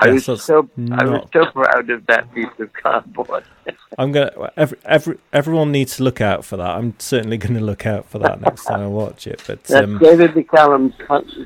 I 0.00 0.10
was 0.10 0.24
so 0.24 0.68
not... 0.76 1.02
I 1.02 1.06
was 1.06 1.28
so 1.32 1.46
proud 1.46 1.90
of 1.90 2.06
that 2.06 2.32
piece 2.32 2.46
of 2.58 2.72
cardboard. 2.72 3.44
I'm 3.98 4.12
gonna 4.12 4.52
every, 4.56 4.78
every 4.84 5.18
everyone 5.32 5.72
needs 5.72 5.96
to 5.96 6.04
look 6.04 6.20
out 6.20 6.44
for 6.44 6.56
that. 6.56 6.76
I'm 6.76 6.94
certainly 6.98 7.36
going 7.38 7.54
to 7.54 7.60
look 7.60 7.86
out 7.86 8.06
for 8.06 8.18
that 8.20 8.40
next 8.40 8.64
time 8.64 8.80
I 8.80 8.86
watch 8.86 9.26
it. 9.26 9.42
But 9.46 9.64
That's 9.64 9.84
um... 9.84 9.98
David 9.98 10.32
McCallum's 10.32 10.94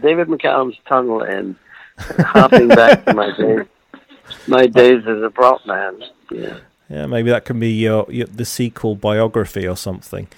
David 0.03 0.29
McCallum's 0.29 0.77
tunnel 0.87 1.23
end, 1.23 1.57
hopping 1.99 2.69
back 2.69 3.05
to 3.05 3.15
my 3.15 3.37
days, 3.37 3.67
my 4.47 4.67
days 4.67 5.03
as 5.07 5.23
a 5.23 5.31
prop 5.31 5.67
man. 5.67 6.03
Yeah. 6.31 6.59
Yeah, 6.91 7.07
maybe 7.07 7.31
that 7.31 7.47
can 7.47 7.59
be 7.59 7.71
your, 7.71 8.05
your 8.11 8.27
the 8.27 8.45
sequel 8.45 8.97
biography 8.97 9.67
or 9.67 9.77
something. 9.77 10.29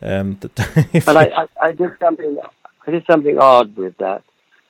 Um, 0.00 0.34
but 0.42 1.16
I, 1.16 1.24
I, 1.24 1.48
I 1.60 1.72
did 1.72 1.90
something 2.00 2.38
I 2.86 2.90
did 2.90 3.04
something 3.06 3.36
odd 3.38 3.76
with 3.76 3.98
that 3.98 4.22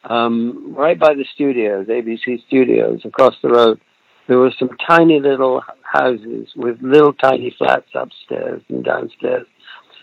um, 0.05 0.75
right 0.77 0.99
by 0.99 1.15
the 1.15 1.25
studios, 1.35 1.87
ABC 1.87 2.47
Studios, 2.47 3.03
across 3.05 3.35
the 3.43 3.51
road, 3.51 3.81
there 4.27 4.39
were 4.39 4.53
some 4.59 4.71
tiny 4.87 5.21
little 5.21 5.63
houses 5.83 6.49
with 6.55 6.81
little 6.81 7.13
tiny 7.13 7.55
flats 7.57 7.89
upstairs 7.95 8.63
and 8.69 8.85
downstairs. 8.85 9.47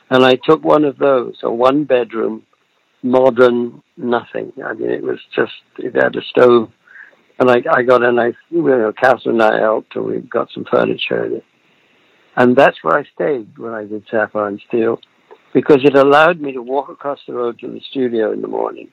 And 0.09 0.23
I 0.23 0.35
took 0.35 0.63
one 0.63 0.83
of 0.83 0.97
those, 0.97 1.37
a 1.43 1.51
one 1.51 1.85
bedroom, 1.85 2.43
modern, 3.05 3.81
nothing. 3.97 4.51
I 4.63 4.73
mean, 4.73 4.91
it 4.91 5.03
was 5.03 5.19
just, 5.35 5.53
it 5.77 5.95
had 5.95 6.15
a 6.15 6.21
stove. 6.29 6.69
And 7.39 7.49
I, 7.49 7.61
I 7.71 7.83
got 7.83 8.03
a 8.03 8.11
nice, 8.11 8.35
you 8.49 8.61
know, 8.63 8.93
Catherine 8.93 9.41
and 9.41 9.43
I 9.43 9.59
helped 9.59 9.95
and 9.95 10.05
we 10.05 10.19
got 10.19 10.49
some 10.53 10.65
furniture 10.69 11.25
in 11.25 11.33
it. 11.33 11.43
And 12.37 12.55
that's 12.55 12.77
where 12.81 12.97
I 12.97 13.03
stayed 13.13 13.57
when 13.57 13.73
I 13.73 13.85
did 13.85 14.05
Sapphire 14.09 14.47
and 14.47 14.61
Steel 14.67 14.99
because 15.53 15.79
it 15.83 15.95
allowed 15.95 16.41
me 16.41 16.51
to 16.53 16.61
walk 16.61 16.89
across 16.89 17.19
the 17.27 17.33
road 17.33 17.59
to 17.59 17.67
the 17.67 17.81
studio 17.89 18.31
in 18.33 18.41
the 18.41 18.47
morning 18.47 18.89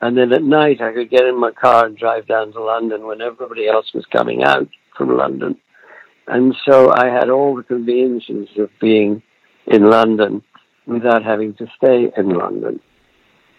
and 0.00 0.16
then 0.16 0.32
at 0.32 0.42
night, 0.42 0.80
I 0.80 0.92
could 0.92 1.10
get 1.10 1.24
in 1.24 1.38
my 1.38 1.50
car 1.50 1.86
and 1.86 1.96
drive 1.96 2.28
down 2.28 2.52
to 2.52 2.62
London 2.62 3.06
when 3.06 3.20
everybody 3.20 3.66
else 3.66 3.86
was 3.92 4.06
coming 4.12 4.44
out 4.44 4.68
from 4.96 5.16
London. 5.16 5.56
And 6.28 6.54
so 6.68 6.92
I 6.92 7.06
had 7.06 7.30
all 7.30 7.56
the 7.56 7.64
conveniences 7.64 8.48
of 8.58 8.70
being 8.80 9.22
in 9.66 9.90
London 9.90 10.42
without 10.86 11.24
having 11.24 11.54
to 11.54 11.66
stay 11.76 12.12
in 12.16 12.28
London. 12.30 12.80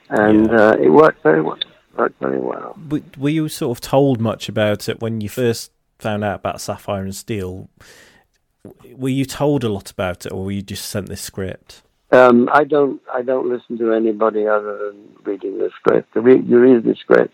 And 0.10 0.48
Yeah. 0.48 0.70
uh, 0.70 0.76
it 0.80 0.90
worked 0.90 1.24
very 1.24 1.42
well. 1.42 1.58
Worked 1.98 2.20
very 2.20 2.40
well. 2.40 2.78
Were 3.18 3.30
you 3.30 3.50
sort 3.50 3.78
of 3.78 3.82
told 3.82 4.20
much 4.22 4.50
about 4.50 4.88
it 4.90 5.02
when 5.02 5.22
you 5.22 5.30
first 5.30 5.72
found 6.00 6.24
out 6.24 6.40
about 6.40 6.62
Sapphire 6.62 7.04
and 7.04 7.16
Steel? 7.16 7.70
Were 8.96 9.10
you 9.10 9.26
told 9.26 9.64
a 9.64 9.70
lot 9.70 9.92
about 9.92 10.26
it, 10.26 10.32
or 10.32 10.46
were 10.46 10.52
you 10.52 10.62
just 10.62 10.86
sent 10.86 11.08
this 11.08 11.22
script? 11.22 11.82
Um, 12.12 12.50
I 12.52 12.64
don't. 12.64 13.02
I 13.14 13.22
don't 13.22 13.48
listen 13.50 13.78
to 13.78 13.94
anybody 13.94 14.48
other 14.48 14.78
than 14.78 15.16
reading 15.24 15.60
the 15.60 15.70
script. 15.80 16.16
You 16.16 16.22
read, 16.22 16.48
you 16.48 16.60
read 16.60 16.84
the 16.84 16.96
script. 16.96 17.34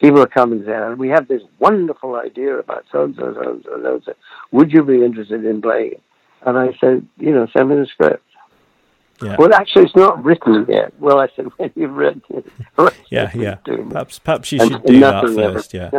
People 0.00 0.26
come 0.26 0.52
and 0.52 0.64
say, 0.66 0.94
"We 0.94 1.08
have 1.08 1.28
this 1.28 1.42
wonderful 1.60 2.16
idea 2.16 2.58
about 2.58 2.84
so 2.92 3.04
and 3.04 3.14
so, 3.16 3.32
so 3.34 3.50
and 3.50 3.64
so, 3.64 3.70
so 3.82 3.94
and 3.94 4.02
so. 4.04 4.12
Would 4.50 4.72
you 4.72 4.82
be 4.82 5.04
interested 5.04 5.44
in 5.44 5.62
playing 5.62 5.92
it?" 5.92 6.02
And 6.44 6.58
I 6.58 6.76
said, 6.80 7.06
"You 7.18 7.32
know, 7.32 7.46
send 7.56 7.70
me 7.70 7.76
the 7.76 7.86
script." 7.86 8.22
Yeah, 9.20 9.36
Well, 9.38 9.52
actually, 9.54 9.84
it's 9.84 9.94
not 9.96 10.24
written 10.24 10.66
yet. 10.68 10.92
Well, 10.98 11.18
I 11.20 11.28
said, 11.36 11.46
"When 11.56 11.70
you've 11.76 11.92
read 11.94 12.20
it, 12.30 12.46
yeah, 13.10 13.30
yeah. 13.34 13.56
Perhaps, 13.64 14.18
perhaps 14.18 14.50
you 14.52 14.60
And 14.60 14.70
should 14.72 14.84
do 14.84 15.00
that 15.00 15.22
nothing 15.24 15.38
ever- 15.40 15.52
first. 15.54 15.74
Yeah, 15.74 15.90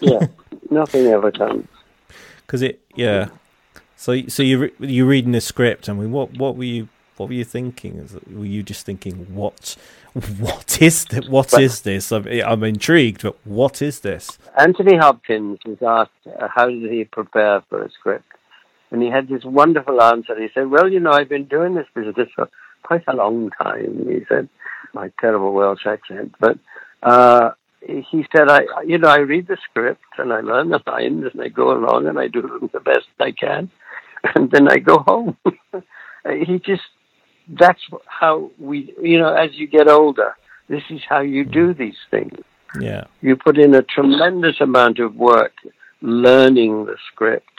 yeah, 0.00 0.26
nothing 0.70 1.06
ever 1.06 1.30
comes. 1.30 1.68
because 2.46 2.62
it. 2.62 2.80
Yeah. 2.96 3.28
So, 3.96 4.22
so 4.28 4.42
you 4.42 4.58
re- 4.58 4.72
you're 4.80 5.06
reading 5.06 5.32
the 5.32 5.40
script. 5.40 5.88
I 5.88 5.92
mean, 5.92 6.12
what 6.12 6.32
what 6.38 6.56
were 6.56 6.64
you 6.64 6.88
what 7.16 7.28
were 7.28 7.34
you 7.34 7.44
thinking? 7.44 8.08
Were 8.30 8.44
you 8.44 8.62
just 8.62 8.86
thinking 8.86 9.26
what 9.34 9.76
what 10.38 10.80
is 10.80 11.04
th- 11.04 11.28
what 11.28 11.52
Well- 11.52 11.60
is 11.62 11.82
this? 11.82 12.10
I'm, 12.12 12.26
I'm 12.26 12.62
intrigued, 12.64 13.22
but 13.22 13.36
what 13.44 13.82
is 13.82 14.00
this? 14.00 14.38
Anthony 14.56 14.96
Hopkins 14.96 15.58
was 15.66 15.78
asked 15.82 16.12
uh, 16.40 16.48
how 16.48 16.66
did 16.68 16.90
he 16.90 17.04
prepare 17.04 17.60
for 17.68 17.82
a 17.82 17.90
script, 17.90 18.27
and 18.90 19.02
he 19.02 19.10
had 19.10 19.28
this 19.28 19.44
wonderful 19.44 20.00
answer. 20.00 20.40
He 20.40 20.48
said, 20.54 20.70
"Well, 20.70 20.88
you 20.88 21.00
know, 21.00 21.12
I've 21.12 21.28
been 21.28 21.44
doing 21.44 21.74
this 21.74 21.86
business 21.94 22.28
for 22.34 22.48
quite 22.82 23.04
a 23.08 23.16
long 23.16 23.50
time." 23.62 24.06
He 24.08 24.24
said, 24.28 24.48
"My 24.94 25.10
terrible 25.20 25.52
Welsh 25.52 25.86
accent," 25.86 26.34
but 26.40 26.58
uh, 27.02 27.50
he 27.80 28.24
said, 28.34 28.48
"I, 28.48 28.62
you 28.86 28.98
know, 28.98 29.08
I 29.08 29.18
read 29.18 29.46
the 29.46 29.58
script 29.70 30.02
and 30.18 30.32
I 30.32 30.40
learn 30.40 30.70
the 30.70 30.80
lines 30.86 31.24
and 31.32 31.42
I 31.42 31.48
go 31.48 31.72
along 31.72 32.06
and 32.06 32.18
I 32.18 32.28
do 32.28 32.42
them 32.42 32.70
the 32.72 32.80
best 32.80 33.06
I 33.20 33.32
can, 33.32 33.70
and 34.34 34.50
then 34.50 34.68
I 34.68 34.78
go 34.78 34.98
home." 34.98 35.36
he 36.46 36.58
just 36.58 36.82
that's 37.48 37.80
how 38.06 38.50
we, 38.58 38.94
you 39.02 39.18
know, 39.18 39.32
as 39.32 39.50
you 39.54 39.66
get 39.66 39.88
older, 39.88 40.36
this 40.68 40.82
is 40.90 41.00
how 41.08 41.20
you 41.20 41.44
do 41.44 41.72
these 41.72 41.96
things 42.10 42.38
Yeah, 42.80 43.04
you 43.20 43.36
put 43.36 43.58
in 43.58 43.74
a 43.74 43.82
tremendous 43.82 44.60
amount 44.60 44.98
of 44.98 45.14
work 45.14 45.52
learning 46.02 46.84
the 46.84 46.96
script, 47.10 47.57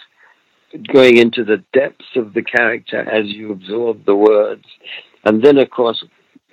going 0.94 1.18
into 1.18 1.44
the 1.44 1.64
depths 1.74 2.16
of 2.16 2.34
the 2.34 2.44
character 2.44 3.00
as 3.10 3.26
you 3.28 3.52
absorb 3.52 4.06
the 4.06 4.16
words. 4.16 4.66
And 5.26 5.44
then, 5.44 5.58
of 5.58 5.70
course, 5.70 6.04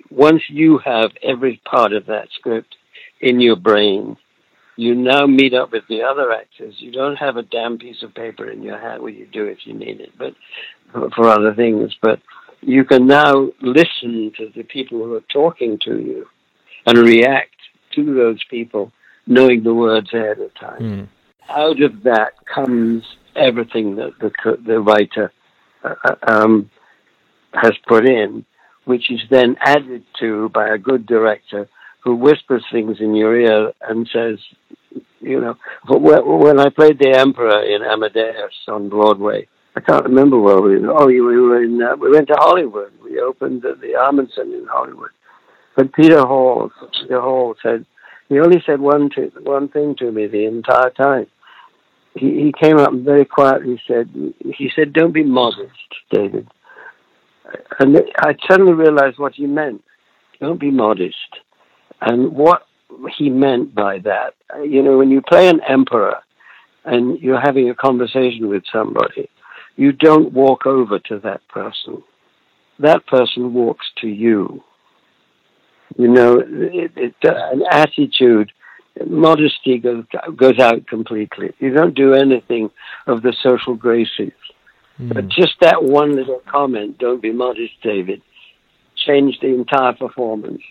once 0.09 0.41
you 0.49 0.79
have 0.79 1.11
every 1.23 1.61
part 1.69 1.93
of 1.93 2.05
that 2.07 2.29
script 2.33 2.75
in 3.21 3.39
your 3.39 3.55
brain, 3.55 4.17
you 4.75 4.93
now 4.93 5.25
meet 5.25 5.53
up 5.53 5.71
with 5.71 5.83
the 5.89 6.03
other 6.03 6.31
actors. 6.31 6.75
You 6.77 6.91
don't 6.91 7.15
have 7.15 7.35
a 7.35 7.43
damn 7.43 7.77
piece 7.77 8.03
of 8.03 8.13
paper 8.13 8.49
in 8.49 8.61
your 8.61 8.79
hand. 8.79 9.01
Well, 9.01 9.11
you 9.11 9.25
do 9.25 9.45
if 9.45 9.59
you 9.65 9.73
need 9.73 9.99
it, 9.99 10.11
but 10.17 10.33
for, 11.15 11.27
other 11.27 11.53
things. 11.53 11.95
But 12.01 12.19
you 12.61 12.85
can 12.85 13.07
now 13.07 13.49
listen 13.61 14.31
to 14.37 14.51
the 14.55 14.63
people 14.63 14.99
who 14.99 15.15
are 15.15 15.23
talking 15.33 15.79
to 15.85 15.99
you 15.99 16.27
and 16.85 16.97
react 16.97 17.55
to 17.95 18.13
those 18.13 18.39
people, 18.49 18.91
knowing 19.25 19.63
the 19.63 19.73
words 19.73 20.13
ahead 20.13 20.39
of 20.39 20.53
time. 20.55 20.79
Mm. 20.79 21.07
Out 21.49 21.81
of 21.81 22.03
that 22.03 22.33
comes 22.45 23.03
everything 23.37 23.95
that 23.97 24.11
the 24.19 24.57
the 24.65 24.79
writer 24.79 25.31
uh, 25.83 25.95
uh, 26.03 26.15
um, 26.27 26.69
has 27.53 27.73
put 27.87 28.07
in, 28.07 28.45
which 28.85 29.11
is 29.11 29.21
then 29.29 29.55
added 29.61 30.03
to 30.19 30.49
by 30.49 30.69
a 30.69 30.77
good 30.77 31.05
director 31.05 31.67
who 32.03 32.15
whispers 32.15 32.65
things 32.71 32.97
in 32.99 33.15
your 33.15 33.37
ear 33.37 33.73
and 33.81 34.09
says, 34.13 34.39
you 35.19 35.41
know, 35.41 35.55
when 35.87 36.59
I 36.59 36.69
played 36.69 36.99
the 36.99 37.13
Emperor 37.17 37.63
in 37.63 37.81
Amadeus 37.83 38.53
on 38.67 38.89
Broadway, 38.89 39.47
I 39.75 39.81
can't 39.81 40.05
remember 40.05 40.39
where 40.39 40.61
we 40.61 40.79
were. 40.79 40.93
Oh, 40.97 41.05
we 41.05 41.21
were 41.21 41.61
in, 41.61 41.81
uh, 41.81 41.95
we 41.97 42.11
went 42.11 42.27
to 42.29 42.35
Hollywood. 42.37 42.91
We 43.03 43.19
opened 43.19 43.65
at 43.65 43.81
the 43.81 43.93
Ahmanson 43.99 44.53
in 44.53 44.65
Hollywood. 44.69 45.11
But 45.75 45.93
Peter 45.93 46.21
Hall, 46.21 46.71
Peter 46.93 47.21
Hall 47.21 47.55
said, 47.61 47.85
he 48.29 48.39
only 48.39 48.63
said 48.65 48.79
one, 48.79 49.09
to, 49.11 49.31
one 49.43 49.69
thing 49.69 49.95
to 49.99 50.11
me 50.11 50.27
the 50.27 50.45
entire 50.45 50.89
time. 50.89 51.27
He, 52.17 52.43
he 52.43 52.53
came 52.59 52.77
up 52.77 52.93
very 52.93 53.25
quietly 53.25 53.81
said, 53.87 54.09
he 54.55 54.69
said, 54.75 54.93
don't 54.93 55.13
be 55.13 55.23
modest, 55.23 55.71
David. 56.11 56.47
And 57.79 57.97
I 58.19 58.35
suddenly 58.49 58.73
realized 58.73 59.19
what 59.19 59.33
he 59.35 59.45
meant. 59.45 59.83
Don't 60.39 60.59
be 60.59 60.71
modest. 60.71 61.15
And 62.01 62.33
what 62.33 62.63
he 63.17 63.29
meant 63.29 63.73
by 63.73 63.99
that, 63.99 64.33
you 64.63 64.83
know, 64.83 64.97
when 64.97 65.09
you 65.09 65.21
play 65.21 65.49
an 65.49 65.61
emperor 65.67 66.17
and 66.85 67.19
you're 67.19 67.39
having 67.39 67.69
a 67.69 67.75
conversation 67.75 68.47
with 68.49 68.63
somebody, 68.71 69.29
you 69.75 69.91
don't 69.91 70.33
walk 70.33 70.65
over 70.65 70.99
to 70.99 71.19
that 71.19 71.47
person. 71.47 72.03
That 72.79 73.05
person 73.07 73.53
walks 73.53 73.85
to 74.01 74.07
you. 74.07 74.63
You 75.97 76.07
know, 76.09 76.39
it, 76.39 76.91
it, 76.95 77.15
an 77.23 77.63
attitude, 77.71 78.51
modesty 79.05 79.77
goes, 79.77 80.05
goes 80.35 80.59
out 80.59 80.87
completely. 80.87 81.53
You 81.59 81.73
don't 81.73 81.95
do 81.95 82.13
anything 82.13 82.69
of 83.05 83.21
the 83.21 83.33
social 83.41 83.75
graces. 83.75 84.33
Hmm. 84.97 85.09
But 85.09 85.27
just 85.29 85.55
that 85.61 85.83
one 85.83 86.15
little 86.15 86.41
comment, 86.45 86.97
don't 86.97 87.21
be 87.21 87.31
modest, 87.31 87.73
David, 87.83 88.21
changed 88.95 89.41
the 89.41 89.53
entire 89.53 89.93
performance. 89.93 90.61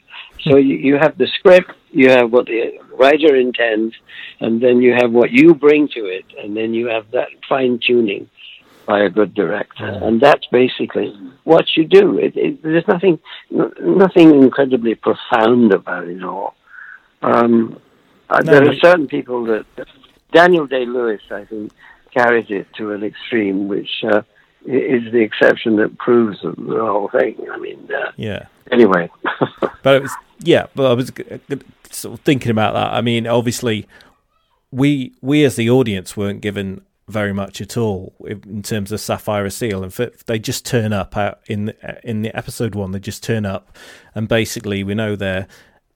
So 0.43 0.53
hmm. 0.53 0.67
you, 0.67 0.77
you 0.77 0.97
have 0.97 1.17
the 1.19 1.29
script, 1.39 1.73
you 1.91 2.11
have 2.11 2.33
what 2.33 2.47
the 2.47 2.79
writer 2.99 3.37
intends, 3.37 3.95
and 4.41 4.61
then 4.61 4.81
you 4.81 4.95
have 4.95 5.13
what 5.13 5.31
you 5.31 5.55
bring 5.55 5.89
to 5.89 6.07
it, 6.07 6.25
and 6.39 6.57
then 6.57 6.75
you 6.75 6.89
have 6.89 7.11
that 7.13 7.29
fine 7.49 7.79
tuning 7.85 8.29
by 8.87 9.01
a 9.01 9.11
good 9.11 9.35
director. 9.35 9.99
Hmm. 9.99 10.03
And 10.03 10.21
that's 10.21 10.47
basically 10.47 11.15
what 11.45 11.77
you 11.77 11.85
do. 11.85 12.19
It, 12.19 12.37
it, 12.37 12.63
there's 12.63 12.87
nothing, 12.89 13.19
n- 13.53 13.73
nothing 13.81 14.31
incredibly 14.43 14.95
profound 14.95 15.73
about 15.73 16.09
it 16.09 16.23
all. 16.23 16.55
Um, 17.23 17.81
uh, 18.31 18.41
No, 18.41 18.53
there 18.53 18.69
are 18.69 18.77
certain 18.77 19.07
people 19.07 19.45
that 19.47 19.67
Daniel 20.33 20.67
Day 20.67 20.87
Lewis, 20.87 21.23
I 21.31 21.45
think, 21.45 21.73
carries 22.13 22.47
it 22.51 22.67
to 22.77 22.93
an 22.93 23.05
extreme, 23.05 23.69
which 23.69 23.91
uh, 24.05 24.23
is 24.65 25.13
the 25.13 25.21
exception 25.21 25.77
that 25.77 25.97
proves 25.99 26.41
the 26.43 26.55
whole 26.81 27.09
thing. 27.09 27.37
I 27.53 27.59
mean, 27.59 27.89
uh, 27.93 28.13
yeah. 28.17 28.47
anyway. 28.71 29.11
but 29.83 29.97
it 29.97 30.03
was 30.03 30.13
yeah 30.41 30.67
but 30.75 30.91
i 30.91 30.95
was 30.95 31.11
sort 31.91 32.19
of 32.19 32.25
thinking 32.25 32.51
about 32.51 32.75
that 32.75 32.93
i 32.93 33.01
mean 33.01 33.27
obviously 33.27 33.87
we 34.71 35.13
we 35.21 35.45
as 35.45 35.57
the 35.57 35.71
audience 35.71 36.17
weren't 36.17 36.41
given 36.41 36.83
very 37.09 37.33
much 37.33 37.61
at 37.61 37.77
all 37.77 38.13
in 38.27 38.63
terms 38.63 38.91
of 38.91 39.01
sapphire 39.01 39.49
steel 39.49 39.83
and 39.85 39.99
f- 39.99 40.25
they 40.27 40.39
just 40.39 40.67
turn 40.67 40.93
up 40.93 41.17
out 41.17 41.41
in 41.47 41.67
the, 41.67 42.01
in 42.09 42.23
the 42.23 42.37
episode 42.37 42.75
one 42.75 42.91
they 42.91 42.99
just 42.99 43.23
turn 43.23 43.47
up 43.47 43.77
and 44.15 44.29
basically 44.29 44.83
we 44.83 44.95
know 44.95 45.15
they're 45.15 45.47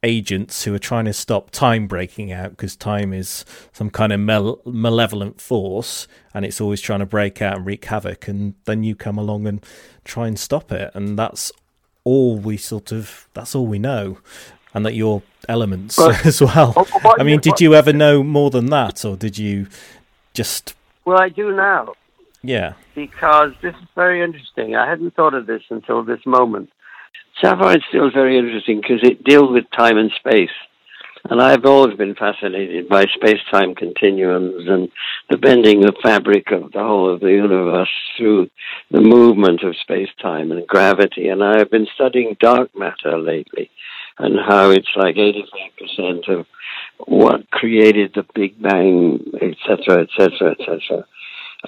agents 0.02 0.64
who 0.64 0.74
are 0.74 0.78
trying 0.78 1.04
to 1.04 1.12
stop 1.12 1.50
time 1.50 1.86
breaking 1.86 2.32
out 2.32 2.50
because 2.50 2.74
time 2.74 3.12
is 3.12 3.44
some 3.72 3.90
kind 3.90 4.12
of 4.12 4.20
male- 4.20 4.60
malevolent 4.64 5.40
force 5.40 6.08
and 6.32 6.44
it's 6.44 6.60
always 6.60 6.80
trying 6.80 7.00
to 7.00 7.06
break 7.06 7.42
out 7.42 7.56
and 7.58 7.66
wreak 7.66 7.84
havoc 7.84 8.26
and 8.26 8.54
then 8.64 8.82
you 8.82 8.94
come 8.94 9.18
along 9.18 9.46
and 9.46 9.64
try 10.04 10.26
and 10.26 10.38
stop 10.38 10.72
it 10.72 10.90
and 10.94 11.18
that's 11.18 11.52
all 12.04 12.38
we 12.38 12.56
sort 12.56 12.92
of 12.92 13.28
that's 13.34 13.54
all 13.54 13.66
we 13.66 13.78
know 13.78 14.16
and 14.72 14.86
that 14.86 14.94
your 14.94 15.22
elements 15.50 15.96
But- 15.96 16.24
as 16.24 16.40
well 16.40 16.72
Oh, 16.76 16.84
what 17.02 17.20
i 17.20 17.24
mean 17.24 17.40
did 17.40 17.60
you 17.60 17.74
ever 17.74 17.92
know 17.92 18.22
more 18.22 18.48
than 18.50 18.66
that 18.66 19.04
or 19.04 19.16
did 19.16 19.36
you 19.36 19.66
just 20.32 20.74
well, 21.04 21.20
I 21.20 21.28
do 21.28 21.54
now. 21.54 21.92
yeah 22.42 22.72
because 22.94 23.52
this 23.62 23.74
is 23.74 23.88
very 23.94 24.22
interesting. 24.22 24.76
I 24.76 24.88
hadn't 24.88 25.14
thought 25.14 25.32
of 25.34 25.46
this 25.46 25.62
until 25.70 26.02
this 26.04 26.20
moment. 26.26 26.70
Sapphire 27.40 27.78
is 27.78 27.84
still 27.88 28.10
very 28.10 28.36
interesting 28.36 28.80
because 28.80 29.00
it 29.02 29.24
deals 29.24 29.50
with 29.50 29.64
time 29.76 29.96
and 29.96 30.10
space. 30.12 30.50
And 31.28 31.40
I've 31.40 31.66
always 31.66 31.96
been 31.96 32.14
fascinated 32.14 32.88
by 32.88 33.04
space-time 33.04 33.74
continuums 33.74 34.66
and 34.68 34.88
the 35.28 35.36
bending 35.36 35.84
of 35.84 35.94
fabric 36.02 36.50
of 36.50 36.72
the 36.72 36.78
whole 36.78 37.12
of 37.12 37.20
the 37.20 37.30
universe 37.30 37.90
through 38.16 38.48
the 38.90 39.02
movement 39.02 39.62
of 39.62 39.76
space-time 39.76 40.50
and 40.50 40.66
gravity. 40.66 41.28
And 41.28 41.44
I've 41.44 41.70
been 41.70 41.86
studying 41.94 42.36
dark 42.40 42.70
matter 42.74 43.18
lately 43.18 43.70
and 44.18 44.38
how 44.38 44.70
it's 44.70 44.90
like 44.96 45.16
85% 45.16 46.28
of 46.28 46.46
what 47.06 47.50
created 47.50 48.12
the 48.14 48.24
Big 48.34 48.60
Bang, 48.60 49.20
etc., 49.40 50.02
etc., 50.02 50.52
etc. 50.52 51.04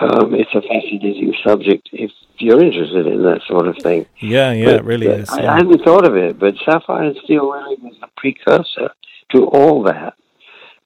Um, 0.01 0.35
it's 0.35 0.55
a 0.55 0.63
fascinating 0.63 1.35
subject 1.45 1.91
if 1.93 2.11
you're 2.39 2.63
interested 2.63 3.07
in 3.07 3.23
that 3.25 3.43
sort 3.47 3.69
of 3.69 3.77
thing. 3.83 4.07
yeah 4.21 4.53
yeah 4.53 4.65
But- 4.65 4.75
it 4.77 4.85
really 4.85 5.07
is 5.07 5.29
I, 5.29 5.43
yeah. 5.43 5.53
I 5.53 5.57
hadn't 5.57 5.85
thought 5.85 6.07
of 6.07 6.17
it, 6.17 6.39
but 6.39 6.55
Sapphire 6.65 7.05
and 7.05 7.17
Steel 7.25 7.51
really 7.51 7.77
was 7.83 7.95
a 8.03 8.09
precursor 8.17 8.91
to 9.33 9.45
all 9.47 9.83
that. 9.85 10.15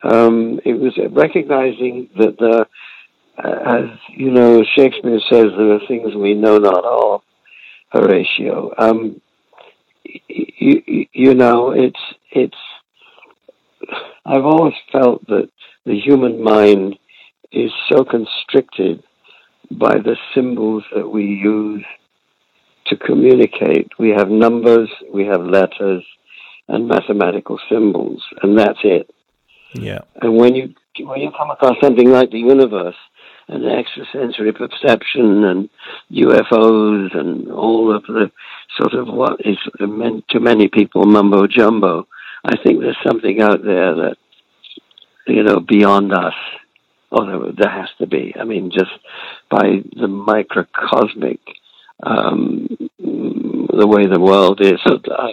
Um, 0.03 0.61
it 0.65 0.75
was 0.75 0.93
recognizing 1.11 2.09
that 2.17 2.37
the 2.39 2.67
as 3.39 3.85
you 4.11 4.31
know, 4.31 4.65
Shakespeare 4.77 5.21
says 5.31 5.47
there 5.57 5.73
are 5.75 5.87
things 5.87 6.15
we 6.15 6.35
know 6.35 6.59
not 6.59 6.85
of, 6.85 7.23
Horatio. 7.91 8.73
Um, 8.79 9.21
you, 10.05 11.07
you 11.13 11.35
know, 11.35 11.71
it's 11.73 12.01
it's. 12.31 12.57
I've 14.25 14.45
always 14.45 14.75
felt 14.91 15.27
that 15.29 15.49
the 15.85 15.99
human 15.99 16.43
mind 16.43 16.99
is 17.53 17.71
so 17.91 18.05
constricted 18.05 19.03
by 19.71 19.95
the 19.95 20.17
symbols 20.35 20.85
that 20.95 21.09
we 21.09 21.25
use 21.25 21.85
to 22.87 22.97
communicate. 22.97 23.91
We 23.99 24.11
have 24.11 24.29
numbers, 24.29 24.89
we 25.13 25.27
have 25.27 25.43
letters, 25.43 26.05
and 26.69 26.89
mathematical 26.89 27.59
symbols, 27.71 28.23
and 28.43 28.59
that's 28.59 28.79
it. 28.83 29.11
Yeah. 29.75 30.01
And 30.21 30.37
when 30.37 30.55
you 30.55 30.75
when 31.01 31.21
you 31.21 31.31
come 31.37 31.51
across 31.51 31.77
something 31.83 32.11
like 32.11 32.31
the 32.31 32.39
universe 32.39 32.97
and 33.49 33.65
extrasensory 33.65 34.53
perception 34.53 35.45
and 35.45 35.69
UFOs 36.11 37.17
and 37.17 37.51
all 37.53 37.95
of 37.95 38.03
the 38.05 38.31
sort 38.79 38.95
of 38.95 39.07
what 39.13 39.41
is 39.45 39.59
meant 39.79 40.25
to 40.31 40.41
many 40.41 40.69
people 40.69 41.05
mumbo 41.05 41.47
jumbo, 41.47 42.09
I 42.45 42.57
think 42.63 42.81
there's 42.81 42.97
something 43.07 43.41
out 43.41 43.63
there 43.63 43.95
that 43.95 44.17
you 45.27 45.43
know 45.43 45.61
beyond 45.61 46.13
us. 46.13 46.35
Oh, 47.13 47.53
there, 47.57 47.71
has 47.71 47.89
to 47.99 48.07
be. 48.07 48.35
I 48.39 48.45
mean, 48.45 48.71
just 48.73 48.91
by 49.51 49.81
the 49.95 50.09
microcosmic, 50.09 51.41
um, 52.03 52.69
the 52.99 53.87
way 53.87 54.07
the 54.07 54.21
world 54.21 54.61
is, 54.61 54.81
the 54.85 55.31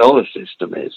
solar 0.00 0.24
system 0.26 0.74
is, 0.74 0.92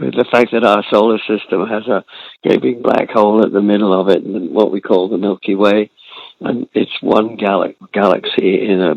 the 0.00 0.26
fact 0.30 0.52
that 0.52 0.64
our 0.64 0.84
solar 0.90 1.18
system 1.18 1.66
has 1.66 1.86
a 1.88 2.04
gaping 2.48 2.82
black 2.82 3.10
hole 3.10 3.44
at 3.44 3.52
the 3.52 3.60
middle 3.60 3.98
of 3.98 4.08
it, 4.08 4.24
and 4.24 4.54
what 4.54 4.70
we 4.70 4.80
call 4.80 5.08
the 5.08 5.18
Milky 5.18 5.54
Way, 5.54 5.90
and 6.40 6.68
it's 6.72 7.02
one 7.02 7.36
gal- 7.36 7.72
galaxy 7.92 8.64
in 8.64 8.80
a 8.80 8.94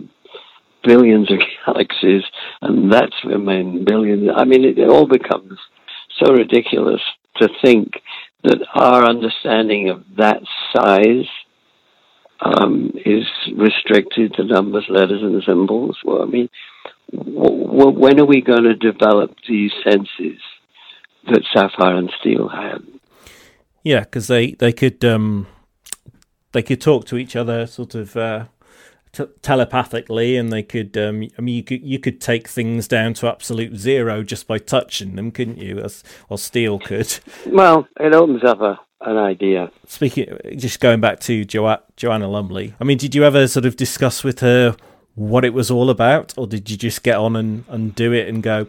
billions 0.83 1.31
of 1.31 1.39
galaxies, 1.65 2.23
and 2.61 2.91
that's 2.91 3.15
I 3.23 3.37
mean 3.37 3.85
billions. 3.85 4.29
I 4.35 4.45
mean, 4.45 4.63
it, 4.63 4.77
it 4.77 4.89
all 4.89 5.07
becomes 5.07 5.57
so 6.19 6.33
ridiculous 6.33 7.01
to 7.37 7.49
think 7.63 7.93
that 8.43 8.59
our 8.73 9.05
understanding 9.05 9.89
of 9.89 10.03
that 10.17 10.41
size 10.73 11.27
um, 12.39 12.91
is 13.05 13.25
restricted 13.55 14.33
to 14.33 14.43
numbers, 14.43 14.85
letters, 14.89 15.21
and 15.21 15.43
symbols. 15.43 15.97
Well, 16.03 16.23
I 16.23 16.25
mean, 16.25 16.49
w- 17.13 17.65
w- 17.65 17.99
when 17.99 18.19
are 18.19 18.25
we 18.25 18.41
going 18.41 18.63
to 18.63 18.75
develop 18.75 19.35
these 19.47 19.71
senses? 19.83 20.39
that 21.27 21.43
Sapphire 21.53 21.97
and 21.97 22.11
Steel 22.19 22.47
had. 22.49 22.83
Yeah, 23.83 24.01
because 24.01 24.27
they 24.27 24.51
they 24.51 24.71
could 24.71 25.03
um, 25.03 25.47
they 26.51 26.61
could 26.61 26.81
talk 26.81 27.05
to 27.05 27.17
each 27.17 27.35
other 27.35 27.65
sort 27.67 27.95
of 27.95 28.15
uh, 28.15 28.45
t- 29.11 29.25
telepathically, 29.41 30.37
and 30.37 30.51
they 30.51 30.63
could. 30.63 30.97
Um, 30.97 31.27
I 31.37 31.41
mean, 31.41 31.55
you 31.55 31.63
could 31.63 31.83
you 31.83 31.99
could 31.99 32.21
take 32.21 32.47
things 32.47 32.87
down 32.87 33.13
to 33.15 33.27
absolute 33.27 33.75
zero 33.75 34.23
just 34.23 34.47
by 34.47 34.57
touching 34.57 35.15
them, 35.15 35.31
couldn't 35.31 35.57
you? 35.57 35.79
As 35.79 36.03
or 36.29 36.37
Steel 36.37 36.79
could. 36.79 37.19
Well, 37.47 37.87
it 37.99 38.13
opens 38.13 38.43
up 38.43 38.61
a 38.61 38.79
an 39.01 39.17
idea. 39.17 39.71
Speaking, 39.87 40.37
just 40.55 40.79
going 40.79 41.01
back 41.01 41.19
to 41.21 41.43
jo- 41.43 41.79
Joanna 41.95 42.27
Lumley. 42.27 42.75
I 42.79 42.83
mean, 42.83 42.97
did 42.97 43.15
you 43.15 43.23
ever 43.23 43.47
sort 43.47 43.65
of 43.65 43.75
discuss 43.75 44.23
with 44.23 44.39
her 44.39 44.75
what 45.15 45.43
it 45.43 45.53
was 45.53 45.71
all 45.71 45.89
about, 45.89 46.33
or 46.37 46.47
did 46.47 46.69
you 46.69 46.77
just 46.77 47.03
get 47.03 47.17
on 47.17 47.35
and, 47.35 47.65
and 47.67 47.95
do 47.95 48.13
it 48.13 48.27
and 48.27 48.43
go? 48.43 48.67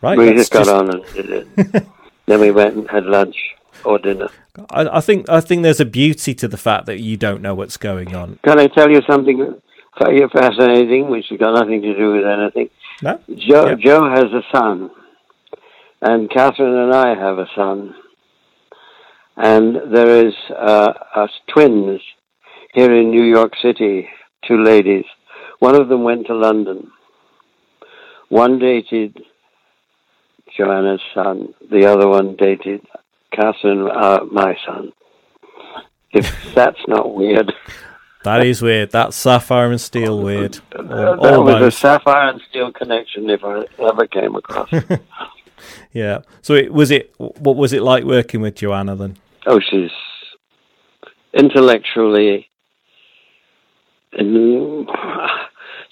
Right, 0.00 0.18
we 0.18 0.32
just 0.34 0.52
got 0.52 0.66
just... 0.66 0.70
on 0.70 0.90
and 0.90 1.04
did 1.14 1.30
it. 1.30 1.86
then 2.26 2.40
we 2.40 2.50
went 2.50 2.76
and 2.76 2.90
had 2.90 3.04
lunch 3.04 3.36
or 3.84 3.98
dinner. 3.98 4.28
I, 4.70 4.98
I, 4.98 5.00
think 5.00 5.28
I 5.28 5.40
think 5.40 5.62
there's 5.62 5.80
a 5.80 5.86
beauty 5.86 6.34
to 6.34 6.48
the 6.48 6.56
fact 6.56 6.86
that 6.86 7.00
you 7.00 7.16
don't 7.16 7.40
know 7.40 7.54
what's 7.54 7.76
going 7.76 8.14
on. 8.14 8.38
Can 8.44 8.58
I 8.58 8.66
tell 8.66 8.90
you 8.90 9.00
something 9.08 9.60
fascinating, 9.98 11.10
which 11.10 11.26
has 11.30 11.38
got 11.38 11.54
nothing 11.54 11.82
to 11.82 11.96
do 11.96 12.12
with 12.12 12.24
anything? 12.26 12.70
No. 13.02 13.18
Jo, 13.28 13.68
yeah. 13.68 13.74
Jo 13.74 14.08
has 14.08 14.24
a 14.24 14.42
son, 14.52 14.90
and 16.00 16.30
Catherine 16.30 16.76
and 16.76 16.94
I 16.94 17.14
have 17.14 17.38
a 17.38 17.46
son, 17.54 17.94
and 19.36 19.94
there 19.94 20.26
is 20.26 20.34
uh, 20.50 20.92
us 21.14 21.30
twins 21.52 22.00
here 22.74 22.94
in 22.94 23.10
New 23.10 23.24
York 23.24 23.52
City. 23.62 24.08
Two 24.46 24.62
ladies. 24.62 25.04
One 25.60 25.80
of 25.80 25.88
them 25.88 26.02
went 26.02 26.26
to 26.26 26.34
London. 26.34 26.90
One 28.28 28.58
dated 28.58 29.22
Joanna's 30.56 31.00
son. 31.14 31.54
The 31.70 31.86
other 31.86 32.08
one 32.08 32.34
dated 32.34 32.80
Catherine, 33.32 33.88
uh, 33.88 34.20
my 34.30 34.56
son. 34.66 34.92
If 36.10 36.54
that's 36.54 36.80
not 36.88 37.14
weird. 37.14 37.52
That 38.24 38.46
is 38.46 38.62
weird. 38.62 38.90
That's 38.90 39.16
sapphire 39.16 39.70
and 39.70 39.80
steel 39.80 40.20
weird. 40.20 40.54
that 40.70 41.18
was 41.18 41.62
a 41.62 41.70
sapphire 41.70 42.30
and 42.30 42.40
steel 42.48 42.72
connection 42.72 43.28
if 43.28 43.42
I 43.44 43.64
ever 43.78 44.06
came 44.06 44.36
across. 44.36 44.70
yeah. 45.92 46.20
So 46.40 46.54
it, 46.54 46.72
was 46.72 46.90
it? 46.90 47.12
What 47.18 47.56
was 47.56 47.72
it 47.72 47.82
like 47.82 48.04
working 48.04 48.40
with 48.40 48.56
Joanna 48.56 48.94
then? 48.96 49.16
Oh, 49.46 49.60
she's 49.60 49.90
intellectually 51.34 52.48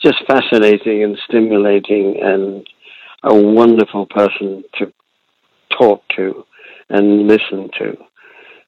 just 0.03 0.19
fascinating 0.27 1.03
and 1.03 1.19
stimulating 1.29 2.21
and 2.23 2.67
a 3.23 3.35
wonderful 3.35 4.07
person 4.07 4.63
to 4.79 4.93
talk 5.79 6.03
to 6.17 6.45
and 6.89 7.27
listen 7.27 7.71
to. 7.79 7.97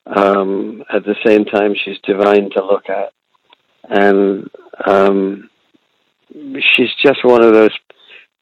Um, 0.06 0.82
at 0.92 1.04
the 1.04 1.16
same 1.24 1.44
time, 1.44 1.74
she's 1.74 1.98
divine 2.04 2.50
to 2.56 2.64
look 2.64 2.88
at. 2.88 3.12
And 3.88 4.48
um, 4.86 5.50
she's 6.32 6.94
just 7.04 7.24
one 7.24 7.42
of 7.42 7.52
those 7.52 7.76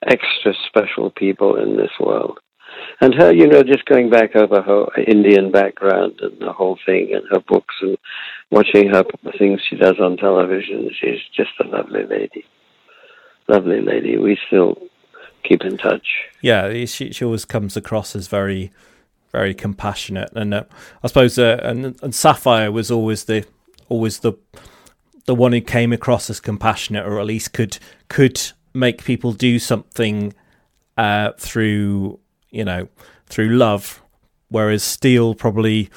extra 0.09 0.55
special 0.66 1.11
people 1.11 1.57
in 1.57 1.76
this 1.76 1.91
world. 1.99 2.38
And 3.01 3.14
her, 3.14 3.32
you 3.32 3.47
know, 3.47 3.62
just 3.62 3.84
going 3.86 4.11
back 4.11 4.36
over 4.36 4.62
her 4.62 5.03
Indian 5.07 5.51
background 5.51 6.20
and 6.20 6.38
the 6.41 6.53
whole 6.53 6.78
thing 6.86 7.12
and 7.14 7.24
her 7.30 7.41
books 7.41 7.74
and 7.80 7.97
watching 8.51 8.88
her 8.88 9.05
things 9.38 9.61
she 9.68 9.76
does 9.76 9.97
on 10.01 10.16
television, 10.16 10.91
she's 11.01 11.20
just 11.34 11.51
a 11.61 11.66
lovely 11.66 12.05
lady. 12.05 12.45
Lovely 13.49 13.80
lady. 13.80 14.16
We 14.18 14.38
still 14.47 14.76
keep 15.43 15.62
in 15.62 15.78
touch. 15.78 16.07
Yeah, 16.41 16.72
she 16.84 17.12
she 17.12 17.24
always 17.24 17.45
comes 17.45 17.76
across 17.76 18.14
as 18.14 18.28
very 18.28 18.70
very 19.32 19.55
compassionate, 19.55 20.30
and 20.34 20.55
uh, 20.55 20.64
I 21.03 21.09
suppose 21.09 21.38
uh, 21.38 21.59
and 21.62 21.99
and 22.03 22.14
Sapphire 22.14 22.70
was 22.70 22.91
always 22.91 23.24
the 23.24 23.45
always 23.88 24.20
the 24.20 24.34
the 25.30 25.34
one 25.36 25.52
who 25.52 25.60
came 25.60 25.92
across 25.92 26.28
as 26.28 26.40
compassionate, 26.40 27.06
or 27.06 27.20
at 27.20 27.24
least 27.24 27.52
could 27.52 27.78
could 28.08 28.50
make 28.74 29.04
people 29.04 29.32
do 29.32 29.60
something 29.60 30.34
uh, 30.96 31.30
through 31.38 32.18
you 32.50 32.64
know 32.64 32.88
through 33.26 33.50
love, 33.50 34.02
whereas 34.48 34.82
Steel 34.82 35.36
probably 35.36 35.88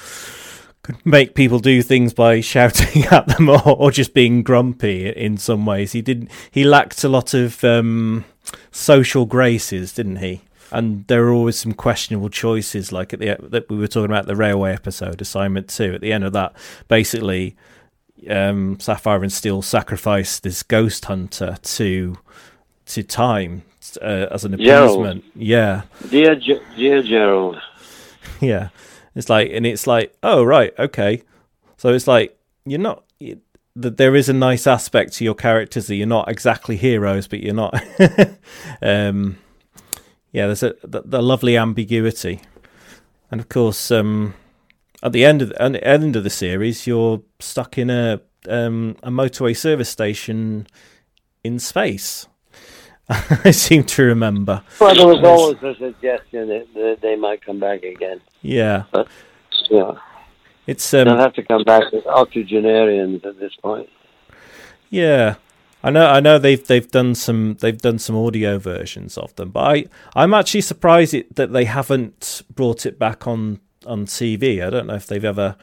could 0.82 1.04
make 1.04 1.34
people 1.34 1.58
do 1.58 1.82
things 1.82 2.14
by 2.14 2.40
shouting 2.52 3.06
at 3.06 3.26
them 3.26 3.48
or, 3.48 3.60
or 3.68 3.90
just 3.90 4.14
being 4.14 4.44
grumpy 4.44 5.08
in 5.08 5.36
some 5.36 5.66
ways. 5.66 5.90
He 5.90 6.00
didn't. 6.00 6.30
He 6.52 6.62
lacked 6.62 7.02
a 7.02 7.08
lot 7.08 7.34
of 7.34 7.64
um, 7.64 8.24
social 8.70 9.26
graces, 9.26 9.92
didn't 9.94 10.18
he? 10.18 10.42
And 10.70 11.04
there 11.08 11.22
were 11.22 11.32
always 11.32 11.58
some 11.58 11.72
questionable 11.72 12.28
choices, 12.28 12.92
like 12.92 13.12
at 13.12 13.18
the 13.18 13.36
that 13.48 13.68
we 13.68 13.78
were 13.78 13.88
talking 13.88 14.12
about 14.12 14.26
the 14.26 14.36
railway 14.36 14.72
episode, 14.72 15.20
assignment 15.20 15.70
two. 15.70 15.92
At 15.92 16.02
the 16.02 16.12
end 16.12 16.22
of 16.22 16.32
that, 16.34 16.54
basically, 16.86 17.56
um, 18.28 18.78
Sapphire 18.80 19.22
and 19.22 19.32
Steel 19.32 19.62
sacrifice 19.62 20.40
this 20.40 20.62
ghost 20.62 21.06
hunter 21.06 21.56
to 21.62 22.18
to 22.86 23.02
time 23.02 23.62
uh, 24.00 24.26
as 24.30 24.44
an 24.44 24.54
appeasement. 24.54 25.22
Gerald. 25.22 25.22
Yeah, 25.34 25.82
dear, 26.08 26.36
dear 26.76 27.02
Gerald. 27.02 27.60
Yeah, 28.40 28.70
it's 29.14 29.30
like, 29.30 29.50
and 29.52 29.64
it's 29.64 29.86
like, 29.86 30.14
oh 30.22 30.42
right, 30.42 30.74
okay. 30.78 31.22
So 31.76 31.94
it's 31.94 32.06
like 32.06 32.36
you're 32.66 32.80
not 32.80 33.04
that 33.76 33.96
there 33.96 34.14
is 34.14 34.28
a 34.28 34.32
nice 34.32 34.66
aspect 34.66 35.14
to 35.14 35.24
your 35.24 35.34
characters 35.34 35.86
that 35.86 35.96
you're 35.96 36.06
not 36.06 36.28
exactly 36.28 36.76
heroes, 36.76 37.26
but 37.26 37.40
you're 37.40 37.54
not. 37.54 37.74
um, 38.82 39.38
yeah, 40.32 40.46
there's 40.46 40.62
a 40.62 40.74
the, 40.82 41.02
the, 41.04 41.22
lovely 41.22 41.56
ambiguity, 41.56 42.40
and 43.30 43.40
of 43.40 43.48
course, 43.48 43.90
um, 43.90 44.34
at 45.04 45.12
the 45.12 45.24
end 45.24 45.42
of 45.42 45.50
the, 45.50 45.68
the 45.68 45.86
end 45.86 46.16
of 46.16 46.24
the 46.24 46.30
series, 46.30 46.86
you're 46.86 47.22
stuck 47.38 47.76
in 47.78 47.90
a 47.90 48.20
um, 48.48 48.96
a 49.02 49.10
motorway 49.10 49.56
service 49.56 49.88
station 49.88 50.66
in 51.44 51.58
space. 51.58 52.26
I 53.08 53.50
seem 53.50 53.84
to 53.84 54.02
remember. 54.02 54.62
Well, 54.80 54.94
there 54.94 55.06
was 55.06 55.22
always 55.22 55.62
a 55.62 55.78
suggestion 55.78 56.48
that 56.48 56.98
they 57.02 57.16
might 57.16 57.44
come 57.44 57.60
back 57.60 57.82
again. 57.82 58.20
Yeah. 58.40 58.84
But, 58.92 59.08
yeah. 59.70 59.92
It's 60.66 60.94
um, 60.94 61.04
they'll 61.04 61.18
have 61.18 61.34
to 61.34 61.42
come 61.42 61.64
back 61.64 61.92
as 61.92 62.06
octogenarians 62.06 63.24
at 63.26 63.38
this 63.38 63.54
point. 63.56 63.90
Yeah, 64.88 65.34
I 65.82 65.90
know. 65.90 66.06
I 66.06 66.20
know 66.20 66.38
they've 66.38 66.66
they've 66.66 66.90
done 66.90 67.14
some 67.14 67.58
they've 67.60 67.76
done 67.76 67.98
some 67.98 68.16
audio 68.16 68.58
versions 68.58 69.18
of 69.18 69.34
them, 69.36 69.50
but 69.50 69.60
I 69.60 69.84
I'm 70.16 70.32
actually 70.32 70.62
surprised 70.62 71.12
it, 71.12 71.34
that 71.36 71.52
they 71.52 71.66
haven't 71.66 72.40
brought 72.54 72.86
it 72.86 72.98
back 72.98 73.26
on 73.26 73.60
on 73.86 74.06
TV. 74.06 74.64
I 74.64 74.70
don't 74.70 74.86
know 74.86 74.94
if 74.94 75.06
they've 75.06 75.24
ever. 75.24 75.56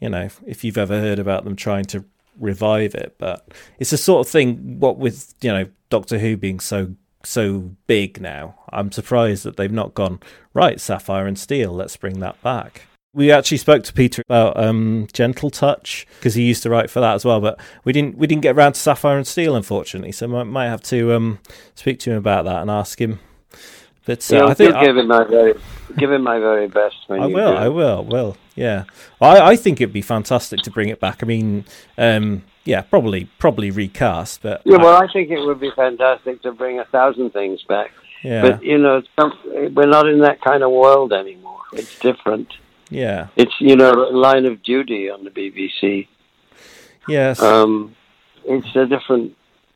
you 0.00 0.08
know, 0.08 0.28
if 0.46 0.64
you've 0.64 0.78
ever 0.78 1.00
heard 1.00 1.18
about 1.18 1.44
them 1.44 1.56
trying 1.56 1.84
to 1.86 2.04
revive 2.38 2.94
it, 2.94 3.14
but 3.18 3.48
it's 3.78 3.90
the 3.90 3.96
sort 3.96 4.26
of 4.26 4.30
thing. 4.30 4.78
What 4.80 4.98
with 4.98 5.34
you 5.40 5.50
know 5.50 5.66
Doctor 5.90 6.18
Who 6.18 6.36
being 6.36 6.60
so 6.60 6.94
so 7.22 7.70
big 7.86 8.20
now, 8.20 8.56
I'm 8.70 8.92
surprised 8.92 9.44
that 9.44 9.56
they've 9.56 9.72
not 9.72 9.94
gone 9.94 10.20
right. 10.52 10.80
Sapphire 10.80 11.26
and 11.26 11.38
Steel, 11.38 11.72
let's 11.72 11.96
bring 11.96 12.20
that 12.20 12.40
back. 12.42 12.82
We 13.14 13.30
actually 13.30 13.58
spoke 13.58 13.84
to 13.84 13.92
Peter 13.92 14.22
about 14.28 14.58
um, 14.58 15.06
Gentle 15.12 15.48
Touch 15.48 16.04
because 16.18 16.34
he 16.34 16.42
used 16.42 16.64
to 16.64 16.70
write 16.70 16.90
for 16.90 16.98
that 17.00 17.14
as 17.14 17.24
well, 17.24 17.40
but 17.40 17.60
we 17.84 17.92
didn't 17.92 18.18
we 18.18 18.26
didn't 18.26 18.42
get 18.42 18.56
around 18.56 18.72
to 18.72 18.80
Sapphire 18.80 19.16
and 19.16 19.26
Steel 19.26 19.54
unfortunately. 19.54 20.12
So 20.12 20.36
I 20.36 20.42
might 20.42 20.68
have 20.68 20.82
to 20.84 21.12
um, 21.12 21.38
speak 21.74 22.00
to 22.00 22.10
him 22.10 22.18
about 22.18 22.44
that 22.44 22.62
and 22.62 22.70
ask 22.70 23.00
him. 23.00 23.20
But 24.06 24.30
uh, 24.32 24.46
I 24.46 24.54
think 24.54 24.74
give 24.80 24.96
him 24.96 25.08
my 25.08 25.24
very, 25.24 25.54
give 25.96 26.10
him 26.12 26.22
my 26.22 26.38
very 26.38 26.68
best. 26.68 26.96
I 27.08 27.26
will. 27.26 27.56
I 27.56 27.68
will. 27.68 28.04
Will. 28.04 28.36
Yeah. 28.54 28.84
I, 29.20 29.40
I 29.52 29.56
think 29.56 29.80
it'd 29.80 29.92
be 29.92 30.02
fantastic 30.02 30.60
to 30.60 30.70
bring 30.70 30.88
it 30.90 31.00
back. 31.00 31.22
I 31.22 31.26
mean, 31.26 31.64
um, 31.96 32.42
yeah, 32.64 32.82
probably 32.82 33.28
probably 33.38 33.70
recast, 33.70 34.42
but 34.42 34.60
Yeah, 34.64 34.76
well, 34.76 35.02
I 35.02 35.10
think 35.12 35.30
it 35.30 35.40
would 35.40 35.58
be 35.60 35.70
fantastic 35.74 36.42
to 36.42 36.52
bring 36.52 36.78
a 36.78 36.84
thousand 36.84 37.30
things 37.30 37.62
back. 37.62 37.90
yeah, 38.22 38.42
But 38.42 38.62
you 38.62 38.78
know, 38.78 39.02
we're 39.72 39.86
not 39.86 40.06
in 40.08 40.20
that 40.20 40.40
kind 40.42 40.62
of 40.62 40.70
world 40.70 41.12
anymore. 41.12 41.60
It's 41.72 41.98
different. 41.98 42.52
yeah, 42.90 43.28
It's 43.36 43.54
you 43.58 43.74
know, 43.76 43.90
Line 43.92 44.44
of 44.46 44.62
Duty 44.62 45.08
on 45.10 45.24
the 45.24 45.30
BBC. 45.30 46.08
yes. 47.08 47.40
Um, 47.40 47.96
it's 48.46 48.76
a 48.76 48.84
different 48.86 49.34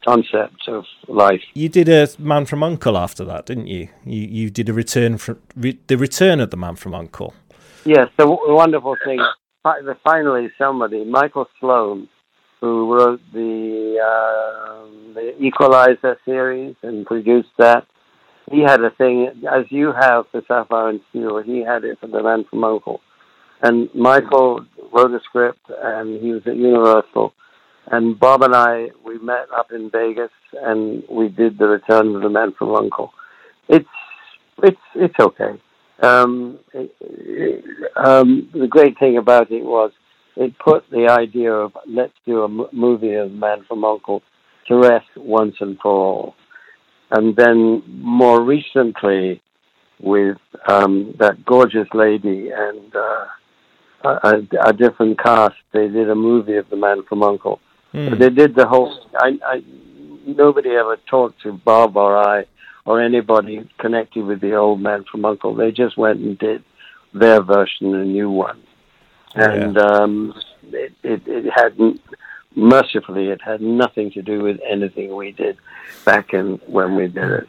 concept 0.09 0.69
of 0.69 0.85
life. 1.09 1.43
you 1.55 1.69
did 1.69 1.89
a 1.89 2.09
Man 2.19 2.45
from 2.47 2.63
Uncle 2.63 2.97
after 2.97 3.25
that, 3.25 3.47
didn't 3.47 3.67
you? 3.67 3.89
You 4.05 4.23
you 4.39 4.51
did 4.51 4.69
a 4.69 4.73
return 4.73 5.19
from 5.19 5.37
re, 5.57 5.79
the 5.87 5.97
return 5.97 6.41
of 6.41 6.51
the 6.51 6.57
Man 6.57 6.77
from 6.77 6.95
Uncle. 6.95 7.35
Yes, 7.85 8.09
the 8.19 8.25
w- 8.25 8.55
wonderful 8.55 8.97
thing—the 9.05 9.97
Finally, 10.05 10.51
somebody, 10.59 11.05
Michael 11.05 11.47
Sloan, 11.59 12.09
who 12.61 12.93
wrote 12.95 13.21
the 13.33 13.99
uh, 14.13 15.15
the 15.15 15.27
Equalizer 15.43 16.19
series 16.25 16.77
and 16.83 17.07
produced 17.07 17.55
that. 17.59 17.87
He 18.51 18.63
had 18.63 18.81
a 18.83 18.91
thing, 18.91 19.31
as 19.59 19.65
you 19.69 19.93
have 19.93 20.25
for 20.31 20.41
Sapphire 20.49 20.89
and 20.89 21.01
Steel. 21.11 21.43
He 21.43 21.63
had 21.63 21.85
it 21.85 21.99
for 22.01 22.07
The 22.07 22.23
Man 22.23 22.45
from 22.49 22.65
Uncle, 22.65 23.01
and 23.63 23.91
Michael 23.95 24.65
wrote 24.93 25.13
a 25.13 25.21
script, 25.29 25.65
and 25.69 26.07
he 26.23 26.33
was 26.33 26.43
at 26.47 26.57
Universal. 26.57 27.35
And 27.91 28.19
Bob 28.19 28.43
and 28.43 28.55
I, 28.55 28.89
we 29.05 29.19
met 29.19 29.47
up 29.57 29.73
in 29.73 29.91
Vegas, 29.91 30.31
and 30.53 31.03
we 31.11 31.29
did 31.29 31.59
the 31.59 31.67
Return 31.67 32.15
of 32.15 32.23
the 32.23 32.29
Man 32.29 32.53
from 32.59 32.75
Uncle. 32.75 33.13
It's 33.69 33.89
it's 34.63 34.81
it's 34.95 35.15
okay. 35.21 35.61
Um, 36.03 36.59
it, 36.75 36.95
it, 37.01 37.65
um, 37.97 38.49
the 38.53 38.67
great 38.67 38.99
thing 38.99 39.17
about 39.17 39.51
it 39.51 39.65
was 39.65 39.91
it 40.37 40.59
put 40.59 40.89
the 40.91 41.09
idea 41.09 41.53
of 41.53 41.73
let's 41.87 42.13
do 42.27 42.43
a 42.43 42.45
m- 42.45 42.67
movie 42.73 43.15
of 43.15 43.33
Man 43.33 43.65
from 43.67 43.85
Uncle 43.85 44.23
to 44.69 44.77
rest 44.77 45.09
once 45.17 45.57
and 45.61 45.79
for 45.81 45.91
all. 45.91 46.35
And 47.11 47.35
then 47.37 47.83
more 47.87 48.43
recently, 48.43 49.41
with 50.01 50.39
um, 50.69 51.15
that 51.19 51.45
gorgeous 51.45 51.89
lady 51.95 52.51
and 52.55 52.95
uh, 52.95 53.25
a, 54.05 54.09
a, 54.09 54.69
a 54.69 54.73
different 54.73 55.19
cast, 55.19 55.57
they 55.73 55.89
did 55.89 56.11
a 56.11 56.15
movie 56.15 56.57
of 56.57 56.69
the 56.71 56.77
Man 56.77 57.03
from 57.09 57.23
Uncle. 57.23 57.61
Hmm. 57.93 58.11
But 58.11 58.19
they 58.19 58.31
did 58.31 58.55
the 58.55 58.67
whole. 58.67 59.07
I, 59.17 59.39
I 59.45 59.63
nobody 60.27 60.71
ever 60.71 60.97
talked 61.09 61.43
to 61.43 61.53
Bob 61.53 61.97
or 61.97 62.17
I 62.17 62.45
or 62.85 63.03
anybody 63.03 63.69
connected 63.79 64.25
with 64.25 64.41
the 64.41 64.55
old 64.55 64.81
man 64.81 65.05
from 65.11 65.25
Uncle. 65.25 65.55
They 65.55 65.71
just 65.73 65.97
went 65.97 66.21
and 66.21 66.39
did 66.39 66.65
their 67.13 67.43
version, 67.43 67.95
a 67.95 68.05
new 68.05 68.31
one, 68.31 68.63
and 69.35 69.79
um, 69.79 70.35
it, 70.65 70.93
it 71.03 71.23
it 71.27 71.53
hadn't. 71.55 72.01
Mercifully, 72.55 73.29
it 73.29 73.41
had 73.41 73.61
nothing 73.61 74.11
to 74.13 74.23
do 74.23 74.43
with 74.43 74.59
anything 74.69 75.15
we 75.15 75.33
did 75.33 75.59
back 76.05 76.33
in 76.33 76.59
when 76.67 76.97
we 76.97 77.07
did 77.07 77.31
it, 77.31 77.49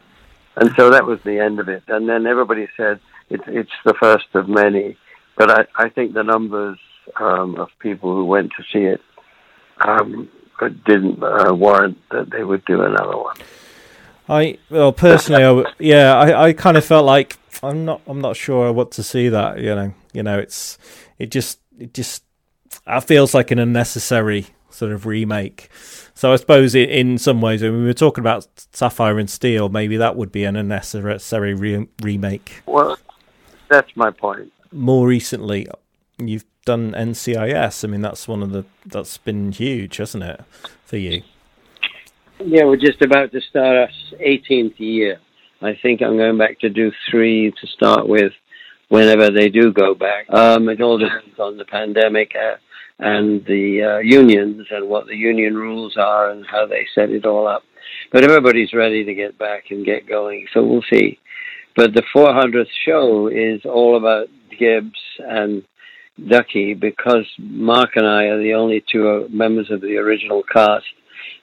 and 0.56 0.70
so 0.76 0.90
that 0.90 1.04
was 1.04 1.18
the 1.24 1.38
end 1.38 1.58
of 1.58 1.68
it. 1.68 1.82
And 1.88 2.08
then 2.08 2.26
everybody 2.26 2.68
said 2.76 3.00
it's 3.28 3.44
it's 3.46 3.72
the 3.84 3.94
first 3.94 4.26
of 4.34 4.48
many, 4.48 4.96
but 5.36 5.50
I 5.50 5.84
I 5.84 5.88
think 5.88 6.12
the 6.12 6.22
numbers 6.22 6.78
um, 7.16 7.56
of 7.56 7.68
people 7.80 8.14
who 8.14 8.24
went 8.24 8.52
to 8.56 8.62
see 8.72 8.84
it 8.84 9.00
um, 9.80 10.28
didn't 10.68 11.22
uh, 11.22 11.54
warrant 11.54 11.98
that 12.10 12.30
they 12.30 12.44
would 12.44 12.64
do 12.64 12.82
another 12.82 13.16
one. 13.16 13.36
I 14.28 14.58
well 14.68 14.92
personally, 14.92 15.42
I 15.42 15.46
w 15.46 15.66
yeah, 15.78 16.14
I, 16.14 16.48
I 16.48 16.52
kind 16.52 16.76
of 16.76 16.84
felt 16.84 17.04
like 17.04 17.38
I'm 17.62 17.84
not 17.84 18.00
I'm 18.06 18.20
not 18.20 18.36
sure 18.36 18.72
what 18.72 18.92
to 18.92 19.02
see 19.02 19.28
that 19.28 19.58
you 19.58 19.74
know 19.74 19.94
you 20.12 20.22
know 20.22 20.38
it's 20.38 20.78
it 21.18 21.30
just 21.30 21.58
it 21.78 21.94
just 21.94 22.22
it 22.86 23.00
feels 23.02 23.34
like 23.34 23.50
an 23.50 23.58
unnecessary 23.58 24.46
sort 24.70 24.92
of 24.92 25.06
remake. 25.06 25.68
So 26.14 26.32
I 26.32 26.36
suppose 26.36 26.74
in, 26.74 26.88
in 26.88 27.18
some 27.18 27.40
ways, 27.40 27.62
when 27.62 27.78
we 27.78 27.84
were 27.84 27.92
talking 27.92 28.22
about 28.22 28.46
Sapphire 28.72 29.18
and 29.18 29.28
Steel, 29.28 29.68
maybe 29.68 29.96
that 29.96 30.16
would 30.16 30.30
be 30.30 30.44
an 30.44 30.54
unnecessary 30.56 31.54
re- 31.54 31.88
remake. 32.02 32.62
Well, 32.66 32.98
that's 33.68 33.94
my 33.96 34.10
point. 34.10 34.52
More 34.72 35.06
recently, 35.06 35.66
you've 36.28 36.44
done 36.64 36.92
NCIS. 36.92 37.84
I 37.84 37.88
mean, 37.88 38.02
that's 38.02 38.28
one 38.28 38.42
of 38.42 38.52
the 38.52 38.64
that's 38.86 39.18
been 39.18 39.52
huge, 39.52 39.96
hasn't 39.96 40.24
it, 40.24 40.40
for 40.84 40.96
you? 40.96 41.22
Yeah, 42.38 42.64
we're 42.64 42.76
just 42.76 43.02
about 43.02 43.32
to 43.32 43.40
start 43.40 43.76
our 43.76 43.88
18th 44.18 44.78
year. 44.78 45.18
I 45.62 45.78
think 45.82 46.00
I'm 46.00 46.16
going 46.16 46.38
back 46.38 46.58
to 46.60 46.70
do 46.70 46.90
three 47.10 47.52
to 47.60 47.66
start 47.66 48.08
with 48.08 48.32
whenever 48.88 49.30
they 49.30 49.48
do 49.50 49.72
go 49.72 49.94
back. 49.94 50.26
Um, 50.30 50.68
it 50.68 50.80
all 50.80 50.98
depends 50.98 51.38
on 51.38 51.58
the 51.58 51.66
pandemic 51.66 52.32
uh, 52.34 52.56
and 52.98 53.44
the 53.44 53.82
uh, 53.82 53.98
unions 53.98 54.66
and 54.70 54.88
what 54.88 55.06
the 55.06 55.16
union 55.16 55.54
rules 55.54 55.96
are 55.96 56.30
and 56.30 56.46
how 56.46 56.66
they 56.66 56.86
set 56.94 57.10
it 57.10 57.26
all 57.26 57.46
up. 57.46 57.62
But 58.12 58.24
everybody's 58.24 58.72
ready 58.72 59.04
to 59.04 59.14
get 59.14 59.38
back 59.38 59.64
and 59.70 59.84
get 59.84 60.08
going, 60.08 60.46
so 60.52 60.64
we'll 60.64 60.84
see. 60.90 61.18
But 61.76 61.94
the 61.94 62.02
400th 62.14 62.66
show 62.84 63.28
is 63.28 63.64
all 63.64 63.96
about 63.96 64.28
Gibbs 64.58 64.98
and 65.18 65.62
Ducky 66.28 66.74
because 66.74 67.26
Mark 67.38 67.90
and 67.96 68.06
I 68.06 68.24
are 68.24 68.38
the 68.38 68.54
only 68.54 68.84
two 68.90 69.28
members 69.30 69.70
of 69.70 69.80
the 69.80 69.96
original 69.96 70.42
cast. 70.42 70.86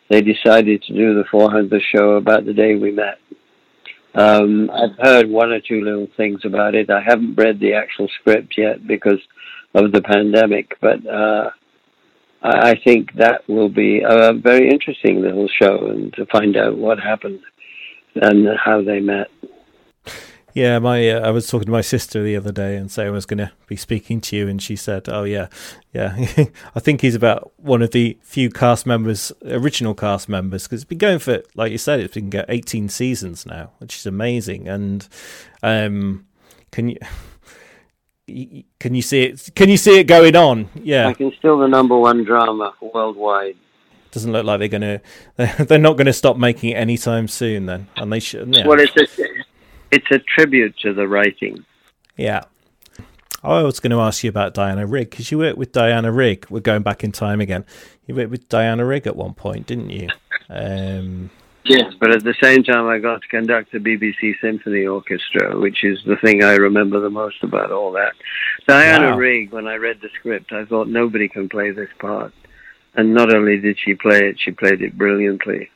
They 0.10 0.22
decided 0.22 0.84
to 0.84 0.94
do 0.94 1.16
the 1.16 1.26
400th 1.32 1.82
show 1.94 2.12
about 2.12 2.46
the 2.46 2.54
day 2.54 2.76
we 2.76 2.92
met. 2.92 3.20
Um, 4.16 4.72
I've 4.72 4.98
heard 4.98 5.30
one 5.30 5.52
or 5.52 5.60
two 5.60 5.82
little 5.82 6.08
things 6.18 6.42
about 6.44 6.76
it. 6.76 6.90
I 6.90 7.02
haven't 7.02 7.36
read 7.36 7.60
the 7.60 7.74
actual 7.74 8.08
script 8.20 8.56
yet 8.58 8.88
because 8.88 9.20
of 9.76 9.92
the 9.92 10.02
pandemic, 10.02 10.78
but 10.82 11.06
uh, 11.06 11.52
I 12.42 12.72
I 12.72 12.76
think 12.84 13.14
that 13.16 13.48
will 13.48 13.70
be 13.70 14.02
a 14.08 14.34
very 14.34 14.70
interesting 14.70 15.22
little 15.22 15.48
show 15.62 15.88
and 15.88 16.14
to 16.14 16.26
find 16.28 16.56
out 16.56 16.78
what 16.78 17.00
happened 17.00 17.42
and 18.16 18.48
how 18.64 18.82
they 18.82 19.00
met. 19.00 19.28
Yeah, 20.58 20.80
my 20.80 21.08
uh, 21.08 21.20
I 21.20 21.30
was 21.30 21.46
talking 21.46 21.68
to 21.68 21.72
my 21.72 21.82
sister 21.82 22.24
the 22.24 22.36
other 22.36 22.52
day 22.52 22.78
and 22.78 22.90
saying 22.90 23.10
I 23.10 23.12
was 23.12 23.28
going 23.28 23.38
to 23.38 23.52
be 23.68 23.76
speaking 23.76 24.20
to 24.22 24.36
you, 24.36 24.48
and 24.48 24.60
she 24.60 24.76
said, 24.76 25.08
"Oh 25.08 25.24
yeah, 25.24 25.50
yeah, 25.94 26.16
I 26.76 26.80
think 26.80 27.02
he's 27.02 27.14
about 27.14 27.52
one 27.58 27.84
of 27.84 27.92
the 27.92 28.18
few 28.24 28.50
cast 28.50 28.88
members, 28.88 29.32
original 29.46 29.94
cast 29.94 30.28
members, 30.28 30.64
because 30.64 30.82
it's 30.82 30.90
been 30.90 30.98
going 30.98 31.20
for, 31.20 31.44
like 31.54 31.72
you 31.72 31.78
said, 31.78 32.00
it's 32.00 32.16
been 32.16 32.32
get 32.32 32.46
18 32.50 32.90
seasons 32.90 33.46
now, 33.46 33.70
which 33.78 33.98
is 33.98 34.08
amazing. 34.08 34.68
And 34.68 35.08
um, 35.62 36.26
can 36.72 36.90
you 36.90 38.64
can 38.80 38.96
you 38.96 39.04
see 39.04 39.26
it? 39.26 39.50
Can 39.54 39.70
you 39.70 39.78
see 39.78 40.00
it 40.00 40.06
going 40.06 40.36
on? 40.36 40.70
Yeah, 40.74 41.06
Like 41.06 41.22
it's 41.22 41.38
still 41.38 41.60
the 41.60 41.68
number 41.68 41.96
one 42.00 42.24
drama 42.24 42.74
worldwide. 42.82 43.58
doesn't 44.10 44.32
look 44.32 44.44
like 44.44 44.58
they're 44.58 44.80
going 44.80 45.00
to. 45.38 45.66
They're 45.66 45.78
not 45.78 45.98
going 45.98 46.08
to 46.08 46.14
stop 46.14 46.36
making 46.36 46.72
it 46.72 46.78
anytime 46.78 47.28
soon. 47.28 47.68
Then, 47.68 47.90
and 47.96 48.12
they 48.12 48.20
should. 48.20 48.56
Yeah. 48.56 48.66
Well, 48.66 48.80
it's 48.80 48.96
a 48.98 49.28
it's 49.92 50.08
a 50.12 50.20
tribute 50.20 50.78
to 50.80 50.94
the 50.94 51.08
writing. 51.08 51.66
Yeah. 52.16 52.44
I 53.44 53.62
was 53.62 53.80
going 53.80 53.92
to 53.92 54.00
ask 54.00 54.24
you 54.24 54.30
about 54.30 54.54
Diana 54.54 54.86
Rigg 54.86 55.12
because 55.12 55.32
you 55.32 55.38
worked 55.38 55.58
with 55.58 55.72
Diana 55.72 56.12
Rigg. 56.12 56.48
We're 56.50 56.60
going 56.60 56.82
back 56.82 57.04
in 57.04 57.12
time 57.12 57.40
again. 57.40 57.66
You 58.06 58.16
worked 58.16 58.32
with 58.32 58.50
Diana 58.50 58.86
Rigg 58.86 59.06
at 59.08 59.16
one 59.16 59.34
point, 59.34 59.68
didn't 59.68 59.92
you? 59.92 60.08
Um, 60.50 61.30
Yes, 61.68 61.94
but 62.00 62.12
at 62.12 62.24
the 62.24 62.36
same 62.42 62.64
time, 62.64 62.88
I 62.88 62.98
got 63.00 63.22
to 63.22 63.28
conduct 63.28 63.74
the 63.74 63.80
BBC 63.80 64.40
Symphony 64.40 64.86
Orchestra, 64.86 65.60
which 65.60 65.84
is 65.84 66.00
the 66.06 66.16
thing 66.16 66.42
I 66.42 66.56
remember 66.56 67.02
the 67.02 67.10
most 67.10 67.44
about 67.44 67.72
all 67.72 67.92
that. 67.92 68.14
Diana 68.68 69.12
Wow. 69.12 69.18
Rigg, 69.18 69.52
when 69.52 69.68
I 69.68 69.76
read 69.76 70.00
the 70.02 70.10
script, 70.18 70.54
I 70.54 70.64
thought 70.64 70.88
nobody 70.88 71.28
can 71.28 71.50
play 71.50 71.72
this 71.72 71.90
part. 72.00 72.34
And 72.96 73.14
not 73.14 73.36
only 73.36 73.60
did 73.60 73.78
she 73.84 73.96
play 73.96 74.30
it, 74.30 74.40
she 74.40 74.52
played 74.52 74.82
it 74.82 74.98
brilliantly. 74.98 75.70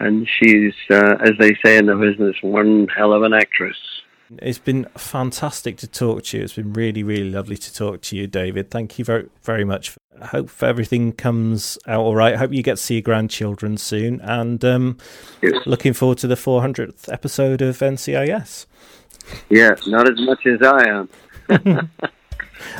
And 0.00 0.28
she's, 0.28 0.74
uh, 0.90 1.16
as 1.20 1.32
they 1.38 1.56
say 1.64 1.76
in 1.76 1.86
the 1.86 1.96
business, 1.96 2.36
one 2.42 2.86
hell 2.96 3.12
of 3.12 3.22
an 3.22 3.32
actress. 3.32 3.76
it's 4.42 4.58
been 4.58 4.84
fantastic 4.96 5.76
to 5.78 5.86
talk 5.88 6.22
to 6.24 6.36
you. 6.38 6.44
It's 6.44 6.52
been 6.52 6.72
really, 6.72 7.02
really 7.02 7.30
lovely 7.30 7.56
to 7.56 7.74
talk 7.74 8.02
to 8.02 8.16
you, 8.16 8.26
David. 8.26 8.70
Thank 8.70 8.98
you 8.98 9.04
very, 9.04 9.28
very 9.42 9.64
much. 9.64 9.96
I 10.20 10.26
hope 10.26 10.50
everything 10.62 11.12
comes 11.12 11.78
out 11.86 12.00
all 12.00 12.14
right. 12.14 12.34
I 12.34 12.36
hope 12.36 12.52
you 12.52 12.62
get 12.62 12.76
to 12.76 12.82
see 12.82 12.94
your 12.94 13.02
grandchildren 13.02 13.76
soon. 13.76 14.20
And 14.20 14.64
um, 14.64 14.98
Yes. 15.42 15.54
looking 15.66 15.92
forward 15.94 16.18
to 16.18 16.26
the 16.26 16.34
400th 16.36 17.12
episode 17.12 17.62
of 17.62 17.78
NCIS. 17.78 18.66
Yeah, 19.48 19.74
not 19.86 20.08
as 20.10 20.20
much 20.20 20.46
as 20.46 20.60
I 20.62 20.88
am. 20.88 21.08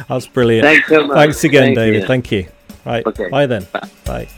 That's 0.09 0.27
brilliant. 0.27 0.65
Thanks 0.67 0.89
so 0.89 1.07
much. 1.07 1.17
Thanks 1.17 1.45
again, 1.45 1.63
Thank 1.75 1.77
David. 1.77 2.01
you. 2.03 2.07
Thank 2.07 2.33
you. 2.33 2.49
Right. 2.85 3.07
Okay. 3.07 3.29
Bye 3.29 3.47
then. 3.47 3.67
Bye. 4.05 4.29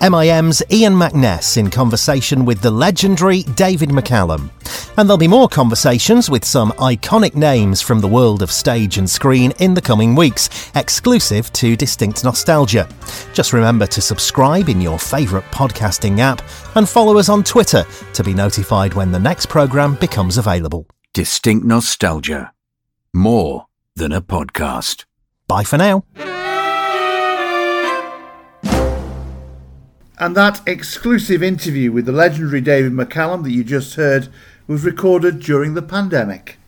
MIM's 0.00 0.62
Iain 0.70 0.92
Mackness 0.92 1.56
in 1.56 1.70
conversation 1.70 2.44
with 2.44 2.60
the 2.60 2.70
legendary 2.70 3.42
David 3.42 3.90
McCallum. 3.90 4.50
And 4.96 5.08
there'll 5.08 5.18
be 5.18 5.28
more 5.28 5.48
conversations 5.48 6.28
with 6.28 6.44
some 6.44 6.72
iconic 6.72 7.34
names 7.34 7.80
from 7.80 8.00
the 8.00 8.08
world 8.08 8.42
of 8.42 8.50
stage 8.50 8.98
and 8.98 9.08
screen 9.08 9.52
in 9.58 9.74
the 9.74 9.80
coming 9.80 10.14
weeks, 10.14 10.70
exclusive 10.74 11.52
to 11.54 11.76
Distinct 11.76 12.24
Nostalgia. 12.24 12.88
Just 13.32 13.52
remember 13.52 13.86
to 13.86 14.00
subscribe 14.00 14.68
in 14.68 14.80
your 14.80 14.98
favourite 14.98 15.44
podcasting 15.46 16.18
app 16.18 16.42
and 16.74 16.88
follow 16.88 17.18
us 17.18 17.28
on 17.28 17.42
Twitter 17.42 17.84
to 18.12 18.24
be 18.24 18.34
notified 18.34 18.94
when 18.94 19.12
the 19.12 19.18
next 19.18 19.46
programme 19.46 19.94
becomes 19.96 20.38
available. 20.38 20.86
Distinct 21.12 21.64
nostalgia. 21.64 22.52
More 23.14 23.66
than 23.94 24.12
a 24.12 24.20
podcast. 24.20 25.04
Bye 25.48 25.64
for 25.64 25.78
now. 25.78 26.04
And 30.18 30.34
that 30.34 30.66
exclusive 30.66 31.42
interview 31.42 31.92
with 31.92 32.06
the 32.06 32.12
legendary 32.12 32.62
David 32.62 32.92
McCallum 32.92 33.42
that 33.44 33.52
you 33.52 33.62
just 33.62 33.94
heard 33.96 34.28
was 34.66 34.84
recorded 34.84 35.40
during 35.40 35.74
the 35.74 35.82
pandemic. 35.82 36.58